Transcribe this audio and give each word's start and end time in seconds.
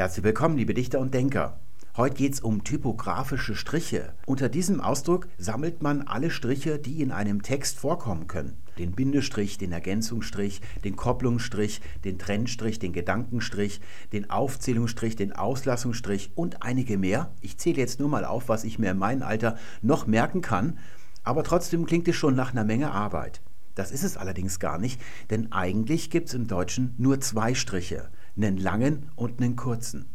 Herzlich 0.00 0.24
willkommen, 0.24 0.56
liebe 0.56 0.72
Dichter 0.72 0.98
und 0.98 1.12
Denker. 1.12 1.60
Heute 1.94 2.14
geht 2.14 2.32
es 2.32 2.40
um 2.40 2.64
typografische 2.64 3.54
Striche. 3.54 4.14
Unter 4.24 4.48
diesem 4.48 4.80
Ausdruck 4.80 5.28
sammelt 5.36 5.82
man 5.82 6.00
alle 6.00 6.30
Striche, 6.30 6.78
die 6.78 7.02
in 7.02 7.12
einem 7.12 7.42
Text 7.42 7.78
vorkommen 7.78 8.26
können. 8.26 8.56
Den 8.78 8.92
Bindestrich, 8.92 9.58
den 9.58 9.72
Ergänzungsstrich, 9.72 10.62
den 10.84 10.96
Kopplungsstrich, 10.96 11.82
den 12.02 12.18
Trennstrich, 12.18 12.78
den 12.78 12.94
Gedankenstrich, 12.94 13.82
den 14.14 14.30
Aufzählungsstrich, 14.30 15.16
den 15.16 15.34
Auslassungsstrich 15.34 16.32
und 16.34 16.62
einige 16.62 16.96
mehr. 16.96 17.34
Ich 17.42 17.58
zähle 17.58 17.76
jetzt 17.76 18.00
nur 18.00 18.08
mal 18.08 18.24
auf, 18.24 18.48
was 18.48 18.64
ich 18.64 18.78
mir 18.78 18.92
in 18.92 18.98
meinem 18.98 19.22
Alter 19.22 19.58
noch 19.82 20.06
merken 20.06 20.40
kann, 20.40 20.78
aber 21.24 21.44
trotzdem 21.44 21.84
klingt 21.84 22.08
es 22.08 22.16
schon 22.16 22.34
nach 22.34 22.52
einer 22.52 22.64
Menge 22.64 22.90
Arbeit. 22.90 23.42
Das 23.74 23.90
ist 23.90 24.04
es 24.04 24.16
allerdings 24.16 24.60
gar 24.60 24.78
nicht, 24.78 24.98
denn 25.28 25.52
eigentlich 25.52 26.08
gibt 26.08 26.28
es 26.28 26.34
im 26.34 26.46
Deutschen 26.46 26.94
nur 26.96 27.20
zwei 27.20 27.54
Striche 27.54 28.08
einen 28.36 28.56
langen 28.56 29.10
und 29.16 29.40
einen 29.40 29.56
kurzen. 29.56 30.06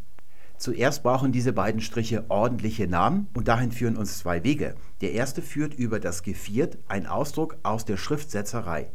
Zuerst 0.58 1.04
brauchen 1.04 1.32
diese 1.32 1.52
beiden 1.52 1.82
Striche 1.82 2.26
ordentliche 2.30 2.88
Namen 2.88 3.28
und 3.34 3.48
dahin 3.48 3.72
führen 3.72 3.98
uns 3.98 4.20
zwei 4.20 4.44
Wege. 4.44 4.76
Der 5.02 5.12
erste 5.12 5.42
führt 5.42 5.74
über 5.74 6.00
das 6.00 6.24
Geviert, 6.24 6.78
ein 6.88 7.08
Ausdruck 7.08 7.58
aus 7.64 7.84
der 7.84 7.98
Schriftsetzerei. 7.98 8.90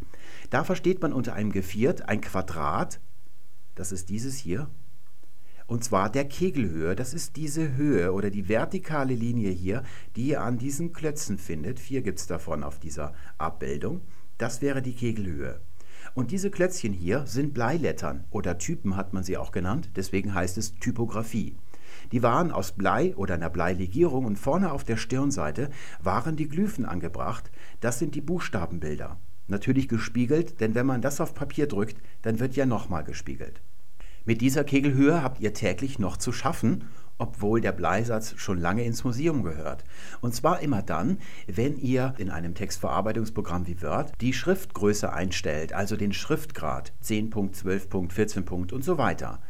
Da 0.49 0.65
versteht 0.65 1.03
man 1.03 1.13
unter 1.13 1.35
einem 1.35 1.53
Geviert 1.53 2.09
ein 2.09 2.21
Quadrat, 2.21 3.01
das 3.75 3.93
ist 3.93 4.09
dieses 4.09 4.37
hier, 4.37 4.69
und 5.71 5.85
zwar 5.85 6.11
der 6.11 6.25
Kegelhöhe. 6.25 6.97
Das 6.97 7.15
ist 7.15 7.37
diese 7.37 7.77
Höhe 7.77 8.13
oder 8.13 8.31
die 8.31 8.49
vertikale 8.49 9.15
Linie 9.15 9.51
hier, 9.51 9.85
die 10.17 10.27
ihr 10.27 10.43
an 10.43 10.59
diesen 10.59 10.93
Klötzen 10.93 11.39
findet. 11.39 11.79
Vier 11.79 12.03
gibt 12.03 12.19
es 12.19 12.27
davon 12.27 12.65
auf 12.65 12.81
dieser 12.81 13.15
Abbildung. 13.39 14.01
Das 14.37 14.63
wäre 14.63 14.83
die 14.83 14.95
Kegelhöhe. 14.95 15.61
Und 16.15 16.31
diese 16.31 16.51
Klötzchen 16.51 16.93
hier 16.93 17.27
sind 17.27 17.55
Bleilettern 17.55 18.25
oder 18.31 18.59
Typen 18.59 18.97
hat 18.97 19.13
man 19.13 19.23
sie 19.23 19.37
auch 19.37 19.53
genannt, 19.53 19.91
deswegen 19.97 20.35
heißt 20.35 20.59
es 20.59 20.75
Typografie. 20.75 21.57
Die 22.13 22.23
waren 22.23 22.51
aus 22.51 22.73
Blei 22.73 23.15
oder 23.17 23.35
einer 23.35 23.51
Bleilegierung 23.51 24.25
und 24.25 24.39
vorne 24.39 24.73
auf 24.73 24.85
der 24.85 24.97
Stirnseite 24.97 25.71
waren 26.03 26.37
die 26.37 26.49
Glyphen 26.49 26.85
angebracht. 26.85 27.51
Das 27.81 27.99
sind 27.99 28.15
die 28.15 28.21
Buchstabenbilder. 28.21 29.19
Natürlich 29.47 29.89
gespiegelt, 29.89 30.61
denn 30.61 30.75
wenn 30.75 30.87
man 30.87 31.03
das 31.03 31.21
auf 31.21 31.35
Papier 31.35 31.67
drückt, 31.67 31.97
dann 32.23 32.39
wird 32.39 32.57
ja 32.57 32.67
nochmal 32.67 33.05
gespiegelt. 33.05 33.61
Mit 34.25 34.41
dieser 34.41 34.65
Kegelhöhe 34.65 35.23
habt 35.23 35.41
ihr 35.41 35.55
täglich 35.55 35.99
noch 35.99 36.17
zu 36.17 36.31
schaffen 36.31 36.85
obwohl 37.21 37.61
der 37.61 37.73
Bleisatz 37.73 38.35
schon 38.37 38.59
lange 38.59 38.85
ins 38.85 39.05
Museum 39.05 39.43
gehört. 39.43 39.85
Und 40.21 40.35
zwar 40.35 40.61
immer 40.61 40.83
dann, 40.83 41.19
wenn 41.47 41.77
ihr 41.77 42.15
in 42.19 42.31
einem 42.31 42.55
Textverarbeitungsprogramm 42.55 43.67
wie 43.67 43.81
Word 43.83 44.13
die 44.21 44.33
Schriftgröße 44.33 45.13
einstellt, 45.13 45.73
also 45.73 45.97
den 45.97 46.13
Schriftgrad 46.13 46.93
10 47.01 47.31
Punkt, 47.31 47.57
12 47.57 47.89
Punkt, 47.89 48.13
14 48.13 48.45
Punkt 48.45 48.73
und 48.73 48.83
so 48.83 48.99
weiter. 48.99 49.41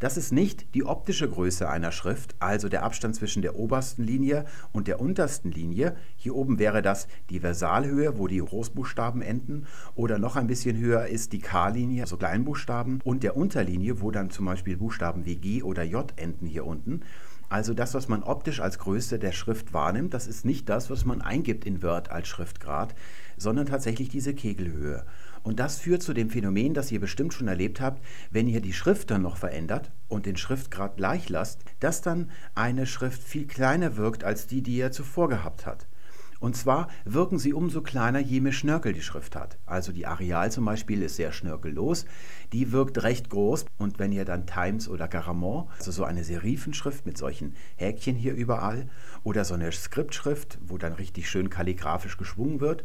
Das 0.00 0.16
ist 0.16 0.32
nicht 0.32 0.74
die 0.74 0.84
optische 0.84 1.28
Größe 1.28 1.68
einer 1.68 1.92
Schrift, 1.92 2.34
also 2.38 2.70
der 2.70 2.84
Abstand 2.84 3.14
zwischen 3.14 3.42
der 3.42 3.56
obersten 3.56 4.02
Linie 4.02 4.46
und 4.72 4.88
der 4.88 4.98
untersten 4.98 5.52
Linie. 5.52 5.94
Hier 6.16 6.34
oben 6.34 6.58
wäre 6.58 6.80
das 6.80 7.06
die 7.28 7.40
Versalhöhe, 7.40 8.18
wo 8.18 8.26
die 8.26 8.38
Großbuchstaben 8.38 9.20
enden. 9.20 9.66
Oder 9.94 10.18
noch 10.18 10.36
ein 10.36 10.46
bisschen 10.46 10.78
höher 10.78 11.06
ist 11.06 11.34
die 11.34 11.40
K-Linie, 11.40 12.04
also 12.04 12.16
Kleinbuchstaben, 12.16 13.02
und 13.04 13.22
der 13.22 13.36
Unterlinie, 13.36 14.00
wo 14.00 14.10
dann 14.10 14.30
zum 14.30 14.46
Beispiel 14.46 14.78
Buchstaben 14.78 15.26
wie 15.26 15.36
G 15.36 15.62
oder 15.62 15.82
J 15.82 16.10
enden 16.16 16.46
hier 16.46 16.64
unten. 16.64 17.02
Also 17.50 17.74
das, 17.74 17.92
was 17.94 18.08
man 18.08 18.22
optisch 18.22 18.60
als 18.60 18.78
Größe 18.78 19.18
der 19.18 19.32
Schrift 19.32 19.74
wahrnimmt, 19.74 20.14
das 20.14 20.28
ist 20.28 20.46
nicht 20.46 20.68
das, 20.68 20.88
was 20.88 21.04
man 21.04 21.20
eingibt 21.20 21.66
in 21.66 21.82
Word 21.82 22.10
als 22.10 22.28
Schriftgrad, 22.28 22.94
sondern 23.36 23.66
tatsächlich 23.66 24.08
diese 24.08 24.32
Kegelhöhe. 24.32 25.04
Und 25.42 25.58
das 25.58 25.78
führt 25.78 26.02
zu 26.02 26.12
dem 26.12 26.30
Phänomen, 26.30 26.74
das 26.74 26.92
ihr 26.92 27.00
bestimmt 27.00 27.34
schon 27.34 27.48
erlebt 27.48 27.80
habt, 27.80 28.04
wenn 28.30 28.46
ihr 28.46 28.60
die 28.60 28.72
Schrift 28.72 29.10
dann 29.10 29.22
noch 29.22 29.36
verändert 29.36 29.90
und 30.08 30.26
den 30.26 30.36
Schriftgrad 30.36 30.96
gleich 30.96 31.28
lasst, 31.28 31.64
dass 31.80 32.02
dann 32.02 32.30
eine 32.54 32.86
Schrift 32.86 33.22
viel 33.22 33.46
kleiner 33.46 33.96
wirkt 33.96 34.24
als 34.24 34.46
die, 34.46 34.62
die 34.62 34.76
ihr 34.76 34.92
zuvor 34.92 35.28
gehabt 35.28 35.66
habt. 35.66 35.86
Und 36.40 36.56
zwar 36.56 36.88
wirken 37.04 37.38
sie 37.38 37.52
umso 37.52 37.82
kleiner, 37.82 38.18
je 38.18 38.40
mehr 38.40 38.52
Schnörkel 38.52 38.94
die 38.94 39.02
Schrift 39.02 39.36
hat. 39.36 39.58
Also 39.66 39.92
die 39.92 40.06
Areal 40.06 40.50
zum 40.50 40.64
Beispiel 40.64 41.02
ist 41.02 41.16
sehr 41.16 41.32
schnörkellos, 41.32 42.06
die 42.52 42.72
wirkt 42.72 43.02
recht 43.02 43.28
groß. 43.28 43.66
Und 43.78 43.98
wenn 43.98 44.10
ihr 44.10 44.24
dann 44.24 44.46
Times 44.46 44.88
oder 44.88 45.06
Garamond, 45.06 45.68
also 45.78 45.92
so 45.92 46.04
eine 46.04 46.24
Serifenschrift 46.24 47.04
mit 47.04 47.18
solchen 47.18 47.54
Häkchen 47.76 48.16
hier 48.16 48.34
überall, 48.34 48.88
oder 49.22 49.44
so 49.44 49.54
eine 49.54 49.70
Skriptschrift, 49.70 50.58
wo 50.66 50.78
dann 50.78 50.94
richtig 50.94 51.28
schön 51.28 51.50
kalligrafisch 51.50 52.16
geschwungen 52.16 52.60
wird, 52.60 52.84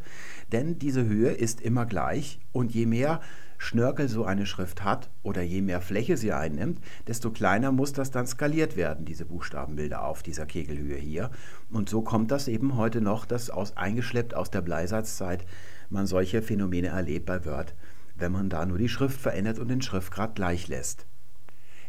denn 0.51 0.77
diese 0.77 1.05
Höhe 1.05 1.31
ist 1.31 1.61
immer 1.61 1.85
gleich 1.85 2.39
und 2.51 2.73
je 2.73 2.85
mehr 2.85 3.21
Schnörkel 3.57 4.07
so 4.07 4.25
eine 4.25 4.45
Schrift 4.45 4.83
hat 4.83 5.09
oder 5.23 5.41
je 5.41 5.61
mehr 5.61 5.81
Fläche 5.81 6.17
sie 6.17 6.33
einnimmt, 6.33 6.79
desto 7.07 7.31
kleiner 7.31 7.71
muss 7.71 7.93
das 7.93 8.11
dann 8.11 8.27
skaliert 8.27 8.75
werden, 8.75 9.05
diese 9.05 9.25
Buchstabenbilder 9.25 10.03
auf 10.03 10.23
dieser 10.23 10.45
Kegelhöhe 10.45 10.97
hier. 10.97 11.31
Und 11.69 11.89
so 11.89 12.01
kommt 12.01 12.31
das 12.31 12.47
eben 12.47 12.77
heute 12.77 13.01
noch, 13.01 13.25
dass 13.25 13.49
aus, 13.49 13.77
eingeschleppt 13.77 14.33
aus 14.33 14.51
der 14.51 14.61
Bleisatzzeit 14.61 15.45
man 15.89 16.07
solche 16.07 16.41
Phänomene 16.41 16.87
erlebt 16.87 17.25
bei 17.25 17.45
Word, 17.45 17.75
wenn 18.15 18.31
man 18.31 18.49
da 18.49 18.65
nur 18.65 18.77
die 18.77 18.89
Schrift 18.89 19.19
verändert 19.19 19.59
und 19.59 19.69
den 19.69 19.81
Schriftgrad 19.81 20.35
gleich 20.35 20.67
lässt. 20.67 21.05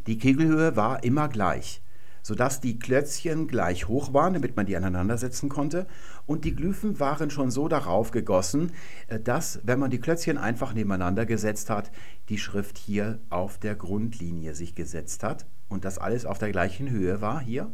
Die 0.07 0.19
Kegelhöhe 0.19 0.77
war 0.77 1.03
immer 1.03 1.29
gleich 1.29 1.83
sodass 2.27 2.61
die 2.61 2.81
Klötzchen 2.81 3.47
gleich 3.47 3.87
hoch 3.87 4.13
waren, 4.13 4.35
damit 4.35 4.57
man 4.57 4.67
die 4.67 4.77
aneinandersetzen 4.77 5.49
konnte. 5.49 5.87
Und 6.27 6.45
die 6.45 6.55
Glyphen 6.55 6.99
waren 6.99 7.31
schon 7.31 7.51
so 7.51 7.69
darauf 7.69 8.11
gegossen, 8.11 8.73
äh, 9.07 9.21
dass, 9.21 9.61
wenn 9.63 9.79
man 9.79 9.91
die 9.91 10.01
Klötzchen 10.01 10.39
einfach 10.39 10.75
nebeneinander 10.75 11.25
gesetzt 11.25 11.71
hat, 11.71 11.91
die 12.29 12.39
Schrift 12.39 12.79
hier 12.79 13.21
auf 13.31 13.59
der 13.59 13.77
Grundlinie 13.77 14.55
sich 14.55 14.75
gesetzt 14.75 15.23
hat 15.23 15.47
und 15.69 15.85
das 15.85 15.99
alles 15.99 16.27
auf 16.27 16.39
der 16.39 16.51
gleichen 16.51 16.91
Höhe 16.91 17.21
war 17.21 17.41
hier. 17.41 17.73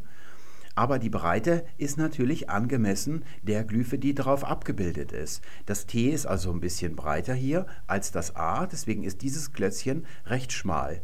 Aber 0.75 0.99
die 0.99 1.11
Breite 1.11 1.67
ist 1.77 1.99
natürlich 1.99 2.49
angemessen 2.49 3.25
der 3.43 3.63
Glyphe, 3.65 3.99
die 3.99 4.15
darauf 4.15 4.43
abgebildet 4.43 5.13
ist. 5.13 5.43
Das 5.67 5.87
T 5.87 6.09
ist 6.09 6.25
also 6.25 6.51
ein 6.51 6.61
bisschen 6.61 6.97
breiter 6.97 7.35
hier 7.35 7.67
als 7.87 8.11
das 8.11 8.37
A, 8.37 8.67
deswegen 8.67 9.05
ist 9.05 9.21
dieses 9.21 9.53
Klötzchen 9.53 10.07
recht 10.25 10.51
schmal. 10.53 11.03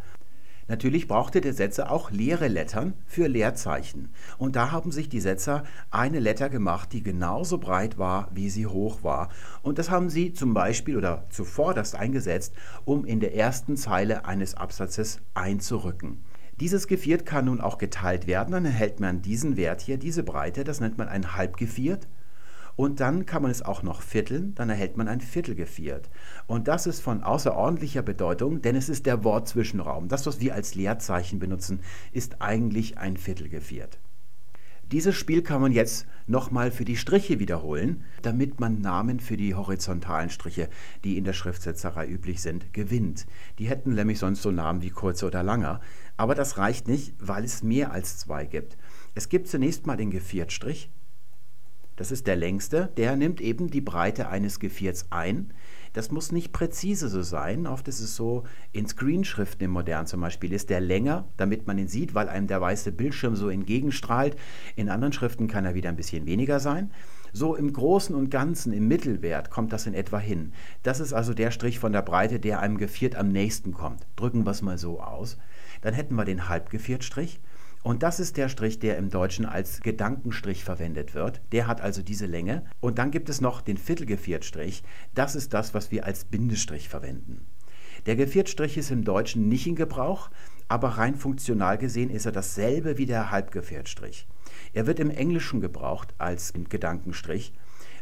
Natürlich 0.69 1.09
brauchte 1.09 1.41
der 1.41 1.55
Setzer 1.55 1.91
auch 1.91 2.11
leere 2.11 2.47
Lettern 2.47 2.93
für 3.07 3.27
Leerzeichen. 3.27 4.11
Und 4.37 4.55
da 4.55 4.71
haben 4.71 4.93
sich 4.93 5.09
die 5.09 5.21
Setzer 5.21 5.65
eine 5.91 6.21
Letter 6.21 6.51
gemacht, 6.51 6.93
die 6.93 7.03
genauso 7.03 7.57
breit 7.57 7.97
war, 7.97 8.29
wie 8.35 8.51
sie 8.51 8.67
hoch 8.67 9.03
war. 9.03 9.31
Und 9.63 9.79
das 9.79 9.91
haben 9.91 10.11
sie 10.11 10.35
zum 10.35 10.53
Beispiel 10.53 10.99
oder 10.99 11.25
zuvorderst 11.31 11.97
eingesetzt, 11.97 12.55
um 12.85 13.07
in 13.07 13.21
der 13.21 13.35
ersten 13.35 13.79
Zeile 13.79 14.27
eines 14.27 14.55
Absatzes 14.55 15.21
einzurücken. 15.33 16.23
Dieses 16.61 16.87
Geviert 16.87 17.25
kann 17.25 17.47
nun 17.47 17.61
auch 17.61 17.79
geteilt 17.79 18.27
werden, 18.27 18.53
dann 18.53 18.65
erhält 18.65 19.01
man 19.01 19.23
diesen 19.23 19.57
Wert 19.57 19.81
hier, 19.81 19.97
diese 19.97 20.25
Breite, 20.25 20.65
das 20.65 20.81
nennt 20.81 20.99
man 20.99 21.09
ein 21.09 21.37
Halbgeviert. 21.37 22.09
Und 22.79 23.01
dann 23.01 23.27
kann 23.27 23.43
man 23.43 23.51
es 23.51 23.63
auch 23.63 23.83
noch 23.83 24.03
vierteln, 24.03 24.55
dann 24.55 24.71
erhält 24.71 24.97
man 24.97 25.09
ein 25.09 25.21
Viertelgeviert. 25.21 26.09
Und 26.47 26.69
das 26.69 26.87
ist 26.87 27.01
von 27.01 27.25
außerordentlicher 27.25 28.03
Bedeutung, 28.03 28.63
denn 28.63 28.77
es 28.77 28.89
ist 28.89 29.05
der 29.05 29.25
Wortzwischenraum. 29.25 30.07
Das, 30.07 30.27
was 30.27 30.39
wir 30.39 30.55
als 30.55 30.77
Leerzeichen 30.77 31.41
benutzen, 31.41 31.81
ist 32.13 32.41
eigentlich 32.41 32.97
ein 32.97 33.17
Viertelgeviert. 33.17 33.99
Dieses 34.93 35.17
Spiel 35.17 35.43
kann 35.43 35.61
man 35.61 35.73
jetzt 35.73 36.07
nochmal 36.29 36.71
für 36.71 36.85
die 36.85 36.97
Striche 36.97 37.41
wiederholen, 37.41 38.05
damit 38.23 38.61
man 38.61 38.81
Namen 38.81 39.19
für 39.19 39.37
die 39.37 39.57
horizontalen 39.57 40.31
Striche, 40.31 40.69
die 41.03 41.19
in 41.19 41.25
der 41.25 41.33
Schriftsetzerei 41.33 42.07
üblich 42.07 42.41
sind, 42.43 42.73
gewinnt. 42.73 43.27
Die 43.59 43.69
hätten 43.69 43.95
nämlich 43.95 44.21
sonst 44.21 44.43
so 44.43 44.53
Namen 44.53 44.83
wie 44.83 44.91
kurzer 44.91 45.27
oder 45.27 45.43
langer. 45.43 45.81
Aber 46.17 46.37
das 46.37 46.59
reicht 46.59 46.87
nicht, 46.87 47.13
weil 47.19 47.43
es 47.43 47.65
mehr 47.65 47.91
als 47.91 48.19
zwei 48.19 48.47
gibt. 48.47 48.79
Es 49.17 49.29
gibt 49.29 49.49
zunächst 49.49 49.85
mal 49.89 49.97
den 49.97 50.13
Geviertstrich, 50.13 50.93
das 51.99 52.13
ist 52.13 52.29
der 52.29 52.37
längste, 52.37 52.93
der 52.97 53.17
nimmt 53.17 53.41
eben 53.41 53.71
die 53.71 53.81
Breite 53.81 54.29
eines 54.29 54.61
Gevierts 54.61 55.09
ein. 55.11 55.53
Das 55.95 56.13
muss 56.13 56.31
nicht 56.31 56.53
präzise 56.53 57.09
so 57.09 57.23
sein. 57.23 57.67
Oft 57.67 57.89
ist 57.89 57.99
es 57.99 58.15
so, 58.15 58.45
in 58.71 58.87
Screenschriften 58.87 59.65
im 59.65 59.73
Modern 59.73 60.07
zum 60.07 60.21
Beispiel 60.21 60.53
ist 60.53 60.71
der 60.71 60.81
länger, 60.81 61.27
damit 61.37 61.67
man 61.67 61.77
ihn 61.77 61.89
sieht, 61.89 62.15
weil 62.15 62.29
einem 62.29 62.47
der 62.47 62.61
weiße 62.61 62.93
Bildschirm 62.93 63.35
so 63.35 63.49
entgegenstrahlt. 63.49 64.37
In 64.77 64.91
anderen 64.91 65.13
Schriften 65.13 65.49
kann 65.49 65.65
er 65.65 65.75
wieder 65.75 65.89
ein 65.89 65.97
bisschen 65.97 66.25
weniger 66.27 66.61
sein. 66.61 66.93
So 67.33 67.57
im 67.57 67.73
Großen 67.73 68.15
und 68.15 68.31
Ganzen, 68.31 68.73
im 68.73 68.87
Mittelwert 68.87 69.51
kommt 69.51 69.73
das 69.73 69.89
in 69.89 69.95
etwa 69.95 70.21
hin. 70.21 70.53
Das 70.85 71.01
ist 71.01 71.13
also 71.13 71.35
der 71.35 71.51
Strich 71.51 71.81
von 71.81 71.93
der 71.93 72.03
Breite, 72.03 72.39
der 72.39 72.61
einem 72.61 72.79
Geviert 72.79 73.17
am 73.17 73.31
nächsten 73.31 73.73
kommt. 73.73 74.07
Drücken 74.15 74.47
wir 74.47 74.53
es 74.53 74.63
mal 74.63 74.79
so 74.79 75.01
aus. 75.01 75.37
Dann 75.81 75.95
hätten 75.95 76.15
wir 76.15 76.25
den 76.25 76.49
Halbgeviertstrich. 76.49 77.41
Und 77.89 78.03
das 78.03 78.21
ist 78.21 78.37
der 78.37 78.51
Strich, 78.51 78.81
der 78.81 78.99
im 78.99 79.09
Deutschen 79.09 79.47
als 79.47 79.81
Gedankenstrich 79.81 80.63
verwendet 80.63 81.15
wird. 81.15 81.41
Der 81.53 81.67
hat 81.67 81.81
also 81.81 82.03
diese 82.03 82.27
Länge. 82.27 82.67
Und 82.81 82.99
dann 82.99 83.11
gibt 83.11 83.31
es 83.31 83.41
noch 83.41 83.63
den 83.63 83.79
Viertelgeviertstrich. 83.79 84.83
Das 85.15 85.35
ist 85.35 85.55
das, 85.55 85.73
was 85.73 85.91
wir 85.91 86.05
als 86.05 86.27
Bindestrich 86.27 86.91
verwenden. 86.91 87.47
Der 88.05 88.15
Geviertstrich 88.15 88.77
ist 88.77 88.91
im 88.91 89.05
Deutschen 89.05 89.49
nicht 89.49 89.67
in 89.67 89.75
Gebrauch, 89.75 90.29
aber 90.69 90.99
rein 90.99 91.15
funktional 91.15 91.79
gesehen 91.79 92.11
ist 92.11 92.27
er 92.27 92.33
dasselbe 92.33 92.99
wie 92.99 93.07
der 93.07 93.31
Halbgeviertstrich. 93.31 94.29
Er 94.75 94.87
wird 94.87 95.01
im 95.01 95.09
Englischen 95.09 95.63
gebraucht 95.63 96.15
als 96.19 96.53
Gedankenstrich, 96.69 97.55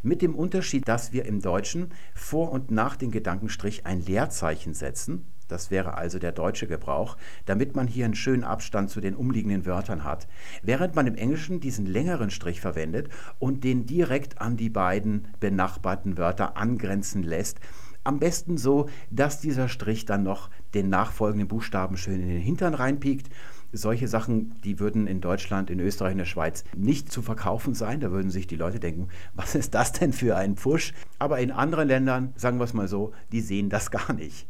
mit 0.02 0.20
dem 0.20 0.34
Unterschied, 0.34 0.88
dass 0.88 1.12
wir 1.12 1.26
im 1.26 1.40
Deutschen 1.40 1.92
vor 2.12 2.50
und 2.50 2.72
nach 2.72 2.96
dem 2.96 3.12
Gedankenstrich 3.12 3.86
ein 3.86 4.00
Leerzeichen 4.00 4.74
setzen 4.74 5.26
Das 5.48 5.70
wäre 5.70 5.96
also 5.96 6.18
der 6.18 6.32
deutsche 6.32 6.66
Gebrauch, 6.66 7.16
damit 7.44 7.76
man 7.76 7.86
hier 7.86 8.04
einen 8.04 8.14
schönen 8.14 8.44
Abstand 8.44 8.90
zu 8.90 9.00
den 9.00 9.14
umliegenden 9.14 9.66
Wörtern 9.66 10.04
hat. 10.04 10.26
Während 10.62 10.94
man 10.94 11.06
im 11.06 11.14
Englischen 11.14 11.60
diesen 11.60 11.86
längeren 11.86 12.30
Strich 12.30 12.60
verwendet 12.60 13.08
und 13.38 13.64
den 13.64 13.86
direkt 13.86 14.40
an 14.40 14.56
die 14.56 14.70
beiden 14.70 15.28
benachbarten 15.40 16.18
Wörter 16.18 16.56
angrenzen 16.56 17.22
lässt. 17.22 17.60
Am 18.04 18.20
besten 18.20 18.56
so, 18.56 18.88
dass 19.10 19.40
dieser 19.40 19.68
Strich 19.68 20.04
dann 20.04 20.22
noch 20.22 20.50
den 20.74 20.88
nachfolgenden 20.88 21.48
Buchstaben 21.48 21.96
schön 21.96 22.20
in 22.20 22.28
den 22.28 22.40
Hintern 22.40 22.74
reinpiekt 22.74 23.30
solche 23.72 24.08
Sachen, 24.08 24.54
die 24.62 24.78
würden 24.80 25.06
in 25.06 25.20
Deutschland, 25.20 25.70
in 25.70 25.80
Österreich, 25.80 26.12
in 26.12 26.18
der 26.18 26.24
Schweiz 26.24 26.64
nicht 26.76 27.10
zu 27.10 27.22
verkaufen 27.22 27.74
sein. 27.74 28.00
Da 28.00 28.10
würden 28.10 28.30
sich 28.30 28.46
die 28.46 28.56
Leute 28.56 28.80
denken, 28.80 29.08
was 29.34 29.54
ist 29.54 29.74
das 29.74 29.92
denn 29.92 30.12
für 30.12 30.36
ein 30.36 30.56
Pfusch? 30.56 30.92
Aber 31.18 31.38
in 31.38 31.50
anderen 31.50 31.88
Ländern, 31.88 32.32
sagen 32.36 32.58
wir 32.58 32.64
es 32.64 32.74
mal 32.74 32.88
so, 32.88 33.12
die 33.32 33.40
sehen 33.40 33.68
das 33.68 33.90
gar 33.90 34.12
nicht. 34.12 34.48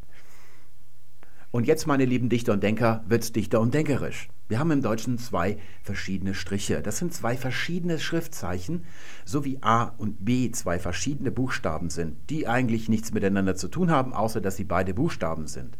Und 1.56 1.66
jetzt, 1.66 1.86
meine 1.86 2.04
lieben 2.04 2.28
Dichter 2.28 2.52
und 2.52 2.62
Denker, 2.62 3.02
wird 3.08 3.22
es 3.22 3.32
dichter 3.32 3.62
und 3.62 3.72
denkerisch. 3.72 4.28
Wir 4.46 4.58
haben 4.58 4.70
im 4.72 4.82
Deutschen 4.82 5.16
zwei 5.16 5.56
verschiedene 5.82 6.34
Striche. 6.34 6.82
Das 6.82 6.98
sind 6.98 7.14
zwei 7.14 7.34
verschiedene 7.34 7.98
Schriftzeichen, 7.98 8.84
so 9.24 9.42
wie 9.46 9.62
A 9.62 9.84
und 9.84 10.22
B 10.22 10.50
zwei 10.50 10.78
verschiedene 10.78 11.30
Buchstaben 11.30 11.88
sind, 11.88 12.18
die 12.28 12.46
eigentlich 12.46 12.90
nichts 12.90 13.14
miteinander 13.14 13.56
zu 13.56 13.68
tun 13.68 13.90
haben, 13.90 14.12
außer 14.12 14.42
dass 14.42 14.56
sie 14.56 14.64
beide 14.64 14.92
Buchstaben 14.92 15.46
sind. 15.46 15.78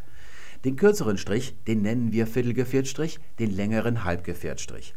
Den 0.65 0.77
kürzeren 0.77 1.19
Strich, 1.19 1.55
den 1.67 1.83
nennen 1.83 2.11
wir 2.11 2.25
Viertelgeviertstrich, 2.25 3.19
den 3.37 3.51
längeren 3.51 4.03
Halbgeviertstrich. 4.03 4.95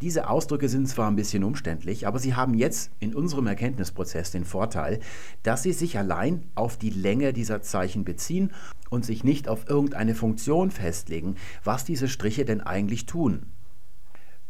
Diese 0.00 0.30
Ausdrücke 0.30 0.68
sind 0.68 0.88
zwar 0.88 1.10
ein 1.10 1.16
bisschen 1.16 1.42
umständlich, 1.42 2.06
aber 2.06 2.20
sie 2.20 2.36
haben 2.36 2.54
jetzt 2.54 2.92
in 3.00 3.16
unserem 3.16 3.48
Erkenntnisprozess 3.48 4.30
den 4.30 4.44
Vorteil, 4.44 5.00
dass 5.42 5.64
sie 5.64 5.72
sich 5.72 5.98
allein 5.98 6.44
auf 6.54 6.76
die 6.76 6.90
Länge 6.90 7.32
dieser 7.32 7.62
Zeichen 7.62 8.04
beziehen 8.04 8.52
und 8.90 9.04
sich 9.04 9.24
nicht 9.24 9.48
auf 9.48 9.68
irgendeine 9.68 10.14
Funktion 10.14 10.70
festlegen, 10.70 11.34
was 11.64 11.84
diese 11.84 12.06
Striche 12.06 12.44
denn 12.44 12.60
eigentlich 12.60 13.06
tun. 13.06 13.46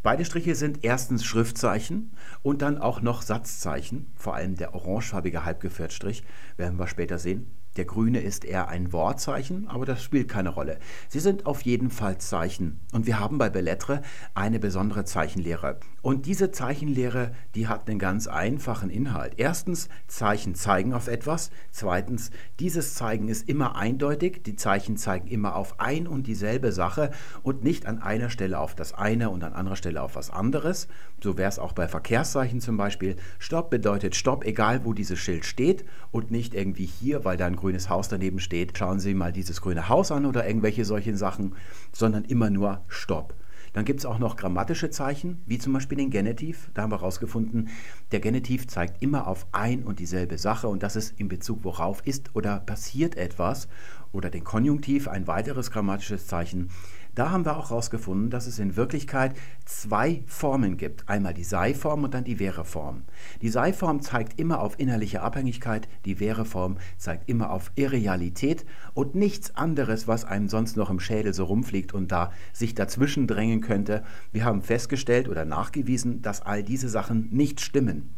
Beide 0.02 0.26
Striche 0.26 0.54
sind 0.54 0.84
erstens 0.84 1.24
Schriftzeichen 1.24 2.12
und 2.42 2.60
dann 2.60 2.78
auch 2.78 3.00
noch 3.00 3.22
Satzzeichen, 3.22 4.12
vor 4.14 4.34
allem 4.34 4.54
der 4.54 4.74
orangefarbige 4.74 5.44
Halbgeviertstrich, 5.44 6.24
werden 6.58 6.78
wir 6.78 6.86
später 6.86 7.18
sehen. 7.18 7.57
Der 7.78 7.84
grüne 7.84 8.19
ist 8.19 8.44
eher 8.44 8.66
ein 8.66 8.92
Wortzeichen, 8.92 9.69
aber 9.69 9.86
das 9.86 10.02
spielt 10.02 10.26
keine 10.26 10.48
Rolle. 10.48 10.80
Sie 11.08 11.20
sind 11.20 11.46
auf 11.46 11.62
jeden 11.62 11.90
Fall 11.90 12.19
Zeichen. 12.19 12.80
Und 12.92 13.06
wir 13.06 13.20
haben 13.20 13.38
bei 13.38 13.50
Bellettre 13.50 14.02
eine 14.34 14.58
besondere 14.58 15.04
Zeichenlehre. 15.04 15.78
Und 16.00 16.26
diese 16.26 16.52
Zeichenlehre, 16.52 17.32
die 17.56 17.66
hat 17.66 17.88
einen 17.88 17.98
ganz 17.98 18.28
einfachen 18.28 18.88
Inhalt. 18.88 19.34
Erstens, 19.36 19.88
Zeichen 20.06 20.54
zeigen 20.54 20.94
auf 20.94 21.08
etwas. 21.08 21.50
Zweitens, 21.72 22.30
dieses 22.60 22.94
Zeigen 22.94 23.28
ist 23.28 23.48
immer 23.48 23.74
eindeutig. 23.74 24.42
Die 24.44 24.54
Zeichen 24.54 24.96
zeigen 24.96 25.26
immer 25.26 25.56
auf 25.56 25.80
ein 25.80 26.06
und 26.06 26.28
dieselbe 26.28 26.70
Sache 26.70 27.10
und 27.42 27.64
nicht 27.64 27.86
an 27.86 28.00
einer 28.00 28.30
Stelle 28.30 28.60
auf 28.60 28.76
das 28.76 28.94
eine 28.94 29.30
und 29.30 29.42
an 29.42 29.54
anderer 29.54 29.76
Stelle 29.76 30.00
auf 30.00 30.14
was 30.14 30.30
anderes. 30.30 30.86
So 31.20 31.36
wäre 31.36 31.48
es 31.48 31.58
auch 31.58 31.72
bei 31.72 31.88
Verkehrszeichen 31.88 32.60
zum 32.60 32.76
Beispiel. 32.76 33.16
Stopp 33.40 33.68
bedeutet 33.68 34.14
Stopp, 34.14 34.44
egal 34.44 34.84
wo 34.84 34.92
dieses 34.92 35.18
Schild 35.18 35.44
steht 35.44 35.84
und 36.12 36.30
nicht 36.30 36.54
irgendwie 36.54 36.86
hier, 36.86 37.24
weil 37.24 37.36
da 37.36 37.46
ein 37.46 37.56
grünes 37.56 37.88
Haus 37.88 38.08
daneben 38.08 38.38
steht, 38.38 38.78
schauen 38.78 39.00
Sie 39.00 39.14
mal 39.14 39.32
dieses 39.32 39.60
grüne 39.60 39.88
Haus 39.88 40.12
an 40.12 40.26
oder 40.26 40.46
irgendwelche 40.46 40.84
solchen 40.84 41.16
Sachen, 41.16 41.56
sondern 41.92 42.24
immer 42.24 42.50
nur 42.50 42.82
Stopp. 42.86 43.34
Dann 43.78 43.84
gibt 43.84 44.00
es 44.00 44.06
auch 44.06 44.19
noch 44.19 44.34
grammatische 44.34 44.90
Zeichen, 44.90 45.40
wie 45.46 45.56
zum 45.56 45.72
Beispiel 45.72 45.98
den 45.98 46.10
Genitiv. 46.10 46.69
Da 46.75 46.82
haben 46.82 46.90
wir 46.90 46.98
herausgefunden, 46.98 47.69
der 48.10 48.19
Genitiv 48.19 48.66
zeigt 48.66 49.00
immer 49.00 49.28
auf 49.28 49.46
ein 49.52 49.84
und 49.84 50.00
dieselbe 50.00 50.36
Sache 50.36 50.66
und 50.66 50.82
das 50.82 50.96
ist 50.96 51.20
in 51.20 51.28
Bezug 51.28 51.62
worauf 51.62 52.04
ist 52.04 52.34
oder 52.34 52.58
passiert 52.58 53.16
etwas. 53.16 53.69
Oder 54.10 54.30
den 54.30 54.42
Konjunktiv, 54.42 55.06
ein 55.06 55.28
weiteres 55.28 55.70
grammatisches 55.70 56.26
Zeichen, 56.26 56.70
da 57.18 57.32
haben 57.32 57.44
wir 57.44 57.56
auch 57.56 57.70
herausgefunden, 57.70 58.30
dass 58.30 58.46
es 58.46 58.60
in 58.60 58.76
Wirklichkeit 58.76 59.34
zwei 59.64 60.22
Formen 60.26 60.76
gibt. 60.76 61.08
Einmal 61.08 61.34
die 61.34 61.42
Sei-Form 61.42 62.04
und 62.04 62.14
dann 62.14 62.22
die 62.22 62.38
Wäre-Form. 62.38 63.02
Die 63.42 63.48
Sei-Form 63.48 64.02
zeigt 64.02 64.38
immer 64.38 64.60
auf 64.60 64.78
innerliche 64.78 65.20
Abhängigkeit, 65.20 65.88
die 66.04 66.20
Wäre-Form 66.20 66.76
zeigt 66.96 67.28
immer 67.28 67.50
auf 67.50 67.72
Irrealität 67.74 68.64
und 68.94 69.16
nichts 69.16 69.56
anderes, 69.56 70.06
was 70.06 70.24
einem 70.24 70.48
sonst 70.48 70.76
noch 70.76 70.90
im 70.90 71.00
Schädel 71.00 71.34
so 71.34 71.44
rumfliegt 71.44 71.92
und 71.92 72.12
da 72.12 72.30
sich 72.52 72.76
dazwischen 72.76 73.26
drängen 73.26 73.62
könnte. 73.62 74.04
Wir 74.30 74.44
haben 74.44 74.62
festgestellt 74.62 75.28
oder 75.28 75.44
nachgewiesen, 75.44 76.22
dass 76.22 76.42
all 76.42 76.62
diese 76.62 76.88
Sachen 76.88 77.30
nicht 77.32 77.60
stimmen. 77.60 78.14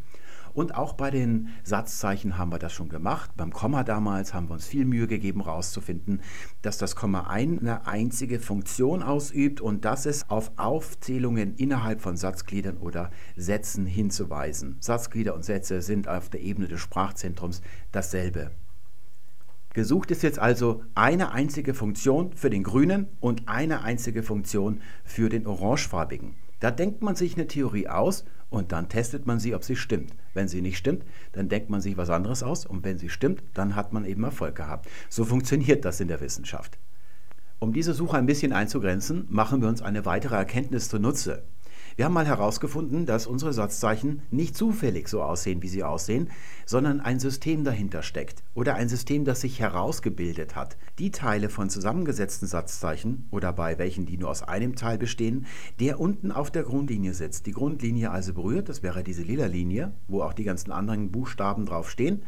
Und 0.53 0.75
auch 0.75 0.93
bei 0.93 1.11
den 1.11 1.49
Satzzeichen 1.63 2.37
haben 2.37 2.51
wir 2.51 2.59
das 2.59 2.73
schon 2.73 2.89
gemacht. 2.89 3.31
Beim 3.37 3.51
Komma 3.51 3.83
damals 3.83 4.33
haben 4.33 4.49
wir 4.49 4.53
uns 4.53 4.67
viel 4.67 4.85
Mühe 4.85 5.07
gegeben, 5.07 5.43
herauszufinden, 5.43 6.21
dass 6.61 6.77
das 6.77 6.95
Komma 6.95 7.27
eine 7.27 7.87
einzige 7.87 8.39
Funktion 8.39 9.03
ausübt 9.03 9.61
und 9.61 9.85
das 9.85 10.05
ist 10.05 10.29
auf 10.29 10.51
Aufzählungen 10.57 11.55
innerhalb 11.55 12.01
von 12.01 12.17
Satzgliedern 12.17 12.77
oder 12.77 13.11
Sätzen 13.35 13.85
hinzuweisen. 13.85 14.77
Satzglieder 14.79 15.35
und 15.35 15.45
Sätze 15.45 15.81
sind 15.81 16.07
auf 16.07 16.29
der 16.29 16.41
Ebene 16.41 16.67
des 16.67 16.81
Sprachzentrums 16.81 17.61
dasselbe. 17.91 18.51
Gesucht 19.73 20.11
ist 20.11 20.21
jetzt 20.21 20.39
also 20.39 20.83
eine 20.95 21.31
einzige 21.31 21.73
Funktion 21.73 22.33
für 22.33 22.49
den 22.49 22.63
grünen 22.63 23.07
und 23.21 23.47
eine 23.47 23.83
einzige 23.83 24.21
Funktion 24.21 24.81
für 25.05 25.29
den 25.29 25.47
orangefarbigen. 25.47 26.35
Da 26.59 26.71
denkt 26.71 27.01
man 27.01 27.15
sich 27.15 27.35
eine 27.35 27.47
Theorie 27.47 27.87
aus 27.87 28.25
und 28.51 28.73
dann 28.73 28.89
testet 28.89 29.25
man 29.25 29.39
sie, 29.39 29.55
ob 29.55 29.63
sie 29.63 29.75
stimmt. 29.75 30.13
Wenn 30.35 30.47
sie 30.47 30.61
nicht 30.61 30.77
stimmt, 30.77 31.03
dann 31.31 31.49
denkt 31.49 31.71
man 31.71 31.81
sich 31.81 31.97
was 31.97 32.11
anderes 32.11 32.43
aus 32.43 32.67
und 32.67 32.83
wenn 32.83 32.99
sie 32.99 33.09
stimmt, 33.09 33.41
dann 33.55 33.75
hat 33.75 33.93
man 33.93 34.05
eben 34.05 34.23
Erfolg 34.23 34.55
gehabt. 34.55 34.87
So 35.09 35.25
funktioniert 35.25 35.85
das 35.85 35.99
in 35.99 36.09
der 36.09 36.21
Wissenschaft. 36.21 36.77
Um 37.59 37.73
diese 37.73 37.93
Suche 37.93 38.17
ein 38.17 38.25
bisschen 38.25 38.53
einzugrenzen, 38.53 39.25
machen 39.29 39.61
wir 39.61 39.69
uns 39.69 39.81
eine 39.81 40.05
weitere 40.05 40.35
Erkenntnis 40.35 40.89
zunutze. 40.89 41.43
Wir 41.95 42.05
haben 42.05 42.13
mal 42.13 42.25
herausgefunden, 42.25 43.05
dass 43.05 43.27
unsere 43.27 43.51
Satzzeichen 43.51 44.21
nicht 44.31 44.55
zufällig 44.55 45.07
so 45.09 45.21
aussehen, 45.21 45.61
wie 45.61 45.67
sie 45.67 45.83
aussehen, 45.83 46.29
sondern 46.65 47.01
ein 47.01 47.19
System 47.19 47.63
dahinter 47.63 48.01
steckt 48.01 48.43
oder 48.53 48.75
ein 48.75 48.87
System, 48.87 49.25
das 49.25 49.41
sich 49.41 49.59
herausgebildet 49.59 50.55
hat. 50.55 50.77
Die 50.99 51.11
Teile 51.11 51.49
von 51.49 51.69
zusammengesetzten 51.69 52.47
Satzzeichen 52.47 53.27
oder 53.31 53.51
bei 53.51 53.77
welchen 53.77 54.05
die 54.05 54.17
nur 54.17 54.29
aus 54.29 54.43
einem 54.43 54.75
Teil 54.75 54.97
bestehen, 54.97 55.45
der 55.79 55.99
unten 55.99 56.31
auf 56.31 56.49
der 56.49 56.63
Grundlinie 56.63 57.13
sitzt. 57.13 57.45
Die 57.45 57.51
Grundlinie 57.51 58.11
also 58.11 58.33
berührt, 58.33 58.69
das 58.69 58.83
wäre 58.83 59.03
diese 59.03 59.23
lila 59.23 59.47
Linie, 59.47 59.93
wo 60.07 60.21
auch 60.21 60.33
die 60.33 60.43
ganzen 60.43 60.71
anderen 60.71 61.11
Buchstaben 61.11 61.65
drauf 61.65 61.89
stehen 61.89 62.23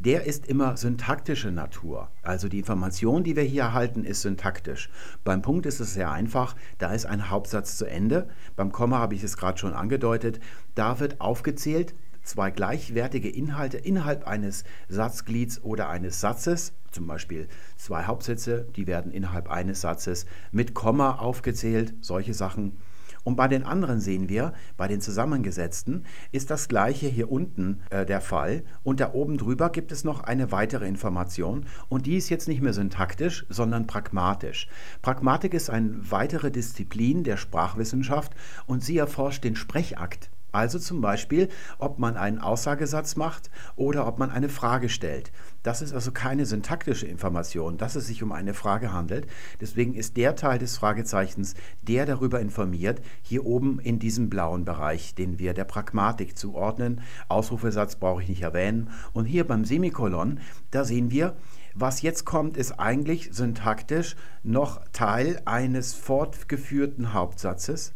der 0.00 0.24
ist 0.24 0.46
immer 0.46 0.76
syntaktische 0.76 1.50
Natur. 1.50 2.10
Also 2.22 2.48
die 2.48 2.58
Information, 2.58 3.22
die 3.22 3.36
wir 3.36 3.42
hier 3.42 3.62
erhalten, 3.62 4.04
ist 4.04 4.22
syntaktisch. 4.22 4.88
Beim 5.24 5.42
Punkt 5.42 5.66
ist 5.66 5.78
es 5.78 5.94
sehr 5.94 6.10
einfach, 6.10 6.56
da 6.78 6.92
ist 6.92 7.04
ein 7.04 7.28
Hauptsatz 7.30 7.76
zu 7.76 7.84
Ende. 7.84 8.28
Beim 8.56 8.72
Komma 8.72 8.98
habe 8.98 9.14
ich 9.14 9.22
es 9.22 9.36
gerade 9.36 9.58
schon 9.58 9.74
angedeutet, 9.74 10.40
da 10.74 11.00
wird 11.00 11.20
aufgezählt, 11.20 11.94
zwei 12.22 12.50
gleichwertige 12.50 13.28
Inhalte 13.28 13.76
innerhalb 13.76 14.26
eines 14.26 14.64
Satzglieds 14.88 15.62
oder 15.62 15.90
eines 15.90 16.20
Satzes, 16.20 16.72
zum 16.90 17.06
Beispiel 17.06 17.46
zwei 17.76 18.04
Hauptsätze, 18.04 18.66
die 18.76 18.86
werden 18.86 19.12
innerhalb 19.12 19.50
eines 19.50 19.82
Satzes 19.82 20.24
mit 20.50 20.74
Komma 20.74 21.16
aufgezählt, 21.16 21.94
solche 22.00 22.34
Sachen. 22.34 22.78
Und 23.24 23.36
bei 23.36 23.48
den 23.48 23.64
anderen 23.64 24.00
sehen 24.00 24.28
wir, 24.28 24.52
bei 24.76 24.88
den 24.88 25.00
zusammengesetzten 25.00 26.04
ist 26.32 26.50
das 26.50 26.68
gleiche 26.68 27.06
hier 27.06 27.30
unten 27.30 27.80
äh, 27.90 28.06
der 28.06 28.20
Fall. 28.20 28.64
Und 28.82 29.00
da 29.00 29.12
oben 29.12 29.38
drüber 29.38 29.70
gibt 29.70 29.92
es 29.92 30.04
noch 30.04 30.24
eine 30.24 30.52
weitere 30.52 30.86
Information. 30.86 31.66
Und 31.88 32.06
die 32.06 32.16
ist 32.16 32.28
jetzt 32.28 32.48
nicht 32.48 32.62
mehr 32.62 32.72
syntaktisch, 32.72 33.46
sondern 33.48 33.86
pragmatisch. 33.86 34.68
Pragmatik 35.02 35.54
ist 35.54 35.70
eine 35.70 36.10
weitere 36.10 36.50
Disziplin 36.50 37.24
der 37.24 37.36
Sprachwissenschaft 37.36 38.32
und 38.66 38.82
sie 38.82 38.98
erforscht 38.98 39.44
den 39.44 39.56
Sprechakt. 39.56 40.30
Also 40.52 40.78
zum 40.78 41.00
Beispiel, 41.00 41.48
ob 41.78 41.98
man 41.98 42.16
einen 42.16 42.38
Aussagesatz 42.38 43.16
macht 43.16 43.50
oder 43.76 44.06
ob 44.06 44.18
man 44.18 44.30
eine 44.30 44.48
Frage 44.48 44.88
stellt. 44.88 45.32
Das 45.62 45.82
ist 45.82 45.92
also 45.92 46.10
keine 46.10 46.46
syntaktische 46.46 47.06
Information, 47.06 47.76
dass 47.76 47.94
es 47.94 48.06
sich 48.06 48.22
um 48.22 48.32
eine 48.32 48.54
Frage 48.54 48.92
handelt. 48.92 49.26
Deswegen 49.60 49.94
ist 49.94 50.16
der 50.16 50.34
Teil 50.34 50.58
des 50.58 50.78
Fragezeichens, 50.78 51.54
der 51.82 52.06
darüber 52.06 52.40
informiert, 52.40 53.00
hier 53.22 53.44
oben 53.44 53.78
in 53.78 53.98
diesem 53.98 54.30
blauen 54.30 54.64
Bereich, 54.64 55.14
den 55.14 55.38
wir 55.38 55.52
der 55.52 55.64
Pragmatik 55.64 56.38
zuordnen. 56.38 57.02
Ausrufesatz 57.28 57.96
brauche 57.96 58.22
ich 58.22 58.28
nicht 58.28 58.42
erwähnen. 58.42 58.90
Und 59.12 59.26
hier 59.26 59.46
beim 59.46 59.64
Semikolon, 59.64 60.40
da 60.70 60.84
sehen 60.84 61.10
wir, 61.10 61.36
was 61.74 62.02
jetzt 62.02 62.24
kommt, 62.24 62.56
ist 62.56 62.72
eigentlich 62.80 63.30
syntaktisch 63.32 64.16
noch 64.42 64.80
Teil 64.92 65.40
eines 65.44 65.94
fortgeführten 65.94 67.12
Hauptsatzes. 67.12 67.92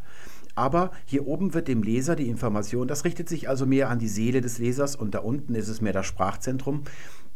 Aber 0.55 0.93
hier 1.05 1.27
oben 1.27 1.55
wird 1.55 1.69
dem 1.69 1.83
Leser 1.83 2.17
die 2.17 2.29
Information, 2.29 2.87
das 2.87 3.05
richtet 3.05 3.29
sich 3.29 3.49
also 3.49 3.67
mehr 3.67 3.91
an 3.91 3.99
die 3.99 4.09
Seele 4.09 4.41
des 4.41 4.59
Lesers 4.59 4.95
und 4.95 5.15
da 5.15 5.19
unten 5.19 5.55
ist 5.55 5.69
es 5.69 5.81
mehr 5.81 5.93
das 5.93 6.07
Sprachzentrum, 6.07 6.85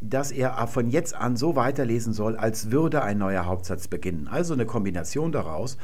dass 0.00 0.30
er 0.30 0.66
von 0.68 0.88
jetzt 0.88 1.14
an 1.14 1.36
so 1.36 1.56
weiterlesen 1.56 2.12
soll, 2.12 2.36
als 2.36 2.70
würde 2.70 3.02
ein 3.02 3.18
neuer 3.18 3.46
Hauptsatz 3.46 3.88
beginnen. 3.88 4.28
Also 4.28 4.54
eine 4.54 4.66
Kombination 4.66 5.32
daraus. 5.32 5.76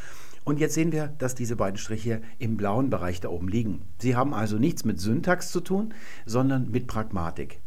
Und 0.45 0.61
jetzt 0.61 0.75
sehen 0.75 0.93
wir, 0.93 1.09
dass 1.19 1.35
diese 1.35 1.57
beiden 1.57 1.79
Striche 1.79 2.21
im 2.39 2.57
blauen 2.57 2.91
Bereich 2.91 3.21
da 3.21 3.31
oben 3.31 3.49
liegen. 3.49 3.83
Sie 3.99 4.15
haben 4.15 4.35
also 4.35 4.59
nichts 4.59 4.85
mit 4.85 5.01
Syntax 5.01 5.51
zu 5.51 5.61
tun, 5.61 5.95
sondern 6.27 6.71
mit 6.71 6.87
Pragmatik. 6.87 7.61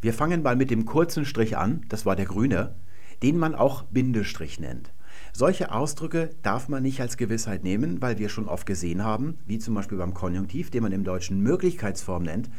Wir 0.00 0.14
fangen 0.14 0.42
mal 0.42 0.56
mit 0.56 0.70
dem 0.70 0.86
kurzen 0.86 1.24
Strich 1.24 1.56
an, 1.56 1.84
das 1.88 2.06
war 2.06 2.16
der 2.16 2.24
grüne. 2.24 2.74
den 3.22 3.38
man 3.38 3.54
auch 3.54 3.84
Bindestrich 3.84 4.58
nennt. 4.58 4.90
Solche 5.34 5.72
Ausdrücke 5.72 6.30
darf 6.42 6.68
man 6.68 6.82
nicht 6.82 7.00
als 7.00 7.16
Gewissheit 7.16 7.64
nehmen, 7.64 8.02
weil 8.02 8.18
wir 8.18 8.28
schon 8.28 8.48
oft 8.48 8.66
gesehen 8.66 9.02
haben, 9.02 9.38
wie 9.46 9.58
zum 9.58 9.74
Beispiel 9.74 9.96
beim 9.96 10.12
Konjunktiv, 10.12 10.70
den 10.70 10.82
man 10.82 10.92
im 10.92 11.04
Deutschen 11.04 11.40
Möglichkeitsform 11.40 12.24
nennt, 12.24 12.50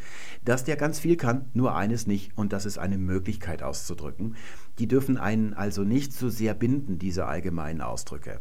dass 0.43 0.63
der 0.63 0.75
ganz 0.75 0.97
viel 0.97 1.15
kann, 1.15 1.45
nur 1.53 1.75
eines 1.75 2.07
nicht, 2.07 2.35
und 2.35 2.51
das 2.51 2.65
ist 2.65 2.79
eine 2.79 2.97
Möglichkeit 2.97 3.61
auszudrücken. 3.61 4.35
Die 4.79 4.87
dürfen 4.87 5.17
einen 5.17 5.53
also 5.53 5.83
nicht 5.83 6.13
so 6.13 6.29
sehr 6.29 6.55
binden, 6.55 6.97
diese 6.97 7.27
allgemeinen 7.27 7.81
Ausdrücke. 7.81 8.39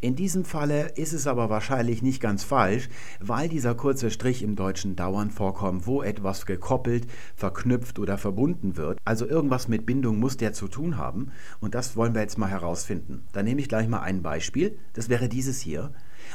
In 0.00 0.16
diesem 0.16 0.44
Falle 0.44 0.92
ist 0.96 1.12
es 1.12 1.26
aber 1.26 1.50
wahrscheinlich 1.50 2.02
nicht 2.02 2.20
ganz 2.20 2.44
falsch, 2.44 2.88
weil 3.20 3.48
dieser 3.48 3.74
kurze 3.74 4.10
Strich 4.10 4.42
im 4.42 4.56
Deutschen 4.56 4.96
dauernd 4.96 5.32
vorkommt, 5.32 5.86
wo 5.86 6.02
etwas 6.02 6.46
gekoppelt, 6.46 7.06
verknüpft 7.34 7.98
oder 7.98 8.18
verbunden 8.18 8.76
wird. 8.76 8.98
Also 9.04 9.26
irgendwas 9.26 9.68
mit 9.68 9.86
Bindung 9.86 10.18
muss 10.18 10.36
der 10.36 10.52
zu 10.52 10.68
tun 10.68 10.96
haben 10.96 11.32
und 11.60 11.74
das 11.74 11.96
wollen 11.96 12.14
wir 12.14 12.22
jetzt 12.22 12.38
mal 12.38 12.50
herausfinden. 12.50 13.24
Da 13.32 13.42
nehme 13.42 13.60
ich 13.60 13.68
gleich 13.68 13.88
mal 13.88 14.00
ein 14.00 14.22
Beispiel, 14.22 14.78
das 14.92 15.08
wäre 15.08 15.28
dieses 15.28 15.60
hier 15.60 15.92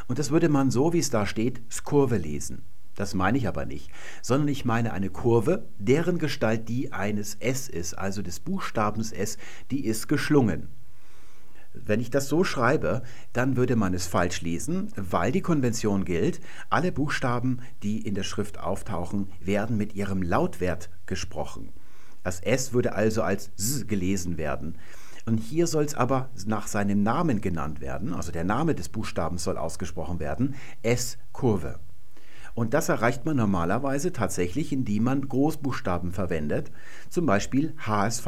und 0.08 0.20
das 0.20 0.32
würde 0.32 0.50
man 0.50 0.72
so, 0.72 0.94
wie 0.94 1.00
es 1.00 1.10
da 1.10 1.26
steht, 1.26 1.62
Skurve 1.72 2.18
lesen. 2.18 2.64
Das 2.96 3.14
meine 3.14 3.38
ich 3.38 3.48
aber 3.48 3.66
nicht, 3.66 3.90
sondern 4.22 4.50
ich 4.50 4.66
meine 4.66 4.92
eine 4.92 5.10
Kurve, 5.10 5.70
deren 5.78 6.18
Gestalt 6.18 6.68
die 6.68 6.92
eines 6.92 7.36
S 7.36 7.70
ist, 7.70 7.94
also 7.94 8.22
des 8.22 8.42
Buchstabens 8.42 9.14
S, 9.14 9.38
die 9.72 9.86
ist 9.86 10.08
geschlungen. 10.08 10.68
Wenn 11.74 12.00
ich 12.00 12.10
das 12.10 12.28
so 12.28 12.44
schreibe, 12.44 13.04
dann 13.32 13.56
würde 13.56 13.76
man 13.76 13.94
es 13.94 14.08
falsch 14.08 14.42
lesen, 14.42 14.92
weil 14.96 15.32
die 15.32 15.42
Konvention 15.42 16.04
gilt, 16.04 16.40
alle 16.70 16.92
Buchstaben, 16.92 17.60
die 17.84 18.00
in 18.06 18.16
der 18.16 18.24
Schrift 18.24 18.60
auftauchen, 18.60 19.32
werden 19.40 19.78
mit 19.78 19.96
ihrem 19.96 20.24
Lautwert 20.24 20.90
gesprochen. 21.06 21.70
Das 22.24 22.40
S 22.40 22.74
würde 22.74 22.94
also 22.94 23.22
als 23.22 23.52
S 23.58 23.88
gelesen 23.88 24.38
werden. 24.38 24.78
Und 25.26 25.38
hier 25.38 25.68
soll 25.68 25.84
es 25.84 25.94
aber 25.94 26.30
nach 26.46 26.68
seinem 26.68 27.04
Namen 27.04 27.40
genannt 27.40 27.82
werden, 27.82 28.14
also 28.14 28.32
der 28.32 28.44
Name 28.44 28.74
des 28.74 28.90
Buchstabens 28.90 29.44
soll 29.44 29.58
ausgesprochen 29.58 30.20
werden, 30.20 30.56
S-Kurve. 30.82 31.80
Und 32.56 32.74
das 32.74 32.90
erreicht 32.90 33.26
man 33.26 33.38
normalerweise 33.38 34.12
tatsächlich, 34.12 34.74
indem 34.74 35.04
man 35.04 35.28
Großbuchstaben 35.28 36.12
verwendet, 36.14 36.72
zum 37.10 37.26
Beispiel 37.26 37.74
HSV. 37.78 38.28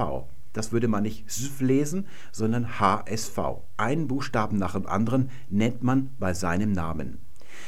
Das 0.54 0.72
würde 0.72 0.88
man 0.88 1.04
nicht 1.04 1.28
SV 1.28 1.64
lesen, 1.66 2.08
sondern 2.32 2.80
HSV. 2.80 3.38
Einen 3.78 4.08
Buchstaben 4.08 4.58
nach 4.58 4.74
dem 4.74 4.86
anderen 4.86 5.30
nennt 5.50 5.84
man 5.84 6.12
bei 6.20 6.34
seinem 6.34 6.72
Namen. 6.72 7.20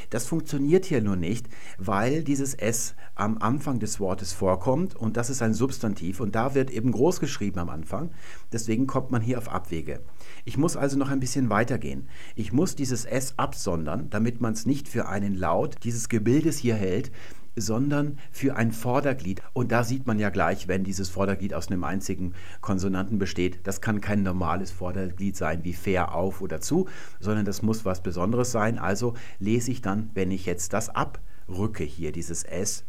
Das 0.10 0.26
funktioniert 0.26 0.86
hier 0.86 1.02
nur 1.02 1.16
nicht, 1.16 1.48
weil 1.78 2.24
dieses 2.24 2.54
S 2.54 2.96
am 3.16 3.38
Anfang 3.38 3.80
des 3.80 4.00
Wortes 4.00 4.34
vorkommt 4.34 4.96
und 4.96 5.18
das 5.18 5.30
ist 5.30 5.42
ein 5.42 5.54
Substantiv 5.54 6.20
und 6.20 6.36
da 6.36 6.56
wird 6.56 6.72
eben 6.72 6.92
groß 6.92 7.20
geschrieben 7.20 7.60
am 7.60 7.70
Anfang. 7.70 8.12
Deswegen 8.52 8.88
kommt 8.88 9.12
man 9.12 9.22
hier 9.22 9.38
auf 9.38 9.50
Abwege. 9.50 10.02
Ich 10.46 10.58
muss 10.58 10.78
also 10.78 10.98
noch 10.98 11.10
ein 11.10 11.20
bisschen 11.20 11.50
weitergehen. 11.50 12.08
Ich 12.36 12.54
muss 12.54 12.76
dieses 12.76 13.06
S 13.06 13.34
absondern, 13.38 14.10
damit 14.10 14.42
man 14.42 14.54
es 14.54 14.66
nicht 14.66 14.88
für 14.88 15.08
einen 15.08 15.36
Laut 15.36 15.76
dieses 15.84 16.10
Gebildes 16.10 16.58
hier 16.58 16.76
hält, 16.76 17.12
sondern 17.56 18.18
für 18.32 18.56
ein 18.56 18.72
Vorderglied. 18.72 19.42
Und 19.54 19.72
da 19.72 19.84
sieht 19.84 20.08
man 20.08 20.20
ja 20.20 20.30
gleich, 20.30 20.68
wenn 20.68 20.84
dieses 20.84 21.10
Vorderglied 21.10 21.54
aus 21.54 21.68
einem 21.68 21.84
einzigen 21.84 22.34
Konsonanten 22.62 23.20
besteht, 23.20 23.60
das 23.64 23.82
kann 23.82 24.02
kein 24.02 24.24
normales 24.24 24.72
Vorderglied 24.72 25.36
sein 25.36 25.64
wie 25.64 25.74
fair 25.74 26.16
auf 26.16 26.42
oder 26.42 26.62
zu, 26.62 26.88
sondern 27.20 27.46
das 27.46 27.62
muss 27.62 27.86
was 27.86 28.02
Besonderes 28.02 28.52
sein. 28.52 28.80
Also 28.80 29.14
lese 29.40 29.72
ich 29.72 29.82
dann, 29.82 30.10
wenn 30.14 30.32
ich 30.32 30.46
jetzt 30.46 30.74
das 30.74 30.90
abrücke 30.90 31.84
hier, 31.84 32.12
dieses 32.12 32.44
S 32.44 32.84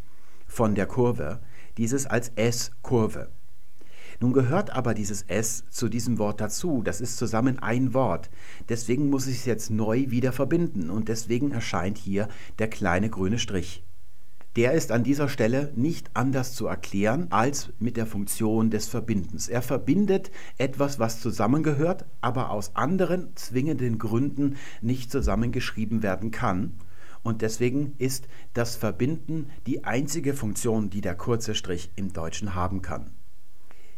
von 0.46 0.74
der 0.74 0.86
Kurve, 0.86 1.40
dieses 1.76 2.06
als 2.06 2.30
S-Kurve. 2.36 3.28
Nun 4.20 4.32
gehört 4.32 4.70
aber 4.70 4.94
dieses 4.94 5.22
S 5.22 5.64
zu 5.70 5.88
diesem 5.88 6.18
Wort 6.18 6.40
dazu. 6.40 6.82
Das 6.84 7.00
ist 7.00 7.16
zusammen 7.16 7.58
ein 7.58 7.94
Wort. 7.94 8.30
Deswegen 8.68 9.10
muss 9.10 9.26
ich 9.26 9.38
es 9.38 9.44
jetzt 9.44 9.70
neu 9.70 10.06
wieder 10.08 10.32
verbinden 10.32 10.88
und 10.88 11.08
deswegen 11.08 11.50
erscheint 11.50 11.98
hier 11.98 12.28
der 12.60 12.68
kleine 12.68 13.10
grüne 13.10 13.40
Strich 13.40 13.82
der 14.56 14.72
ist 14.72 14.92
an 14.92 15.02
dieser 15.02 15.28
Stelle 15.28 15.72
nicht 15.74 16.10
anders 16.14 16.54
zu 16.54 16.66
erklären 16.66 17.26
als 17.30 17.72
mit 17.80 17.96
der 17.96 18.06
Funktion 18.06 18.70
des 18.70 18.86
Verbindens. 18.86 19.48
Er 19.48 19.62
verbindet 19.62 20.30
etwas, 20.58 20.98
was 20.98 21.20
zusammengehört, 21.20 22.04
aber 22.20 22.50
aus 22.50 22.76
anderen 22.76 23.34
zwingenden 23.34 23.98
Gründen 23.98 24.56
nicht 24.80 25.10
zusammengeschrieben 25.10 26.02
werden 26.02 26.30
kann. 26.30 26.74
Und 27.22 27.42
deswegen 27.42 27.94
ist 27.98 28.28
das 28.52 28.76
Verbinden 28.76 29.50
die 29.66 29.84
einzige 29.84 30.34
Funktion, 30.34 30.90
die 30.90 31.00
der 31.00 31.16
kurze 31.16 31.54
Strich 31.54 31.90
im 31.96 32.12
Deutschen 32.12 32.54
haben 32.54 32.82
kann. 32.82 33.10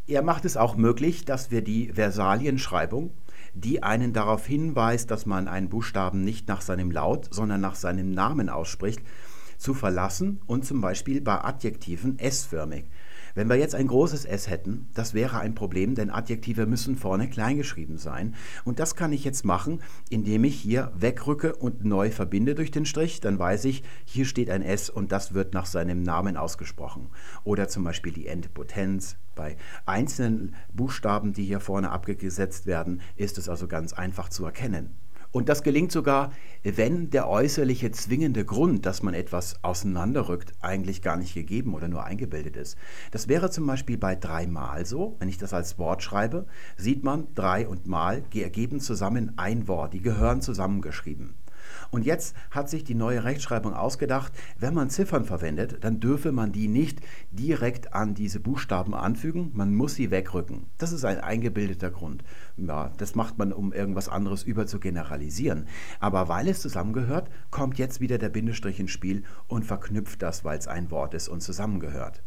Er 0.07 0.23
macht 0.23 0.45
es 0.45 0.57
auch 0.57 0.77
möglich, 0.77 1.25
dass 1.25 1.51
wir 1.51 1.63
die 1.63 1.93
Versalienschreibung, 1.93 3.11
die 3.55 3.83
einen 3.83 4.13
darauf 4.13 4.47
hinweist, 4.47 5.11
dass 5.11 5.27
man 5.27 5.49
einen 5.49 5.69
Buchstaben 5.69 6.23
nicht 6.23 6.47
nach 6.47 6.61
seinem 6.61 6.93
Laut, 6.93 7.29
sondern 7.33 7.61
nach 7.61 7.75
seinem 7.75 8.13
Namen 8.13 8.49
ausspricht, 8.49 9.01
zu 9.59 9.75
verlassen 9.75 10.41
und 10.47 10.65
zum 10.65 10.81
Beispiel 10.81 11.21
bei 11.21 11.43
Adjektiven 11.43 12.19
S-förmig. 12.19 12.87
Wenn 13.37 13.51
wir 13.51 13.57
jetzt 13.57 13.75
ein 13.75 13.87
großes 13.87 14.25
S 14.25 14.49
hätten, 14.49 14.89
das 14.95 15.13
wäre 15.13 15.39
ein 15.39 15.55
Problem, 15.55 15.95
denn 15.95 16.09
Adjektive 16.09 16.65
müssen 16.65 16.97
vorne 16.97 17.29
kleingeschrieben 17.29 17.99
sein. 17.99 18.35
Und 18.65 18.79
das 18.79 18.97
kann 18.97 19.13
ich 19.13 19.25
jetzt 19.25 19.45
machen, 19.45 19.83
indem 20.09 20.45
ich 20.45 20.57
hier 20.59 20.91
wegrücke 20.97 21.55
und 21.55 21.85
neu 21.85 22.11
verbinde 22.11 22.55
durch 22.55 22.71
den 22.71 22.87
Strich. 22.87 23.21
Dann 23.21 23.39
weiß 23.39 23.67
ich, 23.67 23.83
hier 24.07 24.25
steht 24.25 24.49
ein 24.49 24.63
S 24.63 24.89
und 24.89 25.13
das 25.13 25.35
wird 25.35 25.53
nach 25.53 25.67
seinem 25.67 26.03
Namen 26.03 26.39
ausgesprochen. 26.39 27.11
Oder 27.45 27.69
zum 27.69 27.85
Beispiel 27.85 28.15
die 28.15 28.27
Endpotenz. 28.27 29.17
Bei 29.35 29.59
einzelnen 29.85 30.55
Buchstaben, 30.73 31.35
die 31.35 31.45
hier 31.45 31.61
vorne 31.61 31.91
abgesetzt 31.91 32.65
werden, 32.65 33.03
ist 33.17 33.37
es 33.37 33.51
also 33.51 33.69
ganz 33.69 33.93
einfach 33.93 34.31
zu 34.31 34.47
erkennen. 34.47 34.97
Und 35.37 35.50
das 35.50 35.62
gelingt 35.62 35.93
sogar, 35.93 36.33
wenn 36.62 37.11
der 37.11 37.28
äußerliche 37.28 37.90
zwingende 37.90 38.47
Grund, 38.47 38.87
dass 38.87 39.02
man 39.02 39.12
etwas 39.12 39.62
auseinanderrückt, 39.62 40.55
eigentlich 40.62 41.02
gar 41.02 41.19
nicht 41.19 41.35
gegeben 41.35 41.75
oder 41.75 41.88
nur 41.88 42.05
eingebildet 42.05 42.57
ist. 42.57 42.78
Das 43.11 43.28
wäre 43.28 43.50
zum 43.50 43.66
Beispiel 43.66 43.99
bei 43.99 44.14
dreimal 44.14 44.87
so. 44.87 45.14
Wenn 45.19 45.28
ich 45.28 45.37
das 45.37 45.52
als 45.52 45.78
Wort 45.78 46.02
schreibe, 46.02 46.47
sieht 46.78 47.05
man 47.05 47.26
drei 47.35 47.69
und 47.69 47.87
mal 47.87 48.23
ergeben 48.33 48.81
zusammen 48.81 49.35
ein 49.37 49.69
Wort. 49.69 49.93
Die 49.93 50.00
gehören 50.00 50.40
zusammengeschrieben. 50.40 51.35
Und 51.90 52.04
jetzt 52.04 52.35
hat 52.50 52.68
sich 52.68 52.85
die 52.85 52.95
neue 52.95 53.25
Rechtschreibung 53.25 53.75
ausgedacht, 53.75 54.33
wenn 54.59 54.75
man 54.75 54.90
Ziffern 54.90 55.25
verwendet, 55.25 55.78
dann 55.83 56.00
dürfe 56.00 56.33
man 56.33 56.52
die 56.52 56.68
nicht 56.68 57.00
direkt 57.30 57.95
an 57.95 58.14
diese 58.14 58.40
Buchstaben 58.40 58.95
anfügen, 58.95 59.50
man 59.54 59.75
muss 59.75 59.95
sie 59.95 60.11
wegrücken. 60.11 60.66
Das 60.78 60.92
ist 60.92 61.04
ein 61.04 61.21
eingebildeter 61.21 61.90
Grund. 61.90 62.25
Ja, 62.56 62.90
das 62.97 63.14
macht 63.14 63.38
man, 63.38 63.52
um 63.52 63.73
irgendwas 63.73 64.09
anderes 64.09 64.42
überzugeneralisieren. 64.42 65.66
Aber 66.00 66.28
weil 66.28 66.49
es 66.49 66.61
zusammengehört, 66.61 67.30
kommt 67.50 67.78
jetzt 67.78 68.00
wieder 68.00 68.18
der 68.18 68.28
Bindestrich 68.28 68.80
ins 68.80 68.90
Spiel 68.90 69.25
und 69.47 69.64
verknüpft 69.64 70.23
das, 70.23 70.45
weil 70.45 70.59
es 70.59 70.68
ein 70.68 70.90
Wort 70.90 71.14
ist 71.14 71.28
und 71.28 71.42
zusammengehört. 71.42 72.23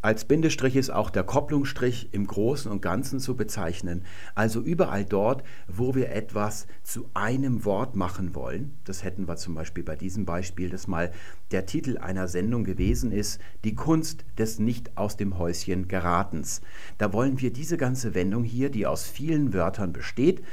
Als 0.00 0.24
Bindestrich 0.26 0.76
ist 0.76 0.90
auch 0.90 1.10
der 1.10 1.24
Kopplungsstrich 1.24 2.10
im 2.12 2.28
Großen 2.28 2.70
und 2.70 2.80
Ganzen 2.80 3.18
zu 3.18 3.36
bezeichnen, 3.36 4.04
also 4.36 4.60
überall 4.60 5.04
dort, 5.04 5.42
wo 5.66 5.96
wir 5.96 6.12
etwas 6.12 6.68
zu 6.84 7.10
einem 7.14 7.64
Wort 7.64 7.96
machen 7.96 8.36
wollen. 8.36 8.78
Das 8.84 9.02
hätten 9.02 9.26
wir 9.26 9.34
zum 9.34 9.56
Beispiel 9.56 9.82
bei 9.82 9.96
diesem 9.96 10.24
Beispiel, 10.24 10.70
das 10.70 10.86
mal 10.86 11.10
der 11.50 11.66
Titel 11.66 11.98
einer 11.98 12.28
Sendung 12.28 12.62
gewesen 12.62 13.10
ist, 13.10 13.40
die 13.64 13.74
Kunst 13.74 14.24
des 14.38 14.60
Nicht 14.60 14.96
aus 14.96 15.16
dem 15.16 15.36
Häuschen 15.36 15.88
geratens. 15.88 16.60
Da 16.98 17.12
wollen 17.12 17.40
wir 17.40 17.52
diese 17.52 17.76
ganze 17.76 18.14
Wendung 18.14 18.44
hier, 18.44 18.70
die 18.70 18.86
aus 18.86 19.02
vielen 19.02 19.52
Wörtern 19.52 19.92
besteht, 19.92 20.44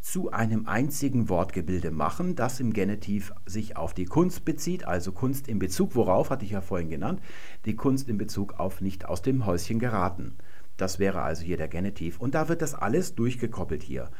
zu 0.00 0.32
einem 0.32 0.66
einzigen 0.66 1.28
Wortgebilde 1.28 1.90
machen, 1.90 2.34
das 2.34 2.60
im 2.60 2.72
Genitiv 2.72 3.32
sich 3.46 3.76
auf 3.76 3.94
die 3.94 4.06
Kunst 4.06 4.44
bezieht, 4.44 4.86
also 4.86 5.12
Kunst 5.12 5.46
in 5.46 5.58
Bezug, 5.58 5.94
worauf 5.94 6.30
hatte 6.30 6.44
ich 6.44 6.52
ja 6.52 6.60
vorhin 6.60 6.88
genannt, 6.88 7.20
die 7.64 7.76
Kunst 7.76 8.08
in 8.08 8.18
Bezug 8.18 8.58
auf 8.58 8.80
nicht 8.80 9.04
aus 9.04 9.22
dem 9.22 9.46
Häuschen 9.46 9.78
geraten. 9.78 10.36
Das 10.76 10.98
wäre 10.98 11.22
also 11.22 11.42
hier 11.42 11.58
der 11.58 11.68
Genitiv. 11.68 12.18
Und 12.18 12.34
da 12.34 12.48
wird 12.48 12.62
das 12.62 12.74
alles 12.74 13.14
durchgekoppelt 13.14 13.82
hier. 13.82 14.10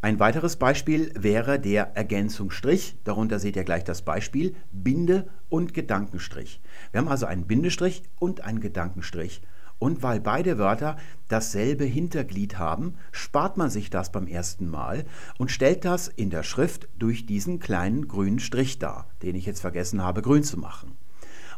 Ein 0.00 0.20
weiteres 0.20 0.54
Beispiel 0.54 1.12
wäre 1.18 1.58
der 1.58 1.96
Ergänzungsstrich. 1.96 2.96
Darunter 3.02 3.40
seht 3.40 3.56
ihr 3.56 3.64
gleich 3.64 3.82
das 3.82 4.02
Beispiel 4.02 4.54
Binde 4.70 5.28
und 5.48 5.74
Gedankenstrich. 5.74 6.60
Wir 6.92 7.00
haben 7.00 7.08
also 7.08 7.26
einen 7.26 7.48
Bindestrich 7.48 8.04
und 8.20 8.42
einen 8.42 8.60
Gedankenstrich. 8.60 9.42
Und 9.78 10.02
weil 10.02 10.20
beide 10.20 10.58
Wörter 10.58 10.96
dasselbe 11.28 11.84
Hinterglied 11.84 12.58
haben, 12.58 12.94
spart 13.12 13.56
man 13.56 13.70
sich 13.70 13.90
das 13.90 14.10
beim 14.10 14.26
ersten 14.26 14.68
Mal 14.68 15.04
und 15.38 15.50
stellt 15.50 15.84
das 15.84 16.08
in 16.08 16.30
der 16.30 16.42
Schrift 16.42 16.88
durch 16.98 17.26
diesen 17.26 17.60
kleinen 17.60 18.08
grünen 18.08 18.40
Strich 18.40 18.78
dar, 18.78 19.06
den 19.22 19.36
ich 19.36 19.46
jetzt 19.46 19.60
vergessen 19.60 20.02
habe 20.02 20.22
grün 20.22 20.42
zu 20.42 20.58
machen. 20.58 20.96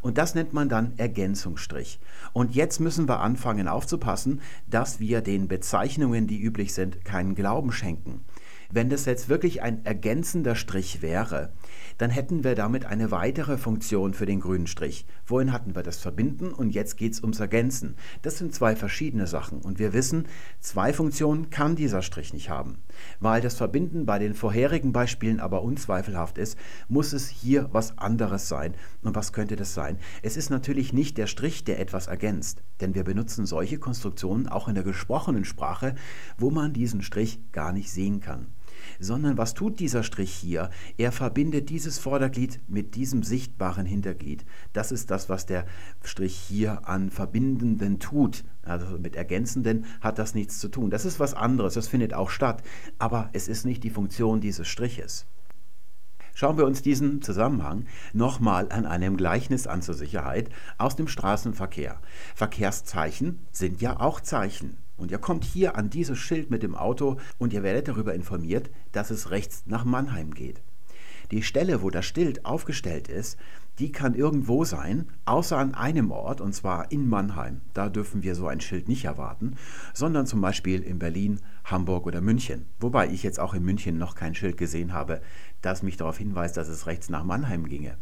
Und 0.02 0.16
das 0.16 0.34
nennt 0.34 0.52
man 0.52 0.68
dann 0.68 0.94
Ergänzungsstrich. 0.96 2.00
Und 2.32 2.54
jetzt 2.54 2.80
müssen 2.80 3.08
wir 3.08 3.20
anfangen 3.20 3.68
aufzupassen, 3.68 4.40
dass 4.66 4.98
wir 4.98 5.20
den 5.20 5.46
Bezeichnungen, 5.46 6.26
die 6.26 6.40
üblich 6.40 6.72
sind, 6.72 7.04
keinen 7.04 7.34
Glauben 7.34 7.70
schenken. 7.70 8.24
Wenn 8.70 8.88
das 8.88 9.04
jetzt 9.04 9.28
wirklich 9.28 9.62
ein 9.62 9.84
ergänzender 9.84 10.54
Strich 10.54 11.02
wäre, 11.02 11.52
dann 11.98 12.10
hätten 12.10 12.44
wir 12.44 12.54
damit 12.54 12.84
eine 12.84 13.10
weitere 13.10 13.58
Funktion 13.58 14.14
für 14.14 14.26
den 14.26 14.40
grünen 14.40 14.66
Strich. 14.66 15.06
Vorhin 15.24 15.52
hatten 15.52 15.74
wir 15.74 15.82
das 15.82 15.98
Verbinden 15.98 16.52
und 16.52 16.70
jetzt 16.70 16.96
geht 16.96 17.12
es 17.12 17.22
ums 17.22 17.40
Ergänzen. 17.40 17.96
Das 18.22 18.38
sind 18.38 18.54
zwei 18.54 18.76
verschiedene 18.76 19.26
Sachen 19.26 19.60
und 19.60 19.78
wir 19.78 19.92
wissen, 19.92 20.26
zwei 20.60 20.92
Funktionen 20.92 21.50
kann 21.50 21.76
dieser 21.76 22.02
Strich 22.02 22.32
nicht 22.32 22.50
haben. 22.50 22.78
Weil 23.18 23.40
das 23.40 23.56
Verbinden 23.56 24.06
bei 24.06 24.18
den 24.18 24.34
vorherigen 24.34 24.92
Beispielen 24.92 25.40
aber 25.40 25.62
unzweifelhaft 25.62 26.38
ist, 26.38 26.58
muss 26.88 27.12
es 27.12 27.28
hier 27.28 27.68
was 27.72 27.98
anderes 27.98 28.48
sein. 28.48 28.74
Und 29.02 29.14
was 29.14 29.32
könnte 29.32 29.56
das 29.56 29.74
sein? 29.74 29.98
Es 30.22 30.36
ist 30.36 30.50
natürlich 30.50 30.92
nicht 30.92 31.18
der 31.18 31.26
Strich, 31.26 31.64
der 31.64 31.80
etwas 31.80 32.06
ergänzt, 32.06 32.62
denn 32.80 32.94
wir 32.94 33.04
benutzen 33.04 33.46
solche 33.46 33.78
Konstruktionen 33.78 34.48
auch 34.48 34.68
in 34.68 34.74
der 34.74 34.84
gesprochenen 34.84 35.44
Sprache, 35.44 35.94
wo 36.38 36.50
man 36.50 36.72
diesen 36.72 37.02
Strich 37.02 37.40
gar 37.52 37.72
nicht 37.72 37.90
sehen 37.90 38.20
kann 38.20 38.48
sondern 39.00 39.38
was 39.38 39.54
tut 39.54 39.80
dieser 39.80 40.02
Strich 40.02 40.32
hier? 40.32 40.70
Er 40.96 41.10
verbindet 41.10 41.70
dieses 41.70 41.98
Vorderglied 41.98 42.60
mit 42.68 42.94
diesem 42.94 43.22
sichtbaren 43.22 43.86
Hinterglied. 43.86 44.44
Das 44.72 44.92
ist 44.92 45.10
das, 45.10 45.28
was 45.28 45.46
der 45.46 45.66
Strich 46.04 46.36
hier 46.36 46.88
an 46.88 47.10
Verbindenden 47.10 47.98
tut. 47.98 48.44
Also 48.62 48.98
mit 48.98 49.16
Ergänzenden 49.16 49.86
hat 50.00 50.18
das 50.18 50.34
nichts 50.34 50.60
zu 50.60 50.68
tun. 50.68 50.90
Das 50.90 51.04
ist 51.04 51.18
was 51.18 51.34
anderes, 51.34 51.74
das 51.74 51.88
findet 51.88 52.14
auch 52.14 52.30
statt, 52.30 52.62
aber 52.98 53.30
es 53.32 53.48
ist 53.48 53.64
nicht 53.64 53.82
die 53.82 53.90
Funktion 53.90 54.40
dieses 54.40 54.68
Striches. 54.68 55.26
Schauen 56.34 56.56
wir 56.56 56.64
uns 56.64 56.80
diesen 56.80 57.22
Zusammenhang 57.22 57.86
nochmal 58.12 58.70
an 58.70 58.86
einem 58.86 59.16
Gleichnis 59.16 59.66
an 59.66 59.82
zur 59.82 59.94
Sicherheit 59.94 60.48
aus 60.78 60.96
dem 60.96 61.08
Straßenverkehr. 61.08 62.00
Verkehrszeichen 62.34 63.40
sind 63.50 63.80
ja 63.80 64.00
auch 64.00 64.20
Zeichen. 64.20 64.78
Und 65.00 65.10
ihr 65.10 65.18
kommt 65.18 65.44
hier 65.44 65.76
an 65.76 65.88
dieses 65.88 66.18
Schild 66.18 66.50
mit 66.50 66.62
dem 66.62 66.74
Auto 66.74 67.16
und 67.38 67.54
ihr 67.54 67.62
werdet 67.62 67.88
darüber 67.88 68.14
informiert, 68.14 68.70
dass 68.92 69.10
es 69.10 69.30
rechts 69.30 69.64
nach 69.66 69.84
Mannheim 69.86 70.34
geht. 70.34 70.60
Die 71.30 71.42
Stelle, 71.42 71.80
wo 71.80 71.90
das 71.90 72.04
Schild 72.04 72.44
aufgestellt 72.44 73.08
ist, 73.08 73.38
die 73.78 73.92
kann 73.92 74.14
irgendwo 74.14 74.64
sein, 74.64 75.06
außer 75.24 75.56
an 75.56 75.74
einem 75.74 76.10
Ort, 76.10 76.42
und 76.42 76.54
zwar 76.54 76.92
in 76.92 77.08
Mannheim. 77.08 77.62
Da 77.72 77.88
dürfen 77.88 78.22
wir 78.22 78.34
so 78.34 78.46
ein 78.46 78.60
Schild 78.60 78.88
nicht 78.88 79.06
erwarten, 79.06 79.56
sondern 79.94 80.26
zum 80.26 80.42
Beispiel 80.42 80.82
in 80.82 80.98
Berlin, 80.98 81.40
Hamburg 81.64 82.04
oder 82.04 82.20
München. 82.20 82.66
Wobei 82.78 83.08
ich 83.08 83.22
jetzt 83.22 83.40
auch 83.40 83.54
in 83.54 83.64
München 83.64 83.96
noch 83.96 84.16
kein 84.16 84.34
Schild 84.34 84.58
gesehen 84.58 84.92
habe, 84.92 85.22
das 85.62 85.82
mich 85.82 85.96
darauf 85.96 86.18
hinweist, 86.18 86.58
dass 86.58 86.68
es 86.68 86.86
rechts 86.86 87.08
nach 87.08 87.24
Mannheim 87.24 87.68
ginge. 87.68 87.96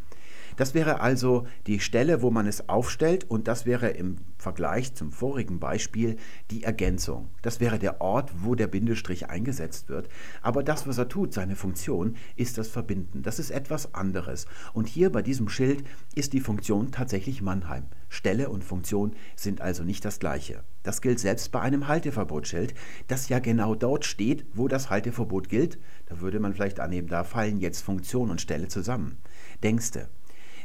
Das 0.59 0.75
wäre 0.75 1.01
also 1.01 1.47
die 1.69 1.79
Stelle, 1.79 2.21
wo 2.21 2.33
man 2.33 2.49
es 2.49 2.69
aufstellt 2.69 3.31
und 3.31 3.47
das 3.47 3.65
wäre 3.65 3.91
im 3.91 4.17
Vergleich 4.39 4.93
zum 4.93 5.13
vorigen 5.13 5.61
Beispiel 5.61 6.17
die 6.51 6.65
Ergänzung. 6.65 7.29
Das 7.43 7.61
wäre 7.61 7.79
der 7.79 8.01
Ort, 8.01 8.33
wo 8.43 8.57
der 8.57 8.67
Bindestrich 8.67 9.31
eingesetzt 9.31 9.89
wird. 9.89 10.09
Aber 10.43 10.65
das, 10.65 10.89
was 10.89 10.99
er 10.99 11.09
tut, 11.09 11.33
seine 11.33 11.55
Funktion, 11.55 12.17
ist 12.35 12.59
das 12.59 12.67
Verbinden. 12.67 13.23
Das 13.23 13.39
ist 13.39 13.51
etwas 13.51 13.95
anderes. 13.95 14.47
Und 14.73 14.89
hier 14.89 15.13
bei 15.13 15.23
diesem 15.23 15.49
Schild 15.49 15.85
ist 16.17 16.33
die 16.33 16.41
Funktion 16.41 16.91
tatsächlich 16.91 17.41
Mannheim. 17.41 17.85
Stelle 18.09 18.49
und 18.49 18.65
Funktion 18.65 19.15
sind 19.37 19.61
also 19.61 19.85
nicht 19.85 20.05
das 20.05 20.19
gleiche. 20.19 20.65
Das 20.83 21.03
gilt 21.03 21.21
selbst 21.21 21.53
bei 21.53 21.61
einem 21.61 21.87
Halteverbotsschild, 21.87 22.75
das 23.07 23.29
ja 23.29 23.39
genau 23.39 23.77
dort 23.77 24.05
steht, 24.05 24.45
wo 24.55 24.67
das 24.67 24.91
Halteverbot 24.91 25.49
gilt. 25.49 25.79
Da 26.07 26.21
würde 26.21 26.41
man 26.41 26.55
vielleicht 26.55 26.81
annehmen, 26.81 27.07
da 27.07 27.23
fallen 27.23 27.61
jetzt 27.61 27.83
Funktion 27.83 28.31
und 28.31 28.41
Stelle 28.41 28.67
zusammen. 28.67 29.19
Denkste, 29.63 30.09